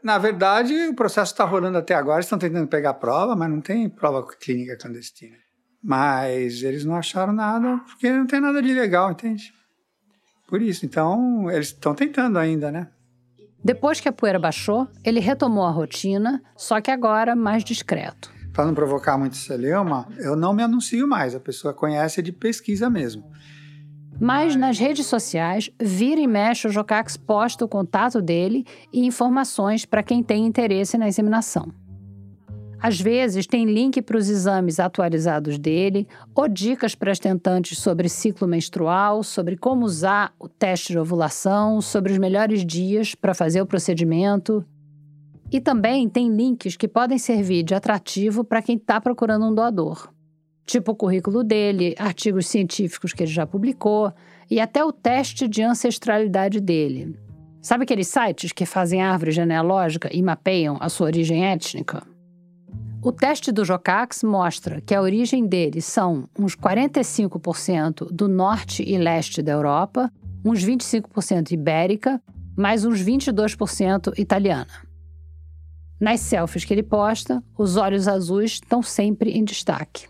Na 0.01 0.17
verdade, 0.17 0.73
o 0.87 0.95
processo 0.95 1.33
está 1.33 1.45
rolando 1.45 1.77
até 1.77 1.93
agora, 1.93 2.19
estão 2.21 2.39
tentando 2.39 2.67
pegar 2.67 2.95
prova, 2.95 3.35
mas 3.35 3.47
não 3.47 3.61
tem 3.61 3.87
prova 3.87 4.25
clínica 4.25 4.75
clandestina. 4.75 5.43
Mas 5.83 6.63
eles 6.63 6.85
não 6.85 6.95
acharam 6.95 7.33
nada, 7.33 7.79
porque 7.85 8.09
não 8.09 8.25
tem 8.25 8.39
nada 8.39 8.61
de 8.61 8.69
ilegal, 8.69 9.11
entende? 9.11 9.53
Por 10.47 10.61
isso, 10.61 10.85
então, 10.85 11.51
eles 11.51 11.67
estão 11.67 11.93
tentando 11.93 12.39
ainda, 12.39 12.71
né? 12.71 12.87
Depois 13.63 13.99
que 13.99 14.07
a 14.07 14.13
poeira 14.13 14.39
baixou, 14.39 14.87
ele 15.03 15.19
retomou 15.19 15.65
a 15.65 15.71
rotina, 15.71 16.41
só 16.55 16.79
que 16.79 16.91
agora 16.91 17.35
mais 17.35 17.63
discreto. 17.63 18.31
Para 18.53 18.65
não 18.65 18.73
provocar 18.73 19.17
muito 19.17 19.35
celeuma, 19.35 20.07
eu 20.19 20.35
não 20.35 20.53
me 20.53 20.61
anuncio 20.61 21.07
mais, 21.07 21.33
a 21.33 21.39
pessoa 21.39 21.73
conhece 21.73 22.21
de 22.21 22.31
pesquisa 22.31 22.89
mesmo. 22.89 23.23
Mas 24.19 24.55
nas 24.55 24.77
redes 24.77 25.07
sociais, 25.07 25.71
vira 25.81 26.21
e 26.21 26.27
mexe 26.27 26.67
o 26.67 26.71
Jocax 26.71 27.17
posta 27.17 27.65
o 27.65 27.67
contato 27.67 28.21
dele 28.21 28.65
e 28.91 29.05
informações 29.05 29.85
para 29.85 30.03
quem 30.03 30.21
tem 30.21 30.45
interesse 30.45 30.97
na 30.97 31.07
inseminação. 31.07 31.73
Às 32.83 32.99
vezes 32.99 33.47
tem 33.47 33.63
link 33.63 34.01
para 34.01 34.17
os 34.17 34.27
exames 34.27 34.77
atualizados 34.77 35.57
dele, 35.57 36.05
ou 36.35 36.49
dicas 36.49 36.93
para 36.93 37.13
as 37.13 37.17
tentantes 37.17 37.77
sobre 37.77 38.09
ciclo 38.09 38.45
menstrual, 38.45 39.23
sobre 39.23 39.55
como 39.55 39.85
usar 39.85 40.33
o 40.37 40.49
teste 40.49 40.91
de 40.91 40.99
ovulação, 40.99 41.79
sobre 41.79 42.11
os 42.11 42.17
melhores 42.17 42.65
dias 42.65 43.15
para 43.15 43.33
fazer 43.33 43.61
o 43.61 43.65
procedimento. 43.65 44.65
E 45.49 45.61
também 45.61 46.09
tem 46.09 46.29
links 46.29 46.75
que 46.75 46.85
podem 46.85 47.17
servir 47.17 47.63
de 47.63 47.73
atrativo 47.73 48.43
para 48.43 48.61
quem 48.61 48.75
está 48.75 48.99
procurando 48.99 49.45
um 49.45 49.55
doador. 49.55 50.11
Tipo 50.65 50.91
o 50.91 50.95
currículo 50.95 51.41
dele, 51.41 51.95
artigos 51.97 52.47
científicos 52.47 53.13
que 53.13 53.23
ele 53.23 53.31
já 53.31 53.47
publicou 53.47 54.11
e 54.51 54.59
até 54.59 54.83
o 54.83 54.91
teste 54.91 55.47
de 55.47 55.63
ancestralidade 55.63 56.59
dele. 56.59 57.17
Sabe 57.61 57.83
aqueles 57.83 58.09
sites 58.09 58.51
que 58.51 58.65
fazem 58.65 59.01
árvore 59.01 59.31
genealógica 59.31 60.09
e 60.11 60.21
mapeiam 60.21 60.75
a 60.81 60.89
sua 60.89 61.07
origem 61.07 61.45
étnica? 61.45 62.11
O 63.05 63.11
teste 63.11 63.51
do 63.51 63.65
Jocax 63.65 64.23
mostra 64.23 64.79
que 64.79 64.95
a 64.95 65.01
origem 65.01 65.45
dele 65.45 65.81
são 65.81 66.29
uns 66.39 66.55
45% 66.55 68.09
do 68.09 68.29
norte 68.29 68.81
e 68.81 68.97
leste 68.97 69.43
da 69.43 69.51
Europa, 69.51 70.09
uns 70.43 70.63
25% 70.63 71.51
ibérica, 71.51 72.21
mais 72.55 72.85
uns 72.85 73.03
22% 73.03 74.17
italiana. 74.17 74.71
Nas 75.99 76.21
selfies 76.21 76.63
que 76.63 76.73
ele 76.73 76.81
posta, 76.81 77.43
os 77.57 77.75
olhos 77.75 78.07
azuis 78.07 78.51
estão 78.51 78.81
sempre 78.81 79.31
em 79.31 79.43
destaque. 79.43 80.07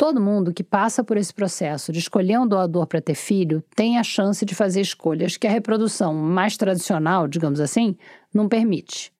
Todo 0.00 0.18
mundo 0.18 0.54
que 0.54 0.64
passa 0.64 1.04
por 1.04 1.18
esse 1.18 1.34
processo 1.34 1.92
de 1.92 1.98
escolher 1.98 2.40
um 2.40 2.48
doador 2.48 2.86
para 2.86 3.02
ter 3.02 3.14
filho 3.14 3.62
tem 3.76 3.98
a 3.98 4.02
chance 4.02 4.46
de 4.46 4.54
fazer 4.54 4.80
escolhas 4.80 5.36
que 5.36 5.46
a 5.46 5.50
reprodução 5.50 6.14
mais 6.14 6.56
tradicional, 6.56 7.28
digamos 7.28 7.60
assim, 7.60 7.94
não 8.32 8.48
permite. 8.48 9.12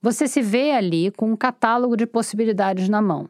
Você 0.00 0.28
se 0.28 0.40
vê 0.40 0.70
ali 0.70 1.10
com 1.10 1.32
um 1.32 1.36
catálogo 1.36 1.96
de 1.96 2.06
possibilidades 2.06 2.88
na 2.88 3.02
mão. 3.02 3.28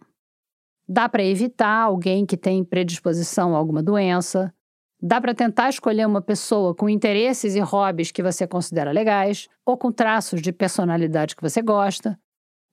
Dá 0.86 1.08
para 1.08 1.24
evitar 1.24 1.84
alguém 1.84 2.26
que 2.26 2.36
tem 2.36 2.62
predisposição 2.62 3.54
a 3.54 3.58
alguma 3.58 3.82
doença, 3.82 4.52
dá 5.00 5.22
para 5.22 5.34
tentar 5.34 5.70
escolher 5.70 6.06
uma 6.06 6.20
pessoa 6.20 6.74
com 6.74 6.86
interesses 6.86 7.54
e 7.54 7.60
hobbies 7.60 8.10
que 8.10 8.22
você 8.22 8.46
considera 8.46 8.92
legais, 8.92 9.48
ou 9.64 9.78
com 9.78 9.90
traços 9.90 10.42
de 10.42 10.52
personalidade 10.52 11.34
que 11.34 11.40
você 11.42 11.62
gosta 11.62 12.20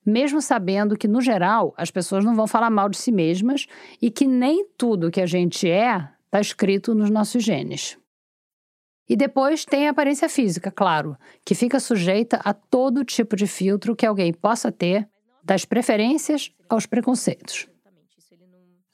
mesmo 0.06 0.42
sabendo 0.42 0.98
que, 0.98 1.08
no 1.08 1.20
geral, 1.20 1.74
as 1.78 1.90
pessoas 1.90 2.24
não 2.24 2.36
vão 2.36 2.48
falar 2.48 2.70
mal 2.70 2.88
de 2.90 2.98
si 2.98 3.12
mesmas 3.12 3.66
e 4.02 4.12
que 4.12 4.28
nem 4.28 4.66
tudo 4.78 5.10
que 5.10 5.22
a 5.22 5.26
gente 5.26 5.70
é 5.70 6.08
está 6.26 6.40
escrito 6.40 6.94
nos 6.94 7.10
nossos 7.10 7.44
genes. 7.44 7.98
E 9.08 9.16
depois 9.16 9.66
tem 9.66 9.88
a 9.88 9.92
aparência 9.92 10.28
física, 10.28 10.72
claro, 10.72 11.16
que 11.46 11.54
fica 11.54 11.80
sujeita 11.80 12.38
a 12.44 12.54
todo 12.54 13.06
tipo 13.06 13.36
de 13.36 13.46
filtro 13.46 13.96
que 13.96 14.06
alguém 14.06 14.34
possa 14.34 14.72
ter, 14.72 15.08
das 15.44 15.64
preferências 15.64 16.52
aos 16.68 16.88
preconceitos. 16.88 17.68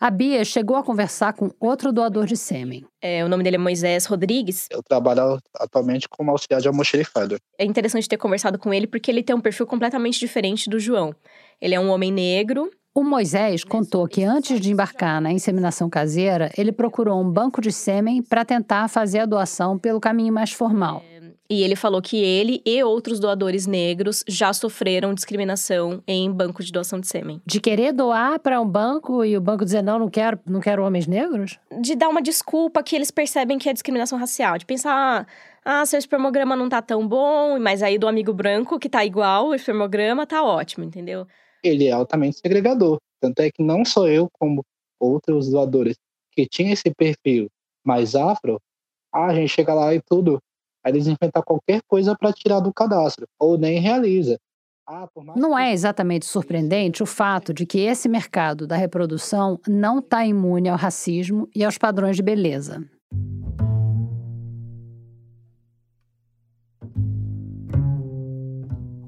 A 0.02 0.10
Bia 0.10 0.44
chegou 0.44 0.76
a 0.78 0.84
conversar 0.84 1.34
com 1.34 1.52
outro 1.60 1.94
doador 1.94 2.26
de 2.26 2.36
sêmen. 2.36 2.84
É, 3.00 3.24
o 3.24 3.30
nome 3.30 3.44
dele 3.44 3.58
é 3.58 3.60
Moisés 3.60 4.08
Rodrigues. 4.08 4.66
Eu 4.72 4.82
trabalho 4.82 5.38
atualmente 5.54 6.10
como 6.10 6.32
auxiliar 6.32 6.60
de 6.60 6.68
almoxerifado. 6.68 7.38
É 7.56 7.64
interessante 7.64 8.10
ter 8.10 8.18
conversado 8.18 8.58
com 8.58 8.74
ele 8.74 8.88
porque 8.88 9.12
ele 9.12 9.22
tem 9.22 9.36
um 9.36 9.40
perfil 9.40 9.68
completamente 9.68 10.20
diferente 10.20 10.68
do 10.68 10.80
João. 10.80 11.14
Ele 11.62 11.76
é 11.76 11.80
um 11.80 11.92
homem 11.92 12.12
negro. 12.12 12.72
O 12.96 13.04
Moisés 13.04 13.64
contou 13.64 14.08
que 14.08 14.24
antes 14.24 14.60
de 14.60 14.72
embarcar 14.72 15.22
na 15.22 15.32
inseminação 15.32 15.88
caseira, 15.88 16.52
ele 16.58 16.72
procurou 16.72 17.22
um 17.22 17.30
banco 17.30 17.62
de 17.62 17.72
sêmen 17.72 18.24
para 18.24 18.44
tentar 18.44 18.88
fazer 18.88 19.20
a 19.20 19.26
doação 19.28 19.78
pelo 19.78 20.00
caminho 20.00 20.34
mais 20.34 20.52
formal. 20.52 21.04
E 21.52 21.64
ele 21.64 21.76
falou 21.76 22.02
que 22.02 22.16
ele 22.16 22.62
e 22.66 22.82
outros 22.82 23.20
doadores 23.20 23.68
negros 23.68 24.24
já 24.26 24.54
sofreram 24.54 25.14
discriminação 25.14 26.02
em 26.08 26.32
banco 26.32 26.64
de 26.64 26.72
doação 26.72 26.98
de 26.98 27.08
sêmen. 27.08 27.42
De 27.46 27.60
querer 27.60 27.92
doar 27.92 28.40
para 28.40 28.62
um 28.62 28.66
banco 28.66 29.26
e 29.26 29.36
o 29.36 29.42
banco 29.42 29.66
dizer 29.66 29.82
não, 29.82 30.00
não 30.00 30.10
quero, 30.10 30.40
não 30.46 30.62
quero 30.62 30.82
homens 30.82 31.08
negros? 31.08 31.60
De 31.82 31.94
dar 31.94 32.08
uma 32.08 32.22
desculpa 32.22 32.82
que 32.82 32.96
eles 32.96 33.12
percebem 33.12 33.60
que 33.60 33.68
é 33.68 33.74
discriminação 33.74 34.18
racial. 34.18 34.58
De 34.58 34.66
pensar, 34.66 35.28
ah, 35.66 35.86
seu 35.86 36.00
espermograma 36.00 36.56
não 36.56 36.70
tá 36.70 36.82
tão 36.82 37.06
bom, 37.06 37.60
mas 37.60 37.84
aí 37.84 37.98
do 37.98 38.08
amigo 38.08 38.32
branco 38.32 38.80
que 38.80 38.88
tá 38.88 39.04
igual, 39.04 39.50
o 39.50 39.54
espermograma 39.54 40.26
tá 40.26 40.42
ótimo, 40.42 40.86
entendeu? 40.86 41.28
Ele 41.62 41.88
é 41.88 41.92
altamente 41.92 42.40
segregador. 42.40 42.98
Tanto 43.20 43.42
é 43.42 43.52
que 43.52 43.62
não 43.62 43.84
sou 43.84 44.08
eu, 44.08 44.30
como 44.40 44.64
outros 44.98 45.50
doadores 45.50 45.98
que 46.32 46.48
tinham 46.48 46.72
esse 46.72 46.90
perfil 46.96 47.50
mais 47.86 48.16
afro, 48.16 48.58
ah, 49.14 49.26
a 49.26 49.34
gente 49.34 49.50
chega 49.50 49.74
lá 49.74 49.94
e 49.94 50.02
tudo 50.02 50.40
Aí 50.84 50.92
eles 50.92 51.08
inventam 51.08 51.42
qualquer 51.46 51.82
coisa 51.88 52.16
para 52.16 52.34
tirar 52.34 52.60
do 52.60 52.74
cadastro, 52.74 53.28
ou 53.40 53.58
nem 53.58 53.80
realiza. 53.80 54.40
Ah, 54.88 55.08
não 55.36 55.58
é 55.58 55.72
exatamente 55.72 56.26
surpreendente 56.26 57.04
o 57.04 57.06
fato 57.06 57.54
de 57.54 57.66
que 57.66 57.80
esse 57.80 58.10
mercado 58.10 58.68
da 58.68 58.76
reprodução 58.76 59.60
não 59.68 60.00
está 60.00 60.26
imune 60.26 60.68
ao 60.70 60.78
racismo 60.78 61.48
e 61.56 61.64
aos 61.64 61.78
padrões 61.78 62.18
de 62.18 62.24
beleza. 62.24 62.84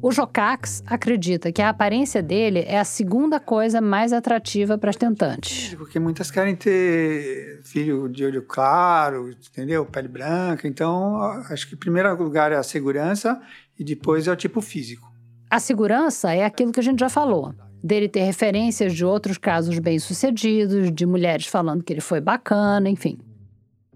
O 0.04 0.12
Jocax 0.12 0.84
acredita 0.86 1.50
que 1.50 1.62
a 1.62 1.70
aparência 1.70 2.22
dele 2.22 2.66
é 2.68 2.78
a 2.78 2.84
segunda 2.84 3.40
coisa 3.40 3.80
mais 3.80 4.12
atrativa 4.12 4.78
para 4.78 4.90
as 4.90 4.98
tentantes. 4.98 5.74
Porque 5.76 5.98
muitas 5.98 6.30
querem 6.30 6.58
ter 6.58 7.62
filho 7.64 8.10
de 8.10 8.26
olho 8.26 8.42
claro, 8.42 9.30
entendeu? 9.30 9.86
Pele 9.86 10.10
branca. 10.10 10.68
Então, 10.68 11.16
acho 11.50 11.70
que 11.70 11.76
em 11.76 11.78
primeiro 11.78 12.22
lugar 12.22 12.52
é 12.52 12.58
a 12.58 12.64
segurança 12.64 13.42
e 13.80 13.84
depois 13.86 14.28
é 14.28 14.32
o 14.34 14.36
tipo 14.36 14.60
físico. 14.60 15.10
A 15.50 15.58
segurança 15.58 16.34
é 16.34 16.44
aquilo 16.44 16.74
que 16.74 16.82
a 16.82 16.84
gente 16.84 17.00
já 17.00 17.08
falou. 17.08 17.56
Dele 17.82 18.10
ter 18.10 18.24
referências 18.24 18.94
de 18.94 19.06
outros 19.06 19.38
casos 19.38 19.80
bem-sucedidos, 19.80 20.92
de 20.92 21.06
mulheres 21.06 21.48
falando 21.48 21.82
que 21.82 21.94
ele 21.94 22.02
foi 22.02 22.20
bacana, 22.20 22.90
enfim. 22.90 23.20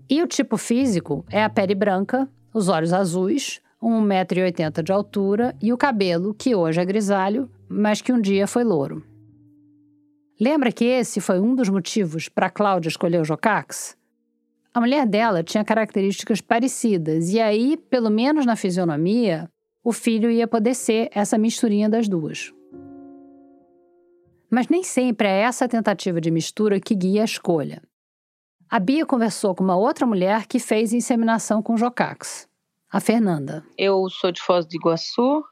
E 0.09 0.23
o 0.23 0.27
tipo 0.27 0.55
físico 0.55 1.25
é 1.29 1.43
a 1.43 1.49
pele 1.49 1.75
branca, 1.75 2.29
os 2.53 2.69
olhos 2.69 2.93
azuis, 2.93 3.59
1,80m 3.81 4.81
de 4.81 4.91
altura 4.91 5.55
e 5.61 5.71
o 5.71 5.77
cabelo, 5.77 6.33
que 6.33 6.55
hoje 6.55 6.81
é 6.81 6.85
grisalho, 6.85 7.49
mas 7.69 8.01
que 8.01 8.11
um 8.11 8.19
dia 8.19 8.47
foi 8.47 8.63
louro. 8.63 9.03
Lembra 10.39 10.71
que 10.71 10.85
esse 10.85 11.19
foi 11.19 11.39
um 11.39 11.55
dos 11.55 11.69
motivos 11.69 12.29
para 12.29 12.49
Cláudia 12.49 12.89
escolher 12.89 13.21
o 13.21 13.25
Jocax? 13.25 13.95
A 14.73 14.79
mulher 14.79 15.07
dela 15.07 15.43
tinha 15.43 15.63
características 15.63 16.41
parecidas, 16.41 17.29
e 17.29 17.39
aí, 17.39 17.77
pelo 17.77 18.09
menos 18.09 18.45
na 18.45 18.55
fisionomia, 18.55 19.49
o 19.83 19.91
filho 19.91 20.29
ia 20.29 20.47
poder 20.47 20.75
ser 20.75 21.09
essa 21.11 21.37
misturinha 21.37 21.89
das 21.89 22.07
duas. 22.07 22.53
Mas 24.49 24.67
nem 24.67 24.83
sempre 24.83 25.27
é 25.27 25.41
essa 25.41 25.67
tentativa 25.67 26.21
de 26.21 26.31
mistura 26.31 26.79
que 26.79 26.95
guia 26.95 27.21
a 27.21 27.25
escolha. 27.25 27.81
A 28.69 28.79
Bia 28.79 29.05
conversou 29.05 29.55
com 29.55 29.63
uma 29.63 29.75
outra 29.75 30.05
mulher 30.05 30.45
que 30.45 30.59
fez 30.59 30.93
inseminação 30.93 31.61
com 31.61 31.77
Jocax 31.77 32.47
a 32.91 32.99
Fernanda. 32.99 33.63
Eu 33.77 34.09
sou 34.09 34.31
de 34.31 34.41
Foz 34.41 34.65
do 34.65 34.75
Iguaçu, 34.75 35.43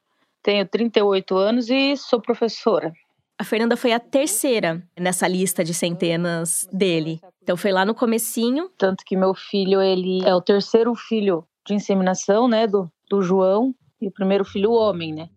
tenho 0.41 0.65
38 0.67 1.35
anos 1.35 1.69
e 1.69 1.95
sou 1.97 2.21
professora. 2.21 2.93
A 3.37 3.43
Fernanda 3.43 3.75
foi 3.75 3.91
a 3.91 3.99
terceira 3.99 4.81
nessa 4.97 5.27
lista 5.27 5.63
de 5.63 5.73
centenas 5.73 6.67
dele. 6.71 7.19
Então 7.43 7.57
foi 7.57 7.71
lá 7.71 7.83
no 7.83 7.93
comecinho. 7.93 8.69
Tanto 8.77 9.03
que 9.05 9.17
meu 9.17 9.33
filho, 9.33 9.81
ele 9.81 10.23
é 10.23 10.33
o 10.33 10.41
terceiro 10.41 10.95
filho 10.95 11.45
de 11.67 11.73
inseminação, 11.73 12.47
né, 12.47 12.65
do, 12.65 12.89
do 13.09 13.21
João. 13.21 13.75
E 13.99 14.07
o 14.07 14.11
primeiro 14.11 14.45
filho, 14.45 14.71
homem, 14.71 15.13
né? 15.13 15.29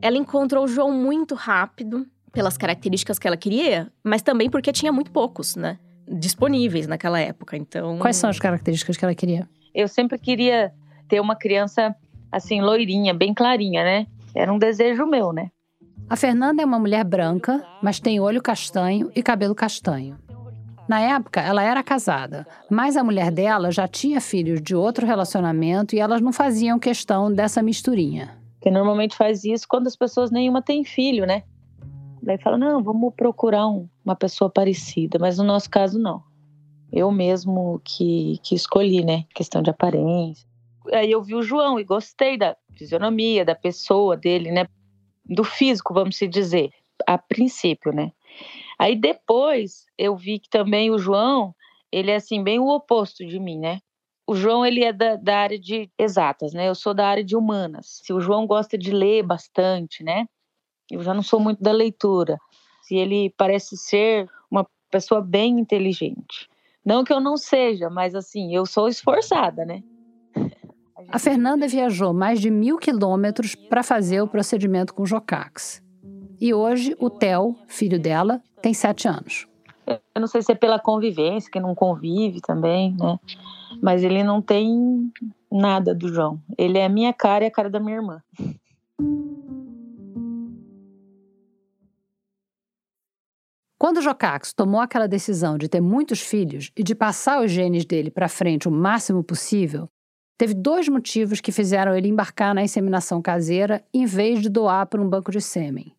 Ela 0.00 0.16
encontrou 0.16 0.64
o 0.64 0.68
João 0.68 0.90
muito 0.90 1.34
rápido, 1.34 2.06
pelas 2.32 2.56
características 2.56 3.18
que 3.18 3.26
ela 3.26 3.36
queria, 3.36 3.92
mas 4.02 4.22
também 4.22 4.48
porque 4.48 4.72
tinha 4.72 4.90
muito 4.90 5.10
poucos, 5.10 5.54
né? 5.54 5.78
Disponíveis 6.08 6.86
naquela 6.86 7.20
época. 7.20 7.56
Então. 7.56 7.98
Quais 7.98 8.16
são 8.16 8.30
as 8.30 8.38
características 8.38 8.96
que 8.96 9.04
ela 9.04 9.14
queria? 9.14 9.48
Eu 9.74 9.86
sempre 9.86 10.18
queria 10.18 10.72
ter 11.12 11.20
uma 11.20 11.36
criança 11.36 11.94
assim, 12.32 12.62
loirinha, 12.62 13.12
bem 13.12 13.34
clarinha, 13.34 13.84
né? 13.84 14.06
Era 14.34 14.50
um 14.50 14.58
desejo 14.58 15.04
meu, 15.04 15.30
né? 15.30 15.50
A 16.08 16.16
Fernanda 16.16 16.62
é 16.62 16.64
uma 16.64 16.78
mulher 16.78 17.04
branca, 17.04 17.62
mas 17.82 18.00
tem 18.00 18.18
olho 18.18 18.40
castanho 18.40 19.12
e 19.14 19.22
cabelo 19.22 19.54
castanho. 19.54 20.16
Na 20.88 21.00
época, 21.00 21.42
ela 21.42 21.62
era 21.62 21.82
casada, 21.82 22.46
mas 22.70 22.96
a 22.96 23.04
mulher 23.04 23.30
dela 23.30 23.70
já 23.70 23.86
tinha 23.86 24.22
filhos 24.22 24.62
de 24.62 24.74
outro 24.74 25.06
relacionamento 25.06 25.94
e 25.94 25.98
elas 25.98 26.22
não 26.22 26.32
faziam 26.32 26.78
questão 26.78 27.30
dessa 27.30 27.62
misturinha. 27.62 28.38
Porque 28.54 28.70
normalmente 28.70 29.14
faz 29.14 29.44
isso 29.44 29.66
quando 29.68 29.88
as 29.88 29.96
pessoas 29.96 30.30
nenhuma 30.30 30.62
têm 30.62 30.82
filho, 30.82 31.26
né? 31.26 31.42
Daí 32.22 32.38
fala, 32.38 32.56
não, 32.56 32.82
vamos 32.82 33.12
procurar 33.14 33.68
um, 33.68 33.86
uma 34.02 34.16
pessoa 34.16 34.48
parecida, 34.48 35.18
mas 35.18 35.36
no 35.36 35.44
nosso 35.44 35.68
caso 35.68 35.98
não. 35.98 36.22
Eu 36.90 37.12
mesmo 37.12 37.82
que, 37.84 38.38
que 38.42 38.54
escolhi, 38.54 39.04
né? 39.04 39.24
Questão 39.34 39.60
de 39.60 39.68
aparência. 39.68 40.50
Aí 40.92 41.10
eu 41.10 41.22
vi 41.22 41.34
o 41.34 41.42
João 41.42 41.78
e 41.78 41.84
gostei 41.84 42.36
da 42.36 42.56
fisionomia, 42.76 43.44
da 43.44 43.54
pessoa 43.54 44.16
dele, 44.16 44.50
né? 44.50 44.66
Do 45.24 45.44
físico, 45.44 45.94
vamos 45.94 46.16
se 46.16 46.26
dizer, 46.26 46.70
a 47.06 47.16
princípio, 47.18 47.92
né? 47.92 48.12
Aí 48.78 48.96
depois 48.96 49.86
eu 49.96 50.16
vi 50.16 50.38
que 50.38 50.48
também 50.48 50.90
o 50.90 50.98
João, 50.98 51.54
ele 51.90 52.10
é 52.10 52.16
assim, 52.16 52.42
bem 52.42 52.58
o 52.58 52.68
oposto 52.68 53.24
de 53.24 53.38
mim, 53.38 53.58
né? 53.58 53.80
O 54.26 54.34
João, 54.34 54.64
ele 54.64 54.82
é 54.84 54.92
da, 54.92 55.16
da 55.16 55.38
área 55.38 55.58
de 55.58 55.90
exatas, 55.98 56.52
né? 56.52 56.68
Eu 56.68 56.74
sou 56.74 56.94
da 56.94 57.06
área 57.06 57.24
de 57.24 57.36
humanas. 57.36 58.00
Se 58.02 58.12
o 58.12 58.20
João 58.20 58.46
gosta 58.46 58.78
de 58.78 58.90
ler 58.90 59.22
bastante, 59.22 60.02
né? 60.02 60.26
Eu 60.90 61.02
já 61.02 61.12
não 61.12 61.22
sou 61.22 61.40
muito 61.40 61.62
da 61.62 61.72
leitura. 61.72 62.38
Se 62.82 62.96
ele 62.96 63.32
parece 63.36 63.76
ser 63.76 64.28
uma 64.50 64.66
pessoa 64.90 65.20
bem 65.20 65.58
inteligente. 65.58 66.48
Não 66.84 67.04
que 67.04 67.12
eu 67.12 67.20
não 67.20 67.36
seja, 67.36 67.88
mas 67.88 68.14
assim, 68.14 68.54
eu 68.54 68.66
sou 68.66 68.88
esforçada, 68.88 69.64
né? 69.64 69.82
A 71.08 71.18
Fernanda 71.18 71.68
viajou 71.68 72.12
mais 72.12 72.40
de 72.40 72.50
mil 72.50 72.78
quilômetros 72.78 73.54
para 73.54 73.82
fazer 73.82 74.20
o 74.22 74.28
procedimento 74.28 74.94
com 74.94 75.04
Jocax. 75.04 75.82
E 76.40 76.52
hoje 76.52 76.96
o 76.98 77.08
Theo, 77.08 77.56
filho 77.66 77.98
dela, 77.98 78.42
tem 78.60 78.74
sete 78.74 79.06
anos. 79.06 79.46
Eu 79.86 80.20
não 80.20 80.26
sei 80.26 80.42
se 80.42 80.52
é 80.52 80.54
pela 80.54 80.78
convivência, 80.78 81.50
que 81.50 81.60
não 81.60 81.74
convive 81.74 82.40
também, 82.40 82.96
né? 82.96 83.18
Mas 83.82 84.02
ele 84.02 84.22
não 84.22 84.40
tem 84.40 85.10
nada 85.50 85.94
do 85.94 86.08
João. 86.08 86.40
Ele 86.56 86.78
é 86.78 86.86
a 86.86 86.88
minha 86.88 87.12
cara 87.12 87.44
e 87.44 87.46
a 87.46 87.50
cara 87.50 87.68
da 87.68 87.80
minha 87.80 87.96
irmã. 87.96 88.22
Quando 93.78 93.96
o 93.96 94.02
Jocax 94.02 94.52
tomou 94.52 94.80
aquela 94.80 95.08
decisão 95.08 95.58
de 95.58 95.68
ter 95.68 95.80
muitos 95.80 96.20
filhos 96.20 96.70
e 96.76 96.84
de 96.84 96.94
passar 96.94 97.42
os 97.42 97.50
genes 97.50 97.84
dele 97.84 98.12
para 98.12 98.28
frente 98.28 98.68
o 98.68 98.70
máximo 98.70 99.24
possível, 99.24 99.88
teve 100.36 100.54
dois 100.54 100.88
motivos 100.88 101.40
que 101.40 101.52
fizeram 101.52 101.94
ele 101.94 102.08
embarcar 102.08 102.54
na 102.54 102.62
inseminação 102.62 103.22
caseira 103.22 103.84
em 103.92 104.06
vez 104.06 104.40
de 104.40 104.48
doar 104.48 104.86
para 104.86 105.00
um 105.00 105.08
banco 105.08 105.30
de 105.30 105.40
sêmen. 105.40 105.94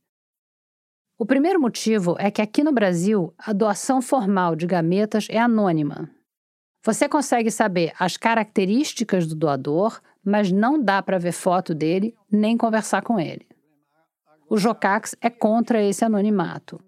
O 1.18 1.26
primeiro 1.26 1.62
motivo 1.62 2.16
é 2.20 2.30
que 2.30 2.42
aqui 2.42 2.64
no 2.64 2.72
Brasil 2.72 3.34
a 3.38 3.54
doação 3.54 4.02
formal 4.02 4.56
de 4.56 4.66
gametas 4.66 5.28
é 5.30 5.38
anônima. 5.38 6.10
Você 6.84 7.08
consegue 7.08 7.50
saber 7.50 7.94
as 7.98 8.18
características 8.18 9.26
do 9.26 9.36
doador, 9.36 10.02
mas 10.24 10.52
não 10.52 10.82
dá 10.82 11.02
para 11.02 11.18
ver 11.18 11.32
foto 11.32 11.74
dele 11.74 12.14
nem 12.30 12.58
conversar 12.58 13.02
com 13.04 13.20
ele. 13.20 13.48
O 14.50 14.58
Jocax 14.58 15.16
é 15.22 15.30
contra 15.30 15.82
esse 15.82 16.04
anonimato. 16.04 16.84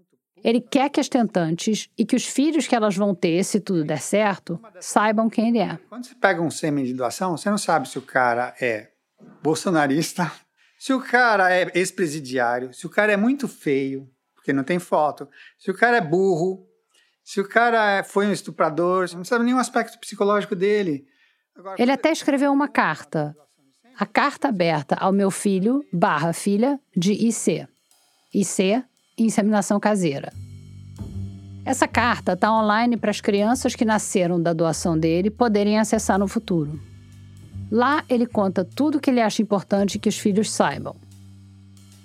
Ele 0.46 0.62
quer 0.62 0.92
que 0.92 1.00
as 1.00 1.10
tentantes 1.10 1.90
e 1.98 2.06
que 2.06 2.16
os 2.16 2.24
filhos 2.24 2.68
que 2.68 2.76
elas 2.76 2.96
vão 2.96 3.16
ter, 3.16 3.44
se 3.44 3.60
tudo 3.60 3.84
der 3.84 4.00
certo, 4.00 4.62
saibam 4.80 5.28
quem 5.28 5.50
ele 5.50 5.58
é. 5.58 5.80
Quando 5.90 6.06
você 6.06 6.14
pega 6.14 6.40
um 6.40 6.52
sêmen 6.52 6.86
de 6.86 6.94
doação, 6.94 7.36
você 7.36 7.50
não 7.50 7.58
sabe 7.58 7.90
se 7.90 7.98
o 7.98 8.02
cara 8.04 8.54
é 8.62 8.92
bolsonarista, 9.42 10.32
se 10.78 10.94
o 10.94 11.02
cara 11.02 11.52
é 11.52 11.72
ex-presidiário, 11.74 12.72
se 12.76 12.86
o 12.86 12.92
cara 12.92 13.12
é 13.12 13.18
muito 13.18 13.48
feio, 13.48 14.08
porque 14.36 14.54
não 14.54 14.64
tem 14.64 14.78
foto, 14.78 15.28
se 15.58 15.72
o 15.72 15.74
cara 15.74 15.98
é 15.98 16.02
burro, 16.02 16.68
se 17.24 17.42
o 17.42 17.50
cara 17.50 18.04
foi 18.04 18.28
um 18.28 18.32
estuprador, 18.32 19.10
você 19.10 19.18
não 19.18 19.24
sabe 19.24 19.46
nenhum 19.46 19.58
aspecto 19.58 19.98
psicológico 19.98 20.56
dele. 20.56 21.08
Agora, 21.58 21.82
ele 21.82 21.92
até 21.92 22.12
escreveu 22.12 22.52
uma 22.52 22.68
carta. 22.68 23.36
A 23.98 24.06
carta 24.06 24.50
aberta 24.50 24.94
ao 24.94 25.12
meu 25.12 25.32
filho 25.32 25.84
barra 25.92 26.34
filha 26.34 26.80
de 26.96 27.14
IC. 27.14 27.68
IC, 28.32 28.86
inseminação 29.18 29.80
caseira. 29.80 30.34
Essa 31.64 31.88
carta 31.88 32.34
está 32.34 32.52
online 32.52 32.96
para 32.98 33.10
as 33.10 33.22
crianças 33.22 33.76
que 33.76 33.86
nasceram 33.86 34.42
da 34.42 34.54
doação 34.54 34.98
dele 34.98 35.32
poderem 35.32 35.80
acessar 35.80 36.20
no 36.20 36.28
futuro. 36.28 36.80
Lá 37.72 38.04
ele 38.08 38.28
conta 38.28 38.64
tudo 38.64 38.98
o 38.98 39.02
que 39.02 39.10
ele 39.10 39.22
acha 39.22 39.42
importante 39.42 39.98
que 39.98 40.10
os 40.10 40.18
filhos 40.18 40.52
saibam. 40.52 40.96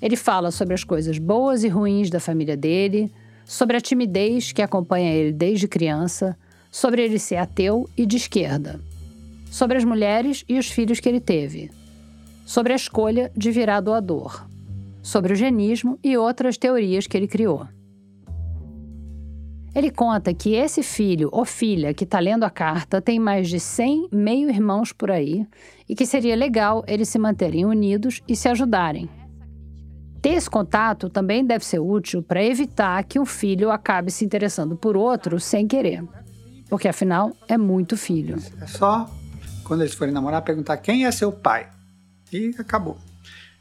Ele 0.01 0.17
fala 0.17 0.51
sobre 0.51 0.73
as 0.73 0.83
coisas 0.83 1.19
boas 1.19 1.63
e 1.63 1.69
ruins 1.69 2.09
da 2.09 2.19
família 2.19 2.57
dele, 2.57 3.13
sobre 3.45 3.77
a 3.77 3.81
timidez 3.81 4.53
que 4.53 4.63
acompanha 4.63 5.13
ele 5.13 5.33
desde 5.33 5.69
criança, 5.69 6.39
sobre 6.71 7.03
ele 7.03 7.19
ser 7.19 7.37
ateu 7.37 7.89
e 7.97 8.07
de 8.07 8.17
esquerda, 8.17 8.81
sobre 9.51 9.77
as 9.77 9.85
mulheres 9.85 10.43
e 10.49 10.59
os 10.59 10.71
filhos 10.71 11.01
que 11.01 11.09
ele 11.09 11.21
teve, 11.21 11.71
sobre 12.47 12.73
a 12.73 12.77
escolha 12.77 13.31
de 13.37 13.51
virar 13.51 13.81
doador, 13.81 14.47
sobre 15.03 15.33
o 15.33 15.37
genismo 15.37 15.99
e 16.03 16.17
outras 16.17 16.57
teorias 16.57 17.07
que 17.07 17.17
ele 17.17 17.29
criou. 17.29 17.67
Ele 19.75 19.91
conta 19.91 20.35
que 20.35 20.55
esse 20.55 20.83
filho 20.83 21.29
ou 21.31 21.45
filha 21.45 21.95
que 21.95 22.05
está 22.05 22.19
lendo 22.19 22.43
a 22.45 22.51
carta 22.51 23.01
tem 23.01 23.21
mais 23.21 23.49
de 23.49 23.61
100 23.61 24.09
meio-irmãos 24.13 24.93
por 24.93 25.11
aí 25.11 25.47
e 25.89 25.95
que 25.95 26.05
seria 26.05 26.35
legal 26.35 26.85
eles 26.89 27.09
se 27.09 27.19
manterem 27.19 27.65
unidos 27.65 28.21
e 28.27 28.35
se 28.35 28.49
ajudarem, 28.49 29.09
ter 30.21 30.31
esse 30.31 30.51
contato 30.51 31.09
também 31.09 31.45
deve 31.45 31.65
ser 31.65 31.79
útil 31.79 32.23
para 32.23 32.45
evitar 32.45 33.03
que 33.05 33.19
um 33.19 33.25
filho 33.25 33.71
acabe 33.71 34.11
se 34.11 34.25
interessando 34.25 34.77
por 34.77 34.97
outro 34.97 35.41
sem 35.41 35.67
querer. 35.67 36.05
Porque 36.69 36.89
afinal 36.89 37.33
é 37.49 37.57
muito 37.57 37.97
filho. 37.97 38.37
É 38.61 38.67
só 38.67 39.09
quando 39.65 39.81
eles 39.81 39.95
forem 39.95 40.13
namorar 40.13 40.43
perguntar 40.43 40.77
quem 40.77 41.07
é 41.07 41.11
seu 41.11 41.33
pai. 41.33 41.69
E 42.33 42.55
acabou. 42.59 42.99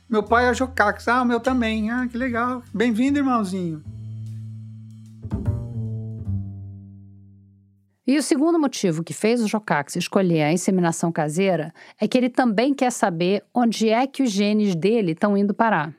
Meu 0.09 0.23
pai 0.23 0.49
é 0.49 0.53
Jocax. 0.55 1.07
Ah, 1.07 1.21
o 1.21 1.25
meu 1.25 1.39
também. 1.39 1.91
Ah, 1.91 2.07
que 2.07 2.17
legal. 2.17 2.63
Bem-vindo, 2.73 3.19
irmãozinho. 3.19 3.83
E 8.07 8.17
o 8.17 8.23
segundo 8.23 8.59
motivo 8.59 9.03
que 9.03 9.13
fez 9.13 9.39
o 9.39 9.47
Jocax 9.47 9.95
escolher 9.95 10.41
a 10.41 10.51
inseminação 10.51 11.11
caseira 11.11 11.71
é 12.01 12.07
que 12.07 12.17
ele 12.17 12.27
também 12.27 12.73
quer 12.73 12.91
saber 12.91 13.43
onde 13.53 13.87
é 13.87 14.07
que 14.07 14.23
os 14.23 14.31
genes 14.31 14.73
dele 14.73 15.11
estão 15.11 15.37
indo 15.37 15.53
parar 15.53 15.93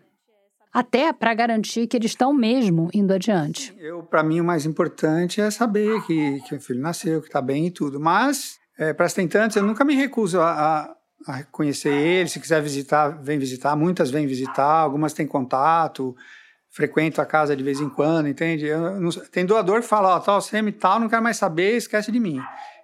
até 0.72 1.12
para 1.12 1.34
garantir 1.34 1.86
que 1.86 1.96
eles 1.96 2.12
estão 2.12 2.32
mesmo 2.32 2.90
indo 2.94 3.12
adiante. 3.12 3.74
Eu, 3.78 4.02
para 4.02 4.22
mim, 4.22 4.40
o 4.40 4.44
mais 4.44 4.64
importante 4.64 5.40
é 5.40 5.50
saber 5.50 6.00
que, 6.02 6.40
que 6.48 6.54
o 6.54 6.60
filho 6.60 6.80
nasceu, 6.80 7.20
que 7.20 7.26
está 7.26 7.42
bem 7.42 7.66
e 7.66 7.70
tudo. 7.70 7.98
Mas, 7.98 8.58
é, 8.78 8.92
para 8.92 9.06
as 9.06 9.12
tentantes, 9.12 9.56
eu 9.56 9.64
nunca 9.64 9.84
me 9.84 9.94
recuso 9.94 10.40
a, 10.40 10.50
a, 10.52 10.96
a 11.26 11.42
conhecer 11.44 11.92
ele. 11.92 12.28
Se 12.28 12.40
quiser 12.40 12.62
visitar, 12.62 13.08
vem 13.08 13.38
visitar. 13.38 13.76
Muitas 13.76 14.10
vêm 14.10 14.26
visitar, 14.26 14.80
algumas 14.80 15.12
têm 15.12 15.26
contato, 15.26 16.16
frequento 16.70 17.20
a 17.20 17.26
casa 17.26 17.56
de 17.56 17.62
vez 17.62 17.80
em 17.80 17.88
quando, 17.88 18.28
entende? 18.28 18.66
Eu, 18.66 19.00
não, 19.00 19.10
tem 19.10 19.44
doador 19.44 19.80
que 19.80 19.88
fala, 19.88 20.14
ó, 20.14 20.16
oh, 20.16 20.20
tal, 20.20 20.40
semi 20.40 20.72
tal, 20.72 21.00
não 21.00 21.08
quero 21.08 21.22
mais 21.22 21.36
saber, 21.36 21.76
esquece 21.76 22.10
de 22.12 22.20
mim. 22.20 22.40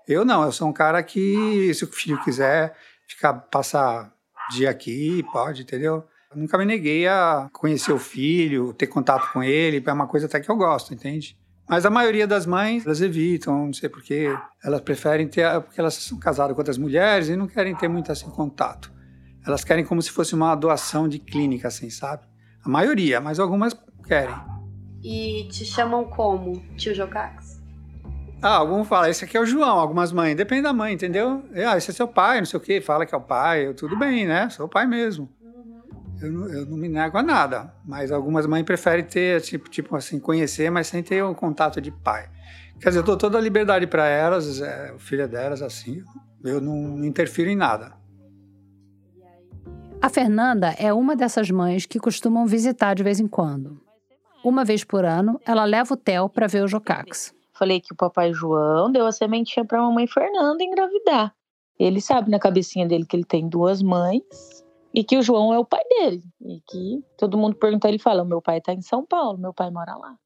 Eu 0.06 0.24
não, 0.24 0.44
eu 0.44 0.52
sou 0.52 0.68
um 0.68 0.72
cara 0.72 1.02
que, 1.02 1.72
se 1.74 1.84
o 1.84 1.88
filho 1.88 2.22
quiser 2.22 2.76
ficar, 3.08 3.32
passar 3.34 4.12
dia 4.50 4.70
aqui, 4.70 5.24
pode, 5.32 5.62
entendeu? 5.62 6.04
nunca 6.34 6.58
me 6.58 6.64
neguei 6.64 7.08
a 7.08 7.48
conhecer 7.52 7.92
o 7.92 7.98
filho, 7.98 8.72
ter 8.74 8.86
contato 8.86 9.32
com 9.32 9.42
ele, 9.42 9.82
é 9.84 9.92
uma 9.92 10.06
coisa 10.06 10.26
até 10.26 10.38
que 10.38 10.50
eu 10.50 10.56
gosto, 10.56 10.92
entende? 10.92 11.36
Mas 11.68 11.84
a 11.84 11.90
maioria 11.90 12.26
das 12.26 12.46
mães, 12.46 12.86
elas 12.86 13.00
evitam, 13.00 13.66
não 13.66 13.72
sei 13.72 13.88
porquê, 13.88 14.36
elas 14.62 14.80
preferem 14.80 15.26
ter, 15.26 15.60
porque 15.62 15.80
elas 15.80 15.94
são 15.94 16.18
casadas 16.18 16.54
com 16.54 16.60
outras 16.60 16.78
mulheres 16.78 17.28
e 17.28 17.36
não 17.36 17.48
querem 17.48 17.74
ter 17.74 17.88
muito 17.88 18.12
assim 18.12 18.30
contato. 18.30 18.92
Elas 19.44 19.64
querem 19.64 19.84
como 19.84 20.00
se 20.00 20.10
fosse 20.10 20.34
uma 20.34 20.54
doação 20.54 21.08
de 21.08 21.18
clínica, 21.18 21.68
assim, 21.68 21.90
sabe? 21.90 22.24
A 22.64 22.68
maioria, 22.68 23.20
mas 23.20 23.40
algumas 23.40 23.76
querem. 24.06 24.34
E 25.02 25.48
te 25.50 25.64
chamam 25.64 26.04
como? 26.04 26.64
Tio 26.76 26.94
Jocax? 26.94 27.56
Ah, 28.42 28.56
alguns 28.56 28.86
falam, 28.86 29.08
esse 29.08 29.24
aqui 29.24 29.36
é 29.36 29.40
o 29.40 29.46
João, 29.46 29.78
algumas 29.78 30.12
mães, 30.12 30.36
depende 30.36 30.62
da 30.62 30.72
mãe, 30.72 30.92
entendeu? 30.92 31.42
Ah, 31.68 31.76
esse 31.76 31.90
é 31.90 31.94
seu 31.94 32.06
pai, 32.06 32.38
não 32.38 32.46
sei 32.46 32.58
o 32.58 32.62
quê, 32.62 32.80
fala 32.80 33.06
que 33.06 33.14
é 33.14 33.18
o 33.18 33.20
pai, 33.20 33.72
tudo 33.74 33.96
bem, 33.96 34.26
né? 34.26 34.48
Sou 34.50 34.66
o 34.66 34.68
pai 34.68 34.86
mesmo. 34.86 35.28
Eu 36.20 36.32
não, 36.32 36.48
eu 36.48 36.66
não, 36.66 36.76
me 36.76 36.88
nego 36.88 37.18
a 37.18 37.22
nada, 37.22 37.74
mas 37.84 38.10
algumas 38.10 38.46
mães 38.46 38.64
preferem 38.64 39.04
ter, 39.04 39.40
tipo, 39.42 39.68
tipo 39.68 39.94
assim, 39.94 40.18
conhecer, 40.18 40.70
mas 40.70 40.86
sem 40.86 41.02
ter 41.02 41.22
um 41.22 41.34
contato 41.34 41.80
de 41.80 41.90
pai. 41.90 42.28
Quer 42.80 42.88
dizer, 42.88 43.00
eu 43.00 43.04
dou 43.04 43.16
toda 43.16 43.36
a 43.36 43.40
liberdade 43.40 43.86
para 43.86 44.06
elas, 44.06 44.60
é, 44.60 44.92
o 44.94 44.98
filho 44.98 45.28
delas, 45.28 45.60
assim, 45.60 46.02
eu 46.42 46.60
não, 46.60 46.76
não 46.76 47.04
interfiro 47.04 47.50
em 47.50 47.56
nada. 47.56 47.92
A 50.00 50.08
Fernanda 50.08 50.74
é 50.78 50.92
uma 50.92 51.16
dessas 51.16 51.50
mães 51.50 51.86
que 51.86 51.98
costumam 51.98 52.46
visitar 52.46 52.94
de 52.94 53.02
vez 53.02 53.18
em 53.18 53.26
quando. 53.26 53.80
Uma 54.44 54.64
vez 54.64 54.84
por 54.84 55.04
ano, 55.04 55.40
ela 55.44 55.64
leva 55.64 55.94
o 55.94 55.96
Theo 55.96 56.28
para 56.28 56.46
ver 56.46 56.62
o 56.62 56.68
Jocax. 56.68 57.34
Falei 57.52 57.80
que 57.80 57.92
o 57.92 57.96
papai 57.96 58.32
João 58.32 58.92
deu 58.92 59.06
a 59.06 59.12
sementinha 59.12 59.64
para 59.64 59.78
a 59.78 59.82
mamãe 59.82 60.06
Fernanda 60.06 60.62
engravidar. 60.62 61.34
Ele 61.78 62.00
sabe 62.00 62.30
na 62.30 62.38
cabecinha 62.38 62.86
dele 62.86 63.04
que 63.04 63.16
ele 63.16 63.24
tem 63.24 63.48
duas 63.48 63.82
mães 63.82 64.22
e 64.96 65.04
que 65.04 65.18
o 65.18 65.22
João 65.22 65.52
é 65.52 65.58
o 65.58 65.64
pai 65.64 65.82
dele. 65.90 66.24
E 66.40 66.58
que 66.66 67.04
todo 67.18 67.36
mundo 67.36 67.54
pergunta, 67.56 67.86
ele 67.86 67.98
fala: 67.98 68.24
meu 68.24 68.40
pai 68.40 68.58
está 68.58 68.72
em 68.72 68.80
São 68.80 69.04
Paulo, 69.04 69.36
meu 69.36 69.52
pai 69.52 69.70
mora 69.70 69.94
lá. 69.94 70.16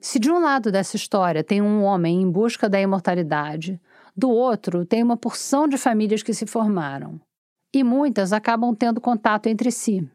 Se 0.00 0.20
de 0.20 0.30
um 0.30 0.38
lado 0.38 0.70
dessa 0.70 0.94
história 0.94 1.42
tem 1.42 1.60
um 1.60 1.82
homem 1.82 2.22
em 2.22 2.30
busca 2.30 2.68
da 2.68 2.80
imortalidade, 2.80 3.80
do 4.16 4.30
outro 4.30 4.86
tem 4.86 5.02
uma 5.02 5.16
porção 5.16 5.66
de 5.66 5.76
famílias 5.76 6.22
que 6.22 6.32
se 6.32 6.46
formaram. 6.46 7.20
E 7.74 7.82
muitas 7.82 8.32
acabam 8.32 8.72
tendo 8.72 9.00
contato 9.00 9.48
entre 9.48 9.72
si. 9.72 10.08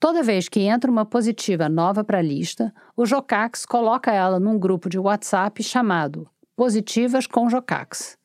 Toda 0.00 0.22
vez 0.22 0.48
que 0.48 0.60
entra 0.60 0.90
uma 0.90 1.04
positiva 1.04 1.68
nova 1.68 2.02
para 2.02 2.18
a 2.18 2.22
lista, 2.22 2.74
o 2.96 3.06
Jocax 3.06 3.64
coloca 3.64 4.10
ela 4.10 4.40
num 4.40 4.58
grupo 4.58 4.88
de 4.88 4.98
WhatsApp 4.98 5.62
chamado 5.62 6.28
Positivas 6.60 7.26
com 7.26 7.48
Jocax. 7.48 8.18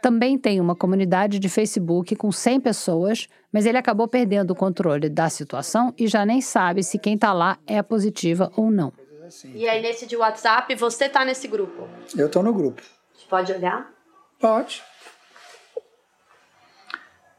Também 0.00 0.38
tem 0.38 0.60
uma 0.60 0.76
comunidade 0.76 1.40
de 1.40 1.48
Facebook 1.48 2.14
com 2.14 2.30
100 2.30 2.60
pessoas, 2.60 3.26
mas 3.52 3.66
ele 3.66 3.76
acabou 3.76 4.06
perdendo 4.06 4.52
o 4.52 4.54
controle 4.54 5.08
da 5.08 5.28
situação 5.28 5.92
e 5.98 6.06
já 6.06 6.24
nem 6.24 6.40
sabe 6.40 6.84
se 6.84 6.96
quem 6.96 7.16
está 7.16 7.32
lá 7.32 7.58
é 7.66 7.82
positiva 7.82 8.52
ou 8.56 8.70
não. 8.70 8.92
E 9.52 9.68
aí, 9.68 9.82
nesse 9.82 10.06
de 10.06 10.16
WhatsApp, 10.16 10.72
você 10.76 11.08
tá 11.08 11.24
nesse 11.24 11.48
grupo? 11.48 11.88
Eu 12.16 12.30
tô 12.30 12.40
no 12.40 12.54
grupo. 12.54 12.80
Pode 13.28 13.50
olhar? 13.50 13.92
Pode. 14.38 14.80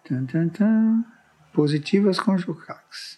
Tum, 0.03 0.25
tum, 0.25 0.49
tum. 0.49 1.03
Positivas 1.53 2.19
com 2.19 2.37
Jocax. 2.37 3.17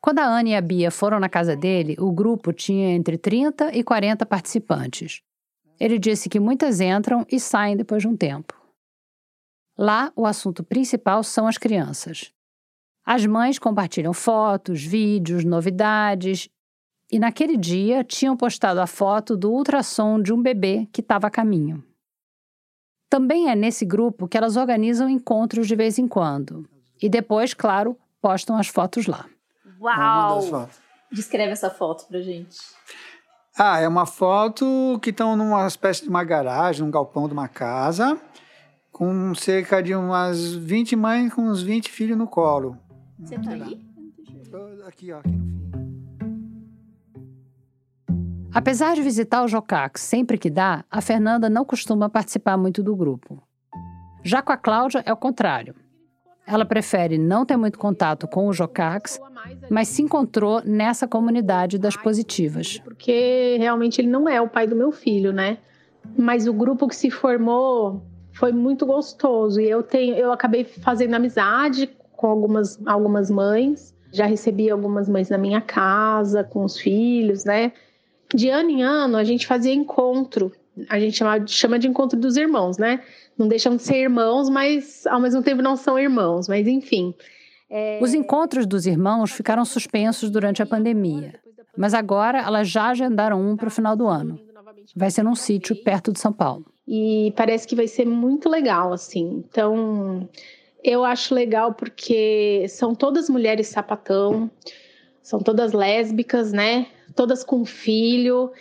Quando 0.00 0.18
a 0.18 0.24
Ana 0.24 0.48
e 0.48 0.56
a 0.56 0.60
Bia 0.60 0.90
foram 0.90 1.20
na 1.20 1.28
casa 1.28 1.54
dele, 1.54 1.94
o 1.96 2.10
grupo 2.10 2.52
tinha 2.52 2.88
entre 2.88 3.16
30 3.16 3.72
e 3.72 3.84
40 3.84 4.26
participantes. 4.26 5.22
Ele 5.78 5.98
disse 5.98 6.28
que 6.28 6.40
muitas 6.40 6.80
entram 6.80 7.26
e 7.30 7.38
saem 7.40 7.76
depois 7.76 8.02
de 8.02 8.08
um 8.08 8.16
tempo. 8.16 8.54
Lá, 9.76 10.12
o 10.14 10.26
assunto 10.26 10.62
principal 10.62 11.22
são 11.22 11.46
as 11.46 11.58
crianças. 11.58 12.32
As 13.04 13.26
mães 13.26 13.58
compartilham 13.58 14.12
fotos, 14.12 14.82
vídeos, 14.82 15.44
novidades 15.44 16.48
e 17.10 17.18
naquele 17.18 17.56
dia 17.56 18.02
tinham 18.02 18.36
postado 18.36 18.80
a 18.80 18.86
foto 18.86 19.36
do 19.36 19.52
ultrassom 19.52 20.20
de 20.20 20.32
um 20.32 20.40
bebê 20.40 20.88
que 20.92 21.00
estava 21.00 21.26
a 21.26 21.30
caminho. 21.30 21.84
Também 23.10 23.50
é 23.50 23.54
nesse 23.54 23.84
grupo 23.84 24.26
que 24.26 24.36
elas 24.36 24.56
organizam 24.56 25.08
encontros 25.08 25.68
de 25.68 25.76
vez 25.76 25.98
em 25.98 26.08
quando. 26.08 26.68
E 27.00 27.08
depois, 27.08 27.52
claro, 27.52 27.96
postam 28.20 28.56
as 28.56 28.68
fotos 28.68 29.06
lá. 29.06 29.26
Uau! 29.80 30.68
Descreve 31.12 31.52
essa 31.52 31.70
foto 31.70 32.06
pra 32.08 32.20
gente. 32.20 32.56
Ah, 33.56 33.78
é 33.78 33.86
uma 33.86 34.04
foto 34.04 34.98
que 35.00 35.10
estão 35.10 35.36
numa 35.36 35.64
espécie 35.66 36.02
de 36.02 36.08
uma 36.08 36.24
garagem, 36.24 36.84
um 36.84 36.90
galpão 36.90 37.28
de 37.28 37.32
uma 37.32 37.46
casa, 37.46 38.20
com 38.90 39.32
cerca 39.34 39.80
de 39.80 39.94
umas 39.94 40.52
20 40.54 40.96
mães 40.96 41.32
com 41.32 41.42
uns 41.42 41.62
20 41.62 41.88
filhos 41.88 42.18
no 42.18 42.26
colo. 42.26 42.76
Você 43.18 43.38
tá 43.38 43.52
aí? 43.52 43.80
Aqui, 44.86 45.12
ó. 45.12 45.18
Aqui. 45.18 45.44
Apesar 48.52 48.94
de 48.94 49.02
visitar 49.02 49.42
o 49.44 49.48
Jocax 49.48 50.00
sempre 50.00 50.36
que 50.36 50.50
dá, 50.50 50.84
a 50.90 51.00
Fernanda 51.00 51.48
não 51.48 51.64
costuma 51.64 52.08
participar 52.08 52.56
muito 52.56 52.82
do 52.82 52.96
grupo. 52.96 53.42
Já 54.24 54.42
com 54.42 54.52
a 54.52 54.56
Cláudia 54.56 55.02
é 55.06 55.12
o 55.12 55.16
contrário. 55.16 55.76
Ela 56.46 56.64
prefere 56.64 57.18
não 57.18 57.46
ter 57.46 57.56
muito 57.56 57.78
contato 57.78 58.28
com 58.28 58.46
o 58.46 58.52
Jocax, 58.52 59.18
mas 59.70 59.88
se 59.88 60.02
encontrou 60.02 60.62
nessa 60.64 61.06
comunidade 61.06 61.78
das 61.78 61.96
positivas. 61.96 62.78
Porque 62.78 63.56
realmente 63.58 64.00
ele 64.00 64.08
não 64.08 64.28
é 64.28 64.40
o 64.40 64.48
pai 64.48 64.66
do 64.66 64.76
meu 64.76 64.92
filho, 64.92 65.32
né? 65.32 65.58
Mas 66.16 66.46
o 66.46 66.52
grupo 66.52 66.86
que 66.88 66.96
se 66.96 67.10
formou 67.10 68.02
foi 68.32 68.52
muito 68.52 68.84
gostoso 68.84 69.60
e 69.60 69.68
eu 69.68 69.82
tenho, 69.82 70.14
eu 70.14 70.32
acabei 70.32 70.64
fazendo 70.64 71.14
amizade 71.14 71.88
com 72.16 72.26
algumas 72.26 72.78
algumas 72.86 73.30
mães. 73.30 73.94
Já 74.12 74.26
recebi 74.26 74.70
algumas 74.70 75.08
mães 75.08 75.28
na 75.28 75.38
minha 75.38 75.60
casa 75.60 76.44
com 76.44 76.64
os 76.64 76.78
filhos, 76.78 77.44
né? 77.44 77.72
de 78.34 78.48
ano 78.48 78.70
em 78.70 78.82
ano 78.82 79.16
a 79.16 79.24
gente 79.24 79.46
fazia 79.46 79.72
encontro. 79.72 80.52
A 80.88 80.98
gente 80.98 81.16
chama, 81.16 81.46
chama 81.46 81.78
de 81.78 81.86
encontro 81.86 82.18
dos 82.18 82.36
irmãos, 82.36 82.76
né? 82.78 83.00
Não 83.38 83.46
deixam 83.46 83.76
de 83.76 83.82
ser 83.82 83.96
irmãos, 83.96 84.48
mas 84.48 85.06
ao 85.06 85.20
mesmo 85.20 85.40
tempo 85.40 85.62
não 85.62 85.76
são 85.76 85.98
irmãos, 85.98 86.48
mas 86.48 86.66
enfim. 86.66 87.14
É... 87.70 87.98
Os 88.02 88.14
encontros 88.14 88.66
dos 88.66 88.86
irmãos 88.86 89.32
ficaram 89.32 89.64
suspensos 89.64 90.30
durante 90.30 90.62
a 90.62 90.66
pandemia, 90.66 91.40
mas 91.76 91.94
agora 91.94 92.38
elas 92.38 92.68
já 92.68 92.88
agendaram 92.88 93.40
um 93.40 93.56
para 93.56 93.68
o 93.68 93.70
final 93.70 93.96
do 93.96 94.06
ano. 94.06 94.38
Vai 94.94 95.10
ser 95.10 95.22
num 95.22 95.34
sítio 95.34 95.74
perto 95.82 96.12
de 96.12 96.20
São 96.20 96.32
Paulo. 96.32 96.66
E 96.86 97.32
parece 97.36 97.66
que 97.66 97.74
vai 97.74 97.88
ser 97.88 98.06
muito 98.06 98.48
legal, 98.48 98.92
assim. 98.92 99.42
Então, 99.48 100.28
eu 100.82 101.02
acho 101.02 101.34
legal 101.34 101.72
porque 101.72 102.66
são 102.68 102.94
todas 102.94 103.30
mulheres 103.30 103.68
sapatão, 103.68 104.50
são 105.22 105.40
todas 105.40 105.72
lésbicas, 105.72 106.52
né? 106.52 106.86
Todas 107.16 107.42
com 107.42 107.64
filho. 107.64 108.52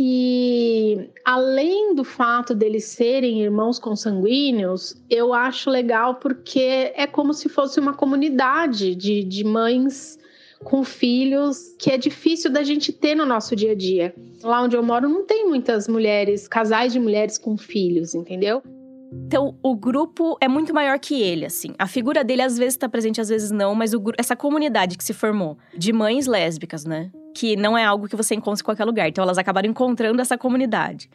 E 0.00 1.10
além 1.24 1.92
do 1.92 2.04
fato 2.04 2.54
deles 2.54 2.84
serem 2.84 3.42
irmãos 3.42 3.80
consanguíneos, 3.80 4.94
eu 5.10 5.34
acho 5.34 5.68
legal 5.68 6.14
porque 6.14 6.92
é 6.94 7.04
como 7.04 7.34
se 7.34 7.48
fosse 7.48 7.80
uma 7.80 7.92
comunidade 7.92 8.94
de, 8.94 9.24
de 9.24 9.42
mães 9.42 10.16
com 10.62 10.84
filhos 10.84 11.74
que 11.80 11.90
é 11.90 11.98
difícil 11.98 12.48
da 12.48 12.62
gente 12.62 12.92
ter 12.92 13.16
no 13.16 13.26
nosso 13.26 13.56
dia 13.56 13.72
a 13.72 13.74
dia. 13.74 14.14
Lá 14.40 14.62
onde 14.62 14.76
eu 14.76 14.84
moro 14.84 15.08
não 15.08 15.26
tem 15.26 15.48
muitas 15.48 15.88
mulheres, 15.88 16.46
casais 16.46 16.92
de 16.92 17.00
mulheres 17.00 17.36
com 17.36 17.56
filhos, 17.56 18.14
entendeu? 18.14 18.62
Então, 19.10 19.56
o 19.62 19.74
grupo 19.74 20.36
é 20.40 20.48
muito 20.48 20.74
maior 20.74 20.98
que 20.98 21.20
ele, 21.20 21.46
assim. 21.46 21.74
A 21.78 21.86
figura 21.86 22.22
dele 22.22 22.42
às 22.42 22.58
vezes 22.58 22.74
está 22.74 22.88
presente, 22.88 23.20
às 23.20 23.28
vezes 23.28 23.50
não, 23.50 23.74
mas 23.74 23.94
o, 23.94 24.02
essa 24.18 24.36
comunidade 24.36 24.98
que 24.98 25.04
se 25.04 25.14
formou 25.14 25.58
de 25.76 25.92
mães 25.92 26.26
lésbicas, 26.26 26.84
né? 26.84 27.10
Que 27.34 27.56
não 27.56 27.76
é 27.76 27.84
algo 27.84 28.08
que 28.08 28.16
você 28.16 28.34
encontra 28.34 28.60
em 28.60 28.64
qualquer 28.64 28.84
lugar. 28.84 29.08
Então, 29.08 29.24
elas 29.24 29.38
acabaram 29.38 29.68
encontrando 29.68 30.20
essa 30.20 30.36
comunidade. 30.36 31.08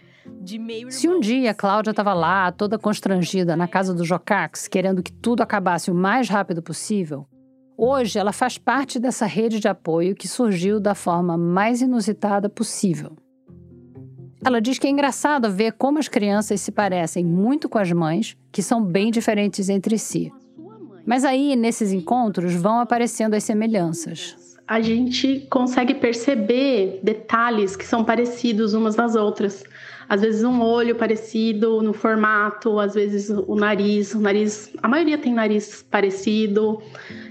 Se 0.89 1.07
um 1.07 1.19
dia 1.19 1.51
a 1.51 1.53
Cláudia 1.53 1.91
estava 1.91 2.13
lá, 2.13 2.51
toda 2.51 2.79
constrangida, 2.79 3.55
na 3.55 3.67
casa 3.67 3.93
do 3.93 4.05
Jocax, 4.05 4.67
querendo 4.67 5.03
que 5.03 5.11
tudo 5.11 5.41
acabasse 5.41 5.91
o 5.91 5.95
mais 5.95 6.29
rápido 6.29 6.61
possível, 6.61 7.27
hoje 7.77 8.17
ela 8.17 8.31
faz 8.31 8.57
parte 8.57 8.99
dessa 8.99 9.25
rede 9.25 9.59
de 9.59 9.67
apoio 9.67 10.15
que 10.15 10.27
surgiu 10.27 10.79
da 10.79 10.95
forma 10.95 11.37
mais 11.37 11.81
inusitada 11.81 12.49
possível. 12.49 13.17
Ela 14.45 14.59
diz 14.59 14.77
que 14.77 14.87
é 14.87 14.89
engraçado 14.89 15.49
ver 15.51 15.73
como 15.73 15.99
as 15.99 16.07
crianças 16.07 16.59
se 16.61 16.71
parecem 16.71 17.23
muito 17.23 17.69
com 17.69 17.77
as 17.77 17.91
mães, 17.91 18.35
que 18.51 18.61
são 18.61 18.83
bem 18.83 19.09
diferentes 19.09 19.69
entre 19.69 19.97
si. 19.97 20.31
Mas 21.05 21.23
aí, 21.23 21.55
nesses 21.55 21.91
encontros, 21.91 22.53
vão 22.53 22.79
aparecendo 22.79 23.33
as 23.33 23.43
semelhanças. 23.43 24.57
A 24.67 24.79
gente 24.81 25.45
consegue 25.49 25.93
perceber 25.93 26.99
detalhes 27.03 27.75
que 27.75 27.85
são 27.85 28.03
parecidos 28.03 28.73
umas 28.73 28.95
das 28.95 29.15
outras. 29.15 29.63
Às 30.07 30.21
vezes 30.21 30.43
um 30.43 30.61
olho 30.61 30.95
parecido 30.95 31.81
no 31.81 31.93
formato, 31.93 32.79
às 32.79 32.93
vezes 32.93 33.29
o 33.29 33.55
nariz, 33.55 34.13
o 34.13 34.19
nariz, 34.19 34.71
a 34.81 34.87
maioria 34.87 35.17
tem 35.17 35.33
nariz 35.33 35.83
parecido, 35.89 36.81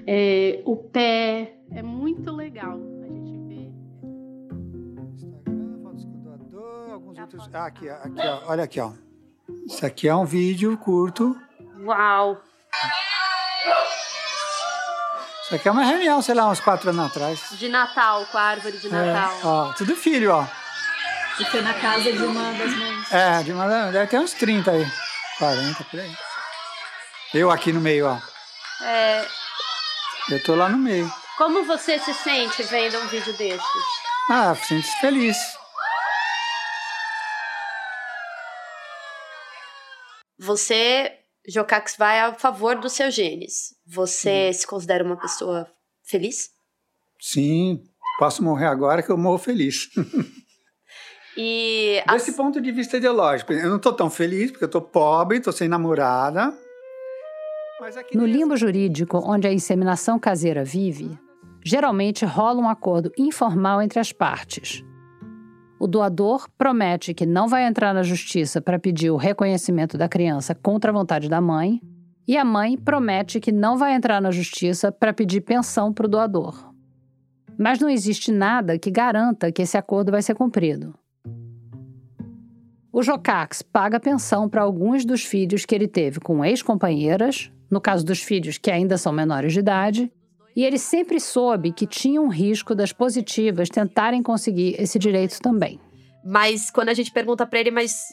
é, 0.07 0.61
o 0.65 0.77
pé, 0.77 1.55
é 1.71 1.83
muito 1.83 2.31
legal. 2.33 2.92
Ah, 7.53 7.67
aqui, 7.67 7.89
aqui, 7.89 8.19
ó. 8.19 8.43
Olha 8.47 8.65
aqui, 8.65 8.81
ó. 8.81 8.93
Isso 9.67 9.85
aqui 9.85 10.09
é 10.09 10.15
um 10.15 10.25
vídeo 10.25 10.77
curto. 10.79 11.37
Uau! 11.81 12.41
Isso 15.45 15.55
aqui 15.55 15.69
é 15.69 15.71
uma 15.71 15.85
reunião, 15.85 16.23
sei 16.23 16.35
lá, 16.35 16.49
uns 16.49 16.61
quatro 16.61 16.91
anos 16.91 17.07
atrás. 17.07 17.41
De 17.53 17.69
Natal, 17.69 18.25
com 18.27 18.39
a 18.39 18.43
árvore 18.43 18.79
de 18.79 18.89
Natal. 18.89 19.31
É, 19.31 19.47
ó, 19.47 19.73
tudo 19.73 19.97
filho, 19.97 20.33
ó. 20.33 20.47
E 21.39 21.45
foi 21.45 21.63
na 21.63 21.75
casa 21.75 22.13
de 22.13 22.23
uma 22.23 22.53
das 22.53 22.77
mães. 22.77 23.13
É, 23.13 23.43
de 23.43 23.53
uma 23.53 23.91
deve 23.91 24.07
ter 24.07 24.19
uns 24.19 24.33
30 24.35 24.71
aí. 24.71 24.93
40 25.39 25.85
por 25.85 26.01
aí. 26.01 26.17
Eu 27.35 27.51
aqui 27.51 27.73
no 27.73 27.81
meio, 27.81 28.07
ó. 28.07 28.19
É. 28.85 29.27
Eu 30.31 30.43
tô 30.43 30.55
lá 30.55 30.69
no 30.69 30.79
meio. 30.79 31.13
Como 31.37 31.65
você 31.65 31.99
se 31.99 32.13
sente 32.15 32.63
vendo 32.65 32.99
um 32.99 33.07
vídeo 33.09 33.33
desses? 33.37 33.63
Ah, 34.31 34.55
sinto 34.55 34.87
feliz. 35.01 35.37
Você, 40.45 41.13
Jocax, 41.47 41.95
vai 41.97 42.19
a 42.21 42.35
favor 42.35 42.77
dos 42.77 42.95
seus 42.95 43.15
genes. 43.15 43.77
Você 43.87 44.49
hum. 44.49 44.53
se 44.53 44.67
considera 44.67 45.05
uma 45.05 45.17
pessoa 45.17 45.69
feliz? 46.03 46.51
Sim, 47.21 47.85
posso 48.19 48.43
morrer 48.43 48.67
agora 48.67 49.05
que 49.05 49.11
eu 49.11 49.17
morro 49.17 49.39
feliz. 49.39 49.89
E 51.37 52.03
Desse 52.11 52.33
ponto 52.33 52.61
de 52.61 52.73
vista 52.73 52.97
ideológico, 52.97 53.53
eu 53.53 53.71
não 53.71 53.79
tô 53.79 53.93
tão 53.93 54.11
feliz 54.11 54.51
porque 54.51 54.65
eu 54.65 54.71
tô 54.71 54.83
pobre, 54.83 55.39
tô 55.39 55.53
sem 55.53 55.69
namorada. 55.69 56.53
No 58.13 58.27
limbo 58.27 58.57
jurídico 58.57 59.19
onde 59.25 59.47
a 59.47 59.53
inseminação 59.53 60.19
caseira 60.19 60.65
vive, 60.65 61.17
geralmente 61.65 62.25
rola 62.25 62.61
um 62.61 62.69
acordo 62.69 63.13
informal 63.17 63.81
entre 63.81 64.01
as 64.01 64.13
partes. 64.13 64.83
O 65.83 65.89
doador 65.89 66.49
promete 66.57 67.13
que 67.13 67.27
não 67.27 67.49
vai 67.49 67.67
entrar 67.67 67.93
na 67.93 68.05
justiça 68.05 68.61
para 68.61 68.79
pedir 68.79 69.11
o 69.11 69.17
reconhecimento 69.17 69.99
da 69.99 70.09
criança 70.09 70.55
contra 70.55 70.93
a 70.93 70.95
vontade 70.95 71.29
da 71.29 71.41
mãe, 71.41 71.81
e 72.25 72.37
a 72.37 72.45
mãe 72.45 72.79
promete 72.79 73.41
que 73.41 73.51
não 73.51 73.77
vai 73.77 73.93
entrar 73.93 74.23
na 74.23 74.31
justiça 74.31 74.93
para 74.93 75.13
pedir 75.13 75.41
pensão 75.41 75.93
para 75.93 76.07
o 76.07 76.09
doador. 76.09 76.73
Mas 77.59 77.81
não 77.81 77.89
existe 77.89 78.31
nada 78.31 78.79
que 78.79 78.93
garanta 78.93 79.51
que 79.51 79.63
esse 79.63 79.77
acordo 79.77 80.13
vai 80.13 80.23
ser 80.23 80.37
cumprido. 80.37 80.95
O 82.93 83.03
Jocax 83.03 83.61
paga 83.61 83.99
pensão 83.99 84.49
para 84.49 84.63
alguns 84.63 85.05
dos 85.05 85.25
filhos 85.25 85.65
que 85.65 85.75
ele 85.75 85.89
teve 85.89 86.21
com 86.21 86.45
ex-companheiras, 86.45 87.51
no 87.69 87.81
caso 87.81 88.07
dos 88.07 88.23
filhos 88.23 88.57
que 88.57 88.71
ainda 88.71 88.97
são 88.97 89.13
menores 89.13 89.53
de 89.53 89.59
idade, 89.59 90.13
e 90.55 90.65
ele 90.65 90.79
sempre 90.79 91.19
soube 91.21 91.73
que 91.73 91.87
tinha 91.87 92.21
um 92.21 92.29
risco 92.29 92.75
das 92.75 92.93
positivas 92.93 93.69
tentarem 93.69 94.23
conseguir 94.23 94.77
esse 94.79 94.99
direito 94.99 95.41
também. 95.41 95.81
Mas 96.25 96.71
quando 96.71 96.89
a 96.91 96.95
gente 96.95 97.11
pergunta 97.11 97.47
para 97.47 97.59
ele, 97.61 97.71
mas 97.71 98.07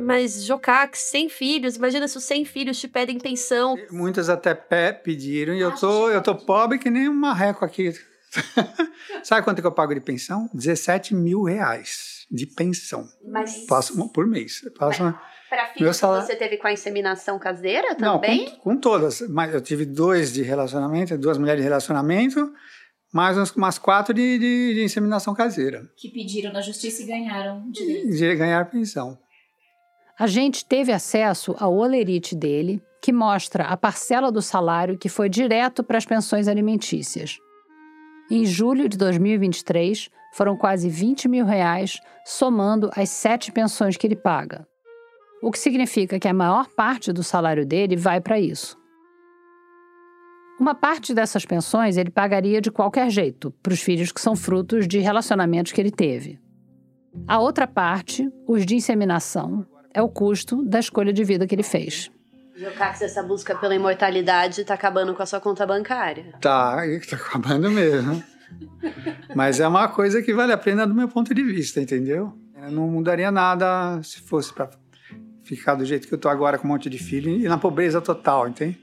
mas 0.00 0.44
Jocax, 0.44 0.98
sem 0.98 1.28
filhos, 1.28 1.76
imagina 1.76 2.08
se 2.08 2.16
os 2.16 2.24
100 2.24 2.44
filhos 2.44 2.80
te 2.80 2.88
pedem 2.88 3.18
pensão. 3.18 3.76
Muitas 3.90 4.28
até 4.28 4.54
pé 4.54 4.92
pediram 4.92 5.54
e 5.54 5.60
eu 5.60 5.72
tô, 5.76 6.10
eu 6.10 6.20
tô 6.20 6.34
pobre 6.34 6.78
que 6.78 6.90
nem 6.90 7.08
um 7.08 7.14
marreco 7.14 7.64
aqui. 7.64 7.92
Sabe 9.22 9.44
quanto 9.44 9.60
que 9.60 9.66
eu 9.66 9.72
pago 9.72 9.94
de 9.94 10.00
pensão? 10.00 10.48
17 10.54 11.14
mil 11.14 11.42
reais 11.42 12.26
de 12.30 12.46
pensão. 12.46 13.06
Mas- 13.28 13.66
Passo 13.66 14.08
por 14.08 14.26
mês. 14.26 14.62
Passo, 14.78 15.14
Para 15.52 15.66
filhos 15.66 15.96
que 15.96 16.00
salário- 16.00 16.26
você 16.26 16.34
teve 16.34 16.56
com 16.56 16.66
a 16.66 16.72
inseminação 16.72 17.38
caseira 17.38 17.88
Não, 17.98 18.14
também? 18.14 18.48
com, 18.52 18.56
com 18.72 18.76
todas. 18.78 19.20
Mas 19.28 19.52
eu 19.52 19.60
tive 19.60 19.84
dois 19.84 20.32
de 20.32 20.42
relacionamento, 20.42 21.18
duas 21.18 21.36
mulheres 21.36 21.60
de 21.60 21.68
relacionamento, 21.68 22.50
mais 23.12 23.36
uns- 23.36 23.50
umas 23.54 23.76
quatro 23.78 24.14
de, 24.14 24.38
de, 24.38 24.74
de 24.76 24.82
inseminação 24.84 25.34
caseira. 25.34 25.86
Que 25.96 26.08
pediram 26.08 26.52
na 26.54 26.62
justiça 26.62 27.02
e 27.02 27.06
ganharam 27.06 27.70
direito. 27.70 28.08
De 28.16 28.34
ganhar 28.34 28.64
pensão. 28.70 29.18
A 30.18 30.26
gente 30.26 30.64
teve 30.64 30.90
acesso 30.90 31.54
ao 31.58 31.74
olerite 31.76 32.34
dele, 32.34 32.80
que 33.02 33.12
mostra 33.12 33.64
a 33.64 33.76
parcela 33.76 34.32
do 34.32 34.40
salário 34.40 34.96
que 34.96 35.08
foi 35.10 35.28
direto 35.28 35.82
para 35.84 35.98
as 35.98 36.06
pensões 36.06 36.48
alimentícias. 36.48 37.36
Em 38.30 38.46
julho 38.46 38.88
de 38.88 38.96
2023, 38.96 40.08
foram 40.32 40.56
quase 40.56 40.88
20 40.88 41.28
mil 41.28 41.44
reais, 41.44 41.98
somando 42.24 42.90
as 42.96 43.10
sete 43.10 43.52
pensões 43.52 43.98
que 43.98 44.06
ele 44.06 44.16
paga. 44.16 44.66
O 45.42 45.50
que 45.50 45.58
significa 45.58 46.20
que 46.20 46.28
a 46.28 46.32
maior 46.32 46.68
parte 46.68 47.12
do 47.12 47.24
salário 47.24 47.66
dele 47.66 47.96
vai 47.96 48.20
para 48.20 48.38
isso. 48.38 48.78
Uma 50.60 50.72
parte 50.72 51.12
dessas 51.12 51.44
pensões 51.44 51.96
ele 51.96 52.10
pagaria 52.10 52.60
de 52.60 52.70
qualquer 52.70 53.10
jeito, 53.10 53.50
para 53.60 53.72
os 53.72 53.82
filhos 53.82 54.12
que 54.12 54.20
são 54.20 54.36
frutos 54.36 54.86
de 54.86 55.00
relacionamentos 55.00 55.72
que 55.72 55.80
ele 55.80 55.90
teve. 55.90 56.38
A 57.26 57.40
outra 57.40 57.66
parte, 57.66 58.30
os 58.46 58.64
de 58.64 58.76
inseminação, 58.76 59.66
é 59.92 60.00
o 60.00 60.08
custo 60.08 60.62
da 60.64 60.78
escolha 60.78 61.12
de 61.12 61.24
vida 61.24 61.44
que 61.44 61.56
ele 61.56 61.64
fez. 61.64 62.08
Jocax, 62.54 63.02
essa 63.02 63.22
busca 63.24 63.56
pela 63.56 63.74
imortalidade 63.74 64.64
tá 64.64 64.74
acabando 64.74 65.12
com 65.12 65.24
a 65.24 65.26
sua 65.26 65.40
conta 65.40 65.66
bancária. 65.66 66.34
Tá, 66.40 66.86
e 66.86 67.00
tá 67.00 67.16
acabando 67.16 67.68
mesmo. 67.68 68.22
Mas 69.34 69.58
é 69.58 69.66
uma 69.66 69.88
coisa 69.88 70.22
que 70.22 70.32
vale 70.32 70.52
a 70.52 70.58
pena 70.58 70.86
do 70.86 70.94
meu 70.94 71.08
ponto 71.08 71.34
de 71.34 71.42
vista, 71.42 71.80
entendeu? 71.80 72.32
Eu 72.54 72.70
não 72.70 72.86
mudaria 72.86 73.32
nada 73.32 74.00
se 74.04 74.20
fosse 74.20 74.52
para 74.52 74.70
ficar 75.42 75.74
do 75.74 75.84
jeito 75.84 76.08
que 76.08 76.14
eu 76.14 76.18
tô 76.18 76.28
agora 76.28 76.58
com 76.58 76.66
um 76.66 76.70
monte 76.70 76.88
de 76.88 76.98
filho 76.98 77.30
e 77.30 77.44
na 77.44 77.58
pobreza 77.58 78.00
total, 78.00 78.48
entende? 78.48 78.78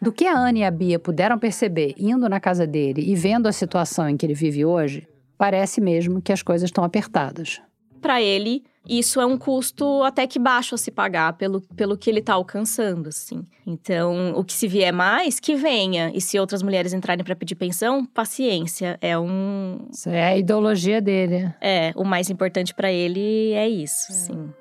Do 0.00 0.12
que 0.12 0.26
a 0.26 0.36
Ana 0.36 0.58
e 0.58 0.64
a 0.64 0.70
Bia 0.70 0.98
puderam 0.98 1.38
perceber 1.38 1.94
indo 1.96 2.28
na 2.28 2.38
casa 2.38 2.66
dele 2.66 3.02
e 3.06 3.14
vendo 3.14 3.46
a 3.46 3.52
situação 3.52 4.08
em 4.08 4.16
que 4.16 4.26
ele 4.26 4.34
vive 4.34 4.64
hoje, 4.64 5.08
parece 5.38 5.80
mesmo 5.80 6.20
que 6.20 6.32
as 6.32 6.42
coisas 6.42 6.68
estão 6.68 6.84
apertadas. 6.84 7.60
Para 8.02 8.20
ele, 8.20 8.62
isso 8.86 9.18
é 9.18 9.24
um 9.24 9.38
custo 9.38 10.02
até 10.02 10.26
que 10.26 10.38
baixo 10.38 10.74
a 10.74 10.78
se 10.78 10.90
pagar 10.90 11.32
pelo, 11.34 11.62
pelo 11.74 11.96
que 11.96 12.10
ele 12.10 12.20
tá 12.20 12.34
alcançando, 12.34 13.08
assim. 13.08 13.42
Então, 13.66 14.34
o 14.36 14.44
que 14.44 14.52
se 14.52 14.68
vier 14.68 14.92
mais, 14.92 15.40
que 15.40 15.54
venha. 15.56 16.12
E 16.14 16.20
se 16.20 16.38
outras 16.38 16.62
mulheres 16.62 16.92
entrarem 16.92 17.24
para 17.24 17.34
pedir 17.34 17.54
pensão, 17.54 18.04
paciência. 18.04 18.98
É 19.00 19.18
um. 19.18 19.88
Isso 19.90 20.10
é 20.10 20.22
a 20.22 20.36
ideologia 20.36 21.00
dele. 21.00 21.50
É, 21.62 21.92
o 21.96 22.04
mais 22.04 22.28
importante 22.28 22.74
para 22.74 22.92
ele 22.92 23.52
é 23.52 23.66
isso, 23.66 24.12
sim. 24.12 24.52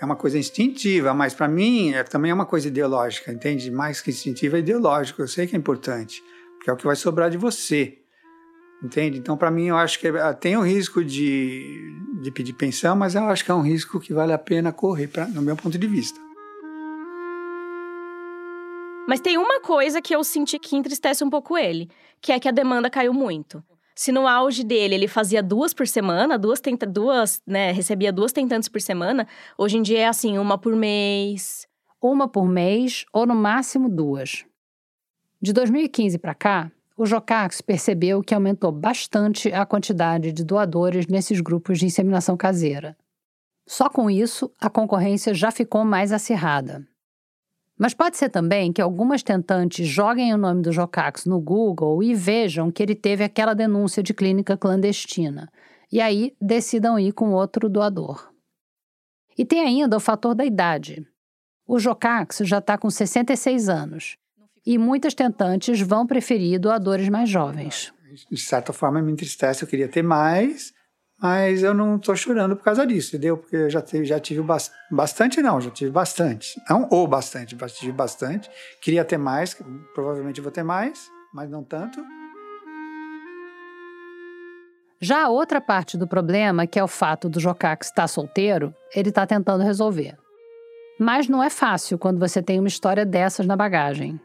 É 0.00 0.04
uma 0.04 0.16
coisa 0.16 0.38
instintiva, 0.38 1.12
mas 1.12 1.34
para 1.34 1.46
mim 1.46 1.92
é, 1.92 2.02
também 2.02 2.30
é 2.30 2.34
uma 2.34 2.46
coisa 2.46 2.68
ideológica, 2.68 3.30
entende? 3.30 3.70
Mais 3.70 4.00
que 4.00 4.10
instintiva 4.10 4.56
é 4.56 4.60
ideológico. 4.60 5.20
Eu 5.20 5.28
sei 5.28 5.46
que 5.46 5.54
é 5.54 5.58
importante, 5.58 6.22
porque 6.56 6.70
é 6.70 6.72
o 6.72 6.76
que 6.76 6.86
vai 6.86 6.96
sobrar 6.96 7.28
de 7.28 7.36
você. 7.36 7.98
Entende? 8.82 9.18
Então, 9.18 9.36
para 9.36 9.50
mim, 9.50 9.66
eu 9.66 9.76
acho 9.76 10.00
que 10.00 10.08
ah, 10.08 10.32
tem 10.32 10.56
o 10.56 10.62
risco 10.62 11.04
de, 11.04 11.94
de 12.22 12.30
pedir 12.30 12.54
pensão, 12.54 12.96
mas 12.96 13.14
eu 13.14 13.24
acho 13.24 13.44
que 13.44 13.50
é 13.50 13.54
um 13.54 13.60
risco 13.60 14.00
que 14.00 14.14
vale 14.14 14.32
a 14.32 14.38
pena 14.38 14.72
correr, 14.72 15.06
pra, 15.06 15.26
no 15.26 15.42
meu 15.42 15.54
ponto 15.54 15.78
de 15.78 15.86
vista. 15.86 16.18
Mas 19.06 19.20
tem 19.20 19.36
uma 19.36 19.60
coisa 19.60 20.00
que 20.00 20.14
eu 20.14 20.24
senti 20.24 20.58
que 20.58 20.76
entristece 20.76 21.22
um 21.22 21.28
pouco 21.28 21.58
ele, 21.58 21.90
que 22.22 22.32
é 22.32 22.40
que 22.40 22.48
a 22.48 22.52
demanda 22.52 22.88
caiu 22.88 23.12
muito. 23.12 23.62
Se 24.00 24.12
no 24.12 24.26
auge 24.26 24.64
dele 24.64 24.94
ele 24.94 25.06
fazia 25.06 25.42
duas 25.42 25.74
por 25.74 25.86
semana, 25.86 26.38
duas, 26.38 26.58
tenta, 26.58 26.86
duas, 26.86 27.42
né, 27.46 27.70
recebia 27.70 28.10
duas 28.10 28.32
tentantes 28.32 28.66
por 28.66 28.80
semana, 28.80 29.28
hoje 29.58 29.76
em 29.76 29.82
dia 29.82 29.98
é 29.98 30.06
assim, 30.06 30.38
uma 30.38 30.56
por 30.56 30.74
mês. 30.74 31.66
Uma 32.00 32.26
por 32.26 32.48
mês 32.48 33.04
ou 33.12 33.26
no 33.26 33.34
máximo 33.34 33.90
duas. 33.90 34.46
De 35.38 35.52
2015 35.52 36.16
para 36.16 36.34
cá, 36.34 36.72
o 36.96 37.04
Jocax 37.04 37.60
percebeu 37.60 38.22
que 38.22 38.34
aumentou 38.34 38.72
bastante 38.72 39.52
a 39.52 39.66
quantidade 39.66 40.32
de 40.32 40.44
doadores 40.44 41.06
nesses 41.06 41.42
grupos 41.42 41.78
de 41.78 41.84
inseminação 41.84 42.38
caseira. 42.38 42.96
Só 43.68 43.90
com 43.90 44.10
isso, 44.10 44.50
a 44.58 44.70
concorrência 44.70 45.34
já 45.34 45.50
ficou 45.50 45.84
mais 45.84 46.10
acirrada. 46.10 46.88
Mas 47.80 47.94
pode 47.94 48.18
ser 48.18 48.28
também 48.28 48.74
que 48.74 48.82
algumas 48.82 49.22
tentantes 49.22 49.88
joguem 49.88 50.34
o 50.34 50.36
nome 50.36 50.60
do 50.60 50.70
Jocax 50.70 51.24
no 51.24 51.40
Google 51.40 52.02
e 52.02 52.14
vejam 52.14 52.70
que 52.70 52.82
ele 52.82 52.94
teve 52.94 53.24
aquela 53.24 53.54
denúncia 53.54 54.02
de 54.02 54.12
clínica 54.12 54.54
clandestina, 54.54 55.50
e 55.90 55.98
aí 55.98 56.36
decidam 56.38 56.98
ir 56.98 57.12
com 57.12 57.32
outro 57.32 57.70
doador. 57.70 58.30
E 59.38 59.46
tem 59.46 59.62
ainda 59.62 59.96
o 59.96 60.00
fator 60.00 60.34
da 60.34 60.44
idade. 60.44 61.06
O 61.66 61.78
Jocax 61.78 62.42
já 62.44 62.58
está 62.58 62.76
com 62.76 62.90
66 62.90 63.70
anos, 63.70 64.18
e 64.66 64.76
muitas 64.76 65.14
tentantes 65.14 65.80
vão 65.80 66.06
preferir 66.06 66.60
doadores 66.60 67.08
mais 67.08 67.30
jovens. 67.30 67.94
De 68.30 68.40
certa 68.42 68.74
forma, 68.74 69.00
me 69.00 69.10
entristece, 69.10 69.64
eu 69.64 69.68
queria 69.68 69.88
ter 69.88 70.02
mais, 70.02 70.74
mas 71.22 71.62
eu 71.62 71.74
não 71.74 71.96
estou 71.96 72.16
chorando 72.16 72.56
por 72.56 72.64
causa 72.64 72.86
disso, 72.86 73.10
entendeu? 73.14 73.36
Porque 73.36 73.56
eu 73.56 73.70
já 73.70 73.82
tive, 73.82 74.04
já 74.04 74.18
tive 74.18 74.40
bas- 74.40 74.72
bastante, 74.90 75.42
não, 75.42 75.60
já 75.60 75.70
tive 75.70 75.90
bastante. 75.90 76.60
Não 76.68 76.88
ou 76.90 77.06
bastante, 77.06 77.56
já 77.58 77.68
tive 77.68 77.92
bastante. 77.92 78.50
Queria 78.80 79.04
ter 79.04 79.18
mais, 79.18 79.54
provavelmente 79.94 80.40
vou 80.40 80.50
ter 80.50 80.62
mais, 80.62 81.10
mas 81.34 81.50
não 81.50 81.62
tanto. 81.62 82.02
Já 84.98 85.24
a 85.24 85.28
outra 85.28 85.60
parte 85.60 85.96
do 85.96 86.06
problema, 86.06 86.66
que 86.66 86.78
é 86.78 86.84
o 86.84 86.88
fato 86.88 87.28
do 87.28 87.40
Jocax 87.40 87.88
estar 87.88 88.06
solteiro, 88.08 88.74
ele 88.94 89.08
está 89.08 89.26
tentando 89.26 89.64
resolver. 89.64 90.16
Mas 90.98 91.28
não 91.28 91.42
é 91.42 91.48
fácil 91.48 91.98
quando 91.98 92.18
você 92.18 92.42
tem 92.42 92.58
uma 92.58 92.68
história 92.68 93.06
dessas 93.06 93.46
na 93.46 93.56
bagagem. 93.56 94.20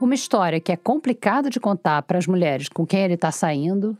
Uma 0.00 0.14
história 0.14 0.60
que 0.60 0.72
é 0.72 0.76
complicada 0.76 1.48
de 1.48 1.60
contar 1.60 2.02
para 2.02 2.18
as 2.18 2.26
mulheres 2.26 2.68
com 2.68 2.84
quem 2.84 3.04
ele 3.04 3.14
está 3.14 3.30
saindo 3.30 3.96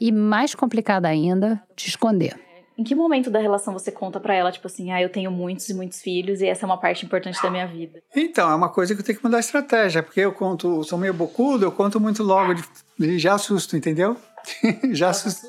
e 0.00 0.10
mais 0.12 0.54
complicada 0.54 1.08
ainda 1.08 1.62
de 1.76 1.88
esconder. 1.88 2.38
Em 2.76 2.82
que 2.82 2.92
momento 2.94 3.30
da 3.30 3.38
relação 3.38 3.72
você 3.72 3.92
conta 3.92 4.18
pra 4.18 4.34
ela, 4.34 4.50
tipo 4.50 4.66
assim, 4.66 4.90
ah, 4.90 5.00
eu 5.00 5.08
tenho 5.08 5.30
muitos 5.30 5.68
e 5.68 5.74
muitos 5.74 6.00
filhos 6.00 6.40
e 6.40 6.46
essa 6.46 6.64
é 6.64 6.66
uma 6.66 6.76
parte 6.76 7.06
importante 7.06 7.40
da 7.40 7.48
minha 7.48 7.66
vida? 7.68 8.00
Então, 8.16 8.50
é 8.50 8.54
uma 8.54 8.68
coisa 8.68 8.94
que 8.94 9.00
eu 9.00 9.04
tenho 9.04 9.16
que 9.18 9.24
mudar 9.24 9.36
a 9.36 9.40
estratégia, 9.40 10.02
porque 10.02 10.18
eu 10.20 10.32
conto, 10.32 10.82
sou 10.82 10.98
meio 10.98 11.14
bocudo, 11.14 11.64
eu 11.64 11.70
conto 11.70 12.00
muito 12.00 12.24
logo, 12.24 12.52
de, 12.54 12.64
de- 12.98 13.18
já 13.18 13.34
assusto, 13.34 13.76
entendeu? 13.76 14.16
já 14.92 15.10
assusto. 15.10 15.46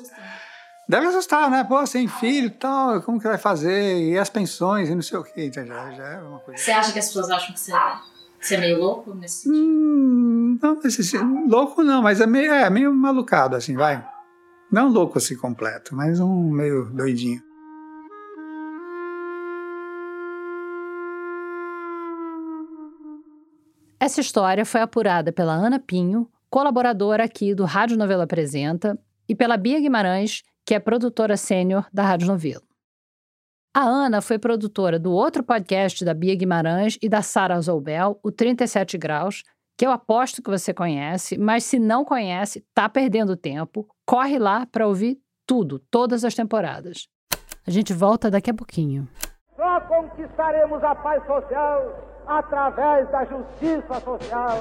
Deve 0.88 1.08
assustar, 1.08 1.50
né? 1.50 1.64
Pô, 1.64 1.84
sem 1.84 2.06
filho 2.06 2.46
e 2.46 2.50
tal, 2.50 3.02
como 3.02 3.18
que 3.20 3.26
vai 3.26 3.38
fazer? 3.38 4.04
E 4.04 4.16
as 4.16 4.30
pensões 4.30 4.88
e 4.88 4.94
não 4.94 5.02
sei 5.02 5.18
o 5.18 5.24
quê, 5.24 5.46
então 5.46 5.66
já, 5.66 5.90
já 5.90 6.04
é 6.06 6.18
uma 6.20 6.38
coisa. 6.38 6.62
Você 6.62 6.70
acha 6.70 6.92
que 6.92 6.98
as 7.00 7.06
pessoas 7.06 7.28
acham 7.28 7.52
que 7.52 7.58
você, 7.58 7.72
você 8.40 8.54
é 8.54 8.58
meio 8.58 8.78
louco 8.78 9.12
nesse 9.16 9.42
sentido? 9.42 9.56
Hum, 9.64 10.58
não, 10.62 10.80
nesse 10.80 11.18
louco 11.18 11.82
não, 11.82 12.02
mas 12.02 12.20
é 12.20 12.26
meio, 12.26 12.52
é 12.52 12.70
meio 12.70 12.94
malucado, 12.94 13.56
assim, 13.56 13.74
vai. 13.74 14.06
Não 14.70 14.88
louco 14.88 15.18
assim 15.18 15.36
completo, 15.36 15.94
mas 15.94 16.18
um 16.18 16.50
meio 16.50 16.86
doidinho. 16.90 17.40
Essa 23.98 24.20
história 24.20 24.66
foi 24.66 24.80
apurada 24.80 25.32
pela 25.32 25.52
Ana 25.52 25.78
Pinho, 25.78 26.28
colaboradora 26.50 27.24
aqui 27.24 27.54
do 27.54 27.64
Rádio 27.64 27.96
Novela 27.96 28.24
Apresenta, 28.24 28.98
e 29.28 29.34
pela 29.34 29.56
Bia 29.56 29.80
Guimarães, 29.80 30.42
que 30.64 30.74
é 30.74 30.80
produtora 30.80 31.36
sênior 31.36 31.86
da 31.92 32.04
Rádio 32.04 32.26
Novelo. 32.28 32.62
A 33.74 33.82
Ana 33.82 34.20
foi 34.20 34.38
produtora 34.38 34.98
do 34.98 35.12
outro 35.12 35.42
podcast 35.42 36.04
da 36.04 36.14
Bia 36.14 36.34
Guimarães 36.34 36.98
e 37.02 37.08
da 37.08 37.22
Sara 37.22 37.60
Zoubel, 37.60 38.18
o 38.22 38.32
37 38.32 38.96
Graus, 38.96 39.42
que 39.76 39.86
eu 39.86 39.90
aposto 39.90 40.42
que 40.42 40.50
você 40.50 40.72
conhece, 40.72 41.36
mas 41.36 41.64
se 41.64 41.78
não 41.78 42.04
conhece, 42.04 42.64
tá 42.74 42.88
perdendo 42.88 43.36
tempo. 43.36 43.86
Corre 44.06 44.38
lá 44.38 44.64
para 44.66 44.86
ouvir 44.86 45.18
tudo, 45.46 45.78
todas 45.90 46.24
as 46.24 46.34
temporadas. 46.34 47.08
A 47.66 47.70
gente 47.70 47.92
volta 47.92 48.30
daqui 48.30 48.50
a 48.50 48.54
pouquinho. 48.54 49.06
Só 49.54 49.80
conquistaremos 49.80 50.82
a 50.82 50.94
paz 50.94 51.24
social 51.26 52.24
através 52.26 53.10
da 53.10 53.24
justiça 53.24 54.00
social. 54.00 54.60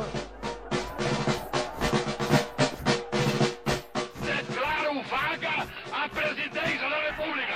Declaro 4.21 5.01
vaga 5.09 5.67
a 5.93 6.09
presidência 6.09 6.89
da 6.89 6.99
República. 7.09 7.53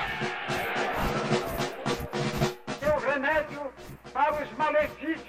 Seu 2.80 3.00
remédio 3.00 3.62
para 4.14 4.44
os 4.44 4.58
malefícios 4.58 5.29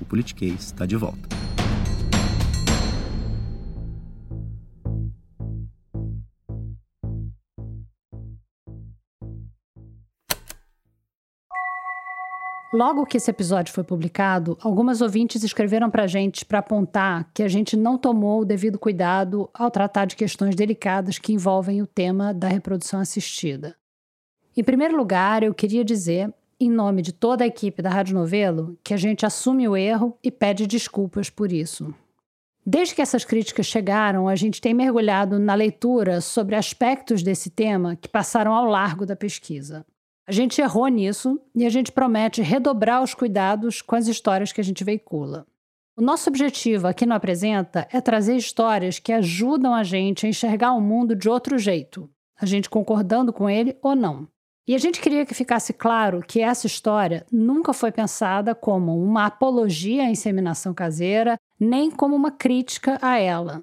o 0.00 0.04
Politiquês 0.04 0.64
está 0.64 0.86
de 0.86 0.96
volta. 0.96 1.28
Logo 12.74 13.06
que 13.06 13.18
esse 13.18 13.30
episódio 13.30 13.72
foi 13.72 13.84
publicado, 13.84 14.58
algumas 14.60 15.00
ouvintes 15.00 15.44
escreveram 15.44 15.88
para 15.88 16.02
a 16.02 16.06
gente 16.08 16.44
para 16.44 16.58
apontar 16.58 17.30
que 17.32 17.44
a 17.44 17.46
gente 17.46 17.76
não 17.76 17.96
tomou 17.96 18.40
o 18.40 18.44
devido 18.44 18.80
cuidado 18.80 19.48
ao 19.54 19.70
tratar 19.70 20.06
de 20.06 20.16
questões 20.16 20.56
delicadas 20.56 21.16
que 21.16 21.32
envolvem 21.32 21.80
o 21.80 21.86
tema 21.86 22.34
da 22.34 22.48
reprodução 22.48 22.98
assistida. 22.98 23.76
Em 24.56 24.64
primeiro 24.64 24.96
lugar, 24.96 25.44
eu 25.44 25.54
queria 25.54 25.84
dizer, 25.84 26.34
em 26.64 26.70
nome 26.70 27.02
de 27.02 27.12
toda 27.12 27.44
a 27.44 27.46
equipe 27.46 27.82
da 27.82 27.90
Rádio 27.90 28.14
Novelo, 28.14 28.78
que 28.82 28.94
a 28.94 28.96
gente 28.96 29.26
assume 29.26 29.68
o 29.68 29.76
erro 29.76 30.18
e 30.22 30.30
pede 30.30 30.66
desculpas 30.66 31.28
por 31.28 31.52
isso. 31.52 31.94
Desde 32.66 32.94
que 32.94 33.02
essas 33.02 33.24
críticas 33.24 33.66
chegaram, 33.66 34.26
a 34.26 34.34
gente 34.34 34.60
tem 34.60 34.72
mergulhado 34.72 35.38
na 35.38 35.54
leitura 35.54 36.20
sobre 36.22 36.56
aspectos 36.56 37.22
desse 37.22 37.50
tema 37.50 37.94
que 37.94 38.08
passaram 38.08 38.54
ao 38.54 38.64
largo 38.64 39.04
da 39.04 39.14
pesquisa. 39.14 39.84
A 40.26 40.32
gente 40.32 40.60
errou 40.60 40.88
nisso 40.88 41.38
e 41.54 41.66
a 41.66 41.68
gente 41.68 41.92
promete 41.92 42.40
redobrar 42.40 43.02
os 43.02 43.12
cuidados 43.12 43.82
com 43.82 43.94
as 43.94 44.08
histórias 44.08 44.50
que 44.50 44.60
a 44.60 44.64
gente 44.64 44.82
veicula. 44.82 45.46
O 45.96 46.00
nosso 46.00 46.30
objetivo 46.30 46.88
aqui 46.88 47.04
no 47.04 47.14
Apresenta 47.14 47.86
é 47.92 48.00
trazer 48.00 48.34
histórias 48.34 48.98
que 48.98 49.12
ajudam 49.12 49.74
a 49.74 49.84
gente 49.84 50.24
a 50.24 50.28
enxergar 50.28 50.72
o 50.72 50.80
mundo 50.80 51.14
de 51.14 51.28
outro 51.28 51.58
jeito, 51.58 52.10
a 52.40 52.46
gente 52.46 52.70
concordando 52.70 53.32
com 53.32 53.48
ele 53.48 53.76
ou 53.82 53.94
não. 53.94 54.26
E 54.66 54.74
a 54.74 54.78
gente 54.78 55.00
queria 55.00 55.26
que 55.26 55.34
ficasse 55.34 55.74
claro 55.74 56.20
que 56.26 56.40
essa 56.40 56.66
história 56.66 57.26
nunca 57.30 57.74
foi 57.74 57.92
pensada 57.92 58.54
como 58.54 58.98
uma 58.98 59.26
apologia 59.26 60.04
à 60.04 60.10
inseminação 60.10 60.72
caseira, 60.72 61.36
nem 61.60 61.90
como 61.90 62.16
uma 62.16 62.30
crítica 62.30 62.98
a 63.02 63.18
ela. 63.18 63.62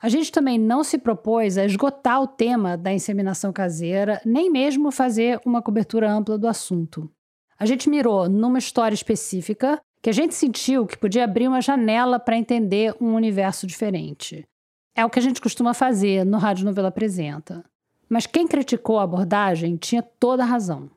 A 0.00 0.10
gente 0.10 0.30
também 0.30 0.58
não 0.58 0.84
se 0.84 0.98
propôs 0.98 1.56
a 1.56 1.64
esgotar 1.64 2.20
o 2.20 2.26
tema 2.26 2.76
da 2.76 2.92
inseminação 2.92 3.50
caseira, 3.50 4.20
nem 4.26 4.50
mesmo 4.50 4.90
fazer 4.90 5.40
uma 5.44 5.62
cobertura 5.62 6.10
ampla 6.10 6.36
do 6.36 6.46
assunto. 6.46 7.10
A 7.58 7.64
gente 7.64 7.88
mirou 7.88 8.28
numa 8.28 8.58
história 8.58 8.94
específica 8.94 9.80
que 10.02 10.10
a 10.10 10.12
gente 10.12 10.34
sentiu 10.34 10.86
que 10.86 10.98
podia 10.98 11.24
abrir 11.24 11.48
uma 11.48 11.62
janela 11.62 12.20
para 12.20 12.36
entender 12.36 12.94
um 13.00 13.14
universo 13.14 13.66
diferente. 13.66 14.46
É 14.94 15.02
o 15.02 15.10
que 15.10 15.18
a 15.18 15.22
gente 15.22 15.40
costuma 15.40 15.72
fazer 15.72 16.24
no 16.26 16.36
Rádio 16.36 16.66
Novela 16.66 16.88
Apresenta. 16.88 17.64
Mas 18.08 18.26
quem 18.26 18.46
criticou 18.46 18.98
a 18.98 19.02
abordagem 19.02 19.76
tinha 19.76 20.02
toda 20.02 20.42
a 20.42 20.46
razão. 20.46 20.90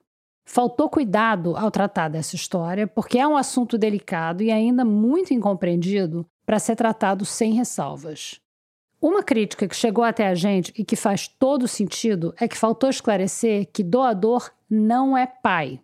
Faltou 0.46 0.90
cuidado 0.90 1.56
ao 1.56 1.70
tratar 1.70 2.08
dessa 2.08 2.36
história, 2.36 2.88
porque 2.88 3.20
é 3.20 3.28
um 3.28 3.38
assunto 3.38 3.78
delicado 3.78 4.42
e 4.42 4.52
ainda 4.52 4.84
muito 4.84 5.34
incompreendido 5.34 6.26
para 6.46 6.58
ser 6.58 6.76
tratado 6.76 7.24
sem 7.26 7.54
ressalvas. 7.54 8.42
Uma 9.02 9.24
crítica 9.24 9.68
que 9.68 9.76
chegou 9.76 10.04
até 10.04 10.28
a 10.28 10.36
gente 10.36 10.74
e 10.76 10.84
que 10.84 10.96
faz 10.96 11.28
todo 11.28 11.68
sentido 11.68 12.34
é 12.38 12.48
que 12.48 12.58
faltou 12.58 12.90
esclarecer 12.90 13.70
que 13.72 13.84
doador 13.84 14.52
não 14.70 15.18
é 15.18 15.26
pai. 15.26 15.80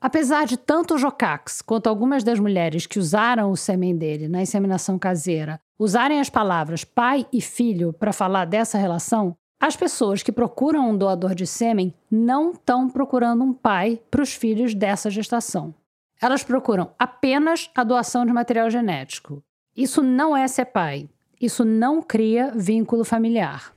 Apesar 0.00 0.46
de 0.46 0.56
tanto 0.56 0.94
o 0.94 0.98
Jocax 0.98 1.60
quanto 1.60 1.88
algumas 1.88 2.22
das 2.22 2.38
mulheres 2.38 2.86
que 2.86 2.98
usaram 2.98 3.50
o 3.50 3.56
sêmen 3.56 3.96
dele 3.96 4.28
na 4.28 4.40
inseminação 4.40 4.96
caseira 4.98 5.60
usarem 5.76 6.20
as 6.20 6.30
palavras 6.30 6.84
pai 6.84 7.26
e 7.32 7.40
filho 7.40 7.92
para 7.92 8.12
falar 8.12 8.44
dessa 8.44 8.78
relação, 8.78 9.36
as 9.60 9.76
pessoas 9.76 10.22
que 10.22 10.30
procuram 10.30 10.90
um 10.90 10.96
doador 10.96 11.34
de 11.34 11.46
sêmen 11.46 11.92
não 12.08 12.52
estão 12.52 12.88
procurando 12.88 13.42
um 13.42 13.52
pai 13.52 14.00
para 14.10 14.22
os 14.22 14.32
filhos 14.32 14.72
dessa 14.72 15.10
gestação. 15.10 15.74
Elas 16.20 16.44
procuram 16.44 16.92
apenas 16.98 17.70
a 17.74 17.82
doação 17.82 18.24
de 18.24 18.32
material 18.32 18.70
genético. 18.70 19.42
Isso 19.76 20.02
não 20.02 20.36
é 20.36 20.46
ser 20.46 20.66
pai, 20.66 21.08
isso 21.40 21.64
não 21.64 22.00
cria 22.00 22.52
vínculo 22.54 23.04
familiar. 23.04 23.72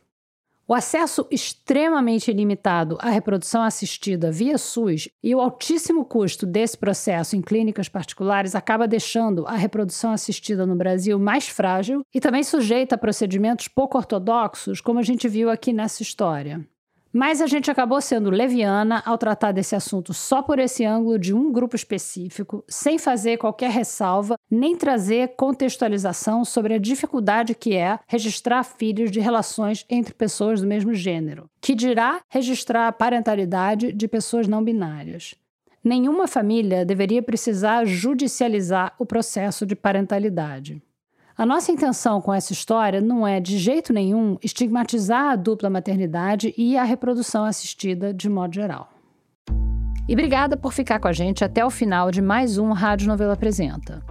O 0.72 0.74
acesso 0.74 1.28
extremamente 1.30 2.32
limitado 2.32 2.98
à 3.02 3.10
reprodução 3.10 3.62
assistida 3.62 4.32
via 4.32 4.58
SUS 4.58 5.10
e 5.22 5.36
o 5.36 5.42
altíssimo 5.42 6.06
custo 6.06 6.46
desse 6.46 6.78
processo 6.78 7.36
em 7.36 7.42
clínicas 7.42 7.90
particulares 7.90 8.56
acaba 8.56 8.88
deixando 8.88 9.46
a 9.46 9.56
reprodução 9.56 10.14
assistida 10.14 10.66
no 10.66 10.78
Brasil 10.78 11.20
mais 11.20 11.50
frágil 11.50 12.06
e 12.14 12.22
também 12.22 12.42
sujeita 12.42 12.96
a 12.96 12.98
procedimentos 12.98 13.68
pouco 13.68 13.98
ortodoxos, 13.98 14.80
como 14.80 15.00
a 15.00 15.04
gente 15.04 15.28
viu 15.28 15.50
aqui 15.50 15.74
nessa 15.74 16.04
história. 16.04 16.66
Mas 17.14 17.42
a 17.42 17.48
gente 17.48 17.70
acabou 17.70 18.00
sendo 18.00 18.30
leviana 18.30 19.04
ao 19.06 19.18
tratar 19.18 19.52
desse 19.52 19.76
assunto 19.76 20.14
só 20.14 20.42
por 20.42 20.60
esse 20.60 20.86
ângulo 20.86 21.20
de 21.20 21.34
um 21.34 21.52
grupo 21.52 21.76
específico, 21.76 22.64
sem 22.70 22.98
fazer 22.98 23.38
qualquer 23.38 23.70
ressalva, 23.70 24.36
nem 24.50 24.78
trazer 24.78 25.36
contextualização 25.36 26.46
sobre 26.46 26.74
a 26.74 26.80
dificuldade 26.80 27.54
que 27.54 27.76
é 27.76 28.00
registrar 28.08 28.64
filhos 28.64 29.12
de 29.12 29.20
relações 29.20 29.86
entre 29.90 30.14
pessoas 30.14 30.62
do 30.62 30.68
mesmo 30.68 30.94
gênero, 30.94 31.50
que 31.60 31.76
dirá 31.76 32.22
registrar 32.30 32.88
a 32.88 32.94
parentalidade 32.94 33.92
de 33.92 34.08
pessoas 34.08 34.48
não 34.48 34.64
binárias. 34.64 35.36
Nenhuma 35.84 36.28
família 36.28 36.86
deveria 36.86 37.24
precisar 37.24 37.86
judicializar 37.86 38.96
o 39.00 39.06
processo 39.06 39.66
de 39.66 39.76
parentalidade. 39.76 40.82
A 41.38 41.46
nossa 41.46 41.72
intenção 41.72 42.22
com 42.22 42.34
essa 42.34 42.52
história 42.52 43.00
não 43.00 43.26
é, 43.26 43.40
de 43.40 43.58
jeito 43.58 43.94
nenhum, 43.94 44.38
estigmatizar 44.44 45.32
a 45.32 45.36
dupla 45.36 45.70
maternidade 45.70 46.54
e 46.58 46.78
a 46.78 46.84
reprodução 46.84 47.46
assistida 47.46 48.14
de 48.14 48.30
modo 48.30 48.54
geral. 48.54 48.90
E 50.10 50.14
obrigada 50.14 50.58
por 50.58 50.74
ficar 50.74 51.00
com 51.00 51.08
a 51.08 51.14
gente 51.14 51.44
até 51.44 51.66
o 51.66 51.70
final 51.70 52.12
de 52.12 52.22
mais 52.22 52.58
um 52.58 52.74
Rádio 52.74 53.08
Novela 53.08 53.34
Apresenta. 53.34 54.04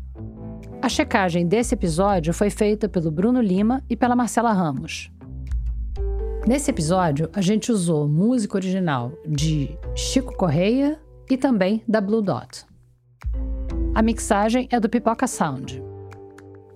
A 0.79 0.87
checagem 0.87 1.47
desse 1.47 1.73
episódio 1.73 2.31
foi 2.31 2.51
feita 2.51 2.87
pelo 2.87 3.09
Bruno 3.09 3.41
Lima 3.41 3.83
e 3.89 3.95
pela 3.95 4.15
Marcela 4.15 4.53
Ramos. 4.53 5.09
Nesse 6.45 6.69
episódio, 6.69 7.27
a 7.33 7.41
gente 7.41 7.71
usou 7.71 8.07
música 8.07 8.57
original 8.57 9.11
de 9.27 9.75
Chico 9.95 10.37
Correia 10.37 11.01
e 11.27 11.35
também 11.35 11.81
da 11.87 11.99
Blue 11.99 12.21
Dot. 12.21 12.63
A 13.95 14.03
mixagem 14.03 14.67
é 14.71 14.79
do 14.79 14.87
Pipoca 14.87 15.25
Sound. 15.25 15.81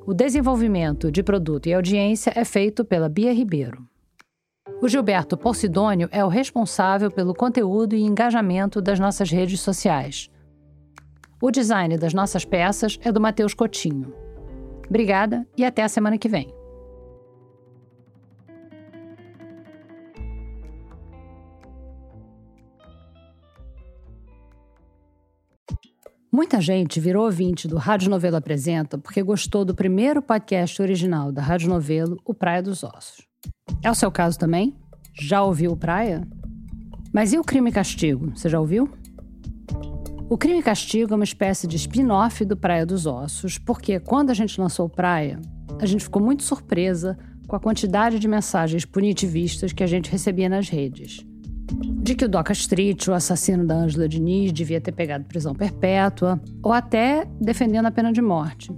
O 0.03 0.15
desenvolvimento 0.15 1.11
de 1.11 1.21
produto 1.21 1.67
e 1.67 1.75
audiência 1.75 2.33
é 2.35 2.43
feito 2.43 2.83
pela 2.83 3.07
Bia 3.07 3.31
Ribeiro. 3.31 3.88
O 4.81 4.87
Gilberto 4.87 5.35
Porcidônio 5.35 6.07
é 6.09 6.23
o 6.23 6.29
responsável 6.29 7.11
pelo 7.11 7.33
conteúdo 7.33 7.95
e 7.95 8.01
engajamento 8.01 8.81
das 8.81 8.97
nossas 8.97 9.29
redes 9.29 9.59
sociais. 9.59 10.29
O 11.41 11.51
design 11.51 11.97
das 11.97 12.13
nossas 12.13 12.45
peças 12.45 12.97
é 13.01 13.11
do 13.11 13.19
Matheus 13.19 13.53
Cotinho. 13.53 14.13
Obrigada 14.87 15.45
e 15.57 15.65
até 15.65 15.83
a 15.83 15.89
semana 15.89 16.17
que 16.17 16.29
vem. 16.29 16.53
Muita 26.31 26.61
gente 26.61 27.01
virou 27.01 27.25
ouvinte 27.25 27.67
do 27.67 27.75
Rádio 27.75 28.09
Novelo 28.09 28.37
Apresenta 28.37 28.97
porque 28.97 29.21
gostou 29.21 29.65
do 29.65 29.75
primeiro 29.75 30.21
podcast 30.21 30.81
original 30.81 31.33
da 31.33 31.41
Rádio 31.41 31.67
Novelo, 31.67 32.17
O 32.23 32.33
Praia 32.33 32.63
dos 32.63 32.81
Ossos. 32.81 33.28
É 33.83 33.89
o 33.89 33.95
seu 33.95 34.11
caso 34.11 34.37
também? 34.37 34.75
Já 35.13 35.43
ouviu 35.43 35.75
Praia? 35.75 36.27
Mas 37.13 37.33
e 37.33 37.39
o 37.39 37.43
Crime 37.43 37.69
e 37.69 37.73
Castigo? 37.73 38.31
Você 38.35 38.49
já 38.49 38.59
ouviu? 38.59 38.89
O 40.29 40.37
Crime 40.37 40.59
e 40.59 40.63
Castigo 40.63 41.13
é 41.13 41.15
uma 41.15 41.23
espécie 41.23 41.67
de 41.67 41.75
spin-off 41.75 42.45
do 42.45 42.55
Praia 42.55 42.85
dos 42.85 43.05
Ossos, 43.05 43.57
porque 43.57 43.99
quando 43.99 44.29
a 44.29 44.33
gente 44.33 44.59
lançou 44.59 44.87
Praia, 44.87 45.39
a 45.79 45.85
gente 45.85 46.03
ficou 46.03 46.21
muito 46.21 46.43
surpresa 46.43 47.17
com 47.47 47.55
a 47.55 47.59
quantidade 47.59 48.19
de 48.19 48.27
mensagens 48.27 48.85
punitivistas 48.85 49.73
que 49.73 49.83
a 49.83 49.87
gente 49.87 50.11
recebia 50.11 50.47
nas 50.47 50.69
redes 50.69 51.25
de 51.73 52.15
que 52.15 52.25
o 52.25 52.29
Doca 52.29 52.53
Street, 52.53 53.07
o 53.07 53.13
assassino 53.13 53.65
da 53.65 53.75
Ângela 53.75 54.07
Diniz, 54.07 54.51
devia 54.51 54.81
ter 54.81 54.91
pegado 54.91 55.25
prisão 55.25 55.53
perpétua, 55.53 56.41
ou 56.63 56.73
até 56.73 57.25
defendendo 57.39 57.85
a 57.85 57.91
pena 57.91 58.11
de 58.11 58.21
morte. 58.21 58.71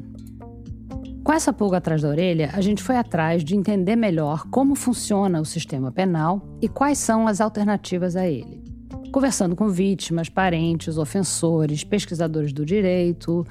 Com 1.23 1.31
essa 1.31 1.53
pulga 1.53 1.77
atrás 1.77 2.01
da 2.01 2.09
orelha, 2.09 2.49
a 2.53 2.61
gente 2.61 2.81
foi 2.81 2.97
atrás 2.97 3.43
de 3.43 3.55
entender 3.55 3.95
melhor 3.95 4.47
como 4.49 4.75
funciona 4.75 5.39
o 5.39 5.45
sistema 5.45 5.91
penal 5.91 6.57
e 6.61 6.67
quais 6.67 6.97
são 6.97 7.27
as 7.27 7.39
alternativas 7.39 8.15
a 8.15 8.27
ele. 8.27 8.63
Conversando 9.11 9.55
com 9.55 9.69
vítimas, 9.69 10.29
parentes, 10.29 10.97
ofensores, 10.97 11.83
pesquisadores 11.83 12.51
do 12.51 12.65
direito, 12.65 13.45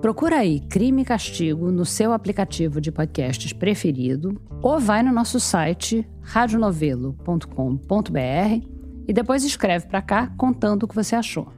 Procura 0.00 0.38
aí 0.38 0.60
Crime 0.60 1.02
e 1.02 1.04
Castigo 1.04 1.72
no 1.72 1.84
seu 1.84 2.12
aplicativo 2.12 2.80
de 2.80 2.92
podcasts 2.92 3.52
preferido 3.52 4.40
ou 4.62 4.78
vai 4.78 5.02
no 5.02 5.12
nosso 5.12 5.40
site 5.40 6.08
radionovelo.com.br 6.22 8.64
e 9.08 9.12
depois 9.12 9.42
escreve 9.42 9.88
para 9.88 10.00
cá 10.00 10.32
contando 10.36 10.84
o 10.84 10.88
que 10.88 10.94
você 10.94 11.16
achou. 11.16 11.57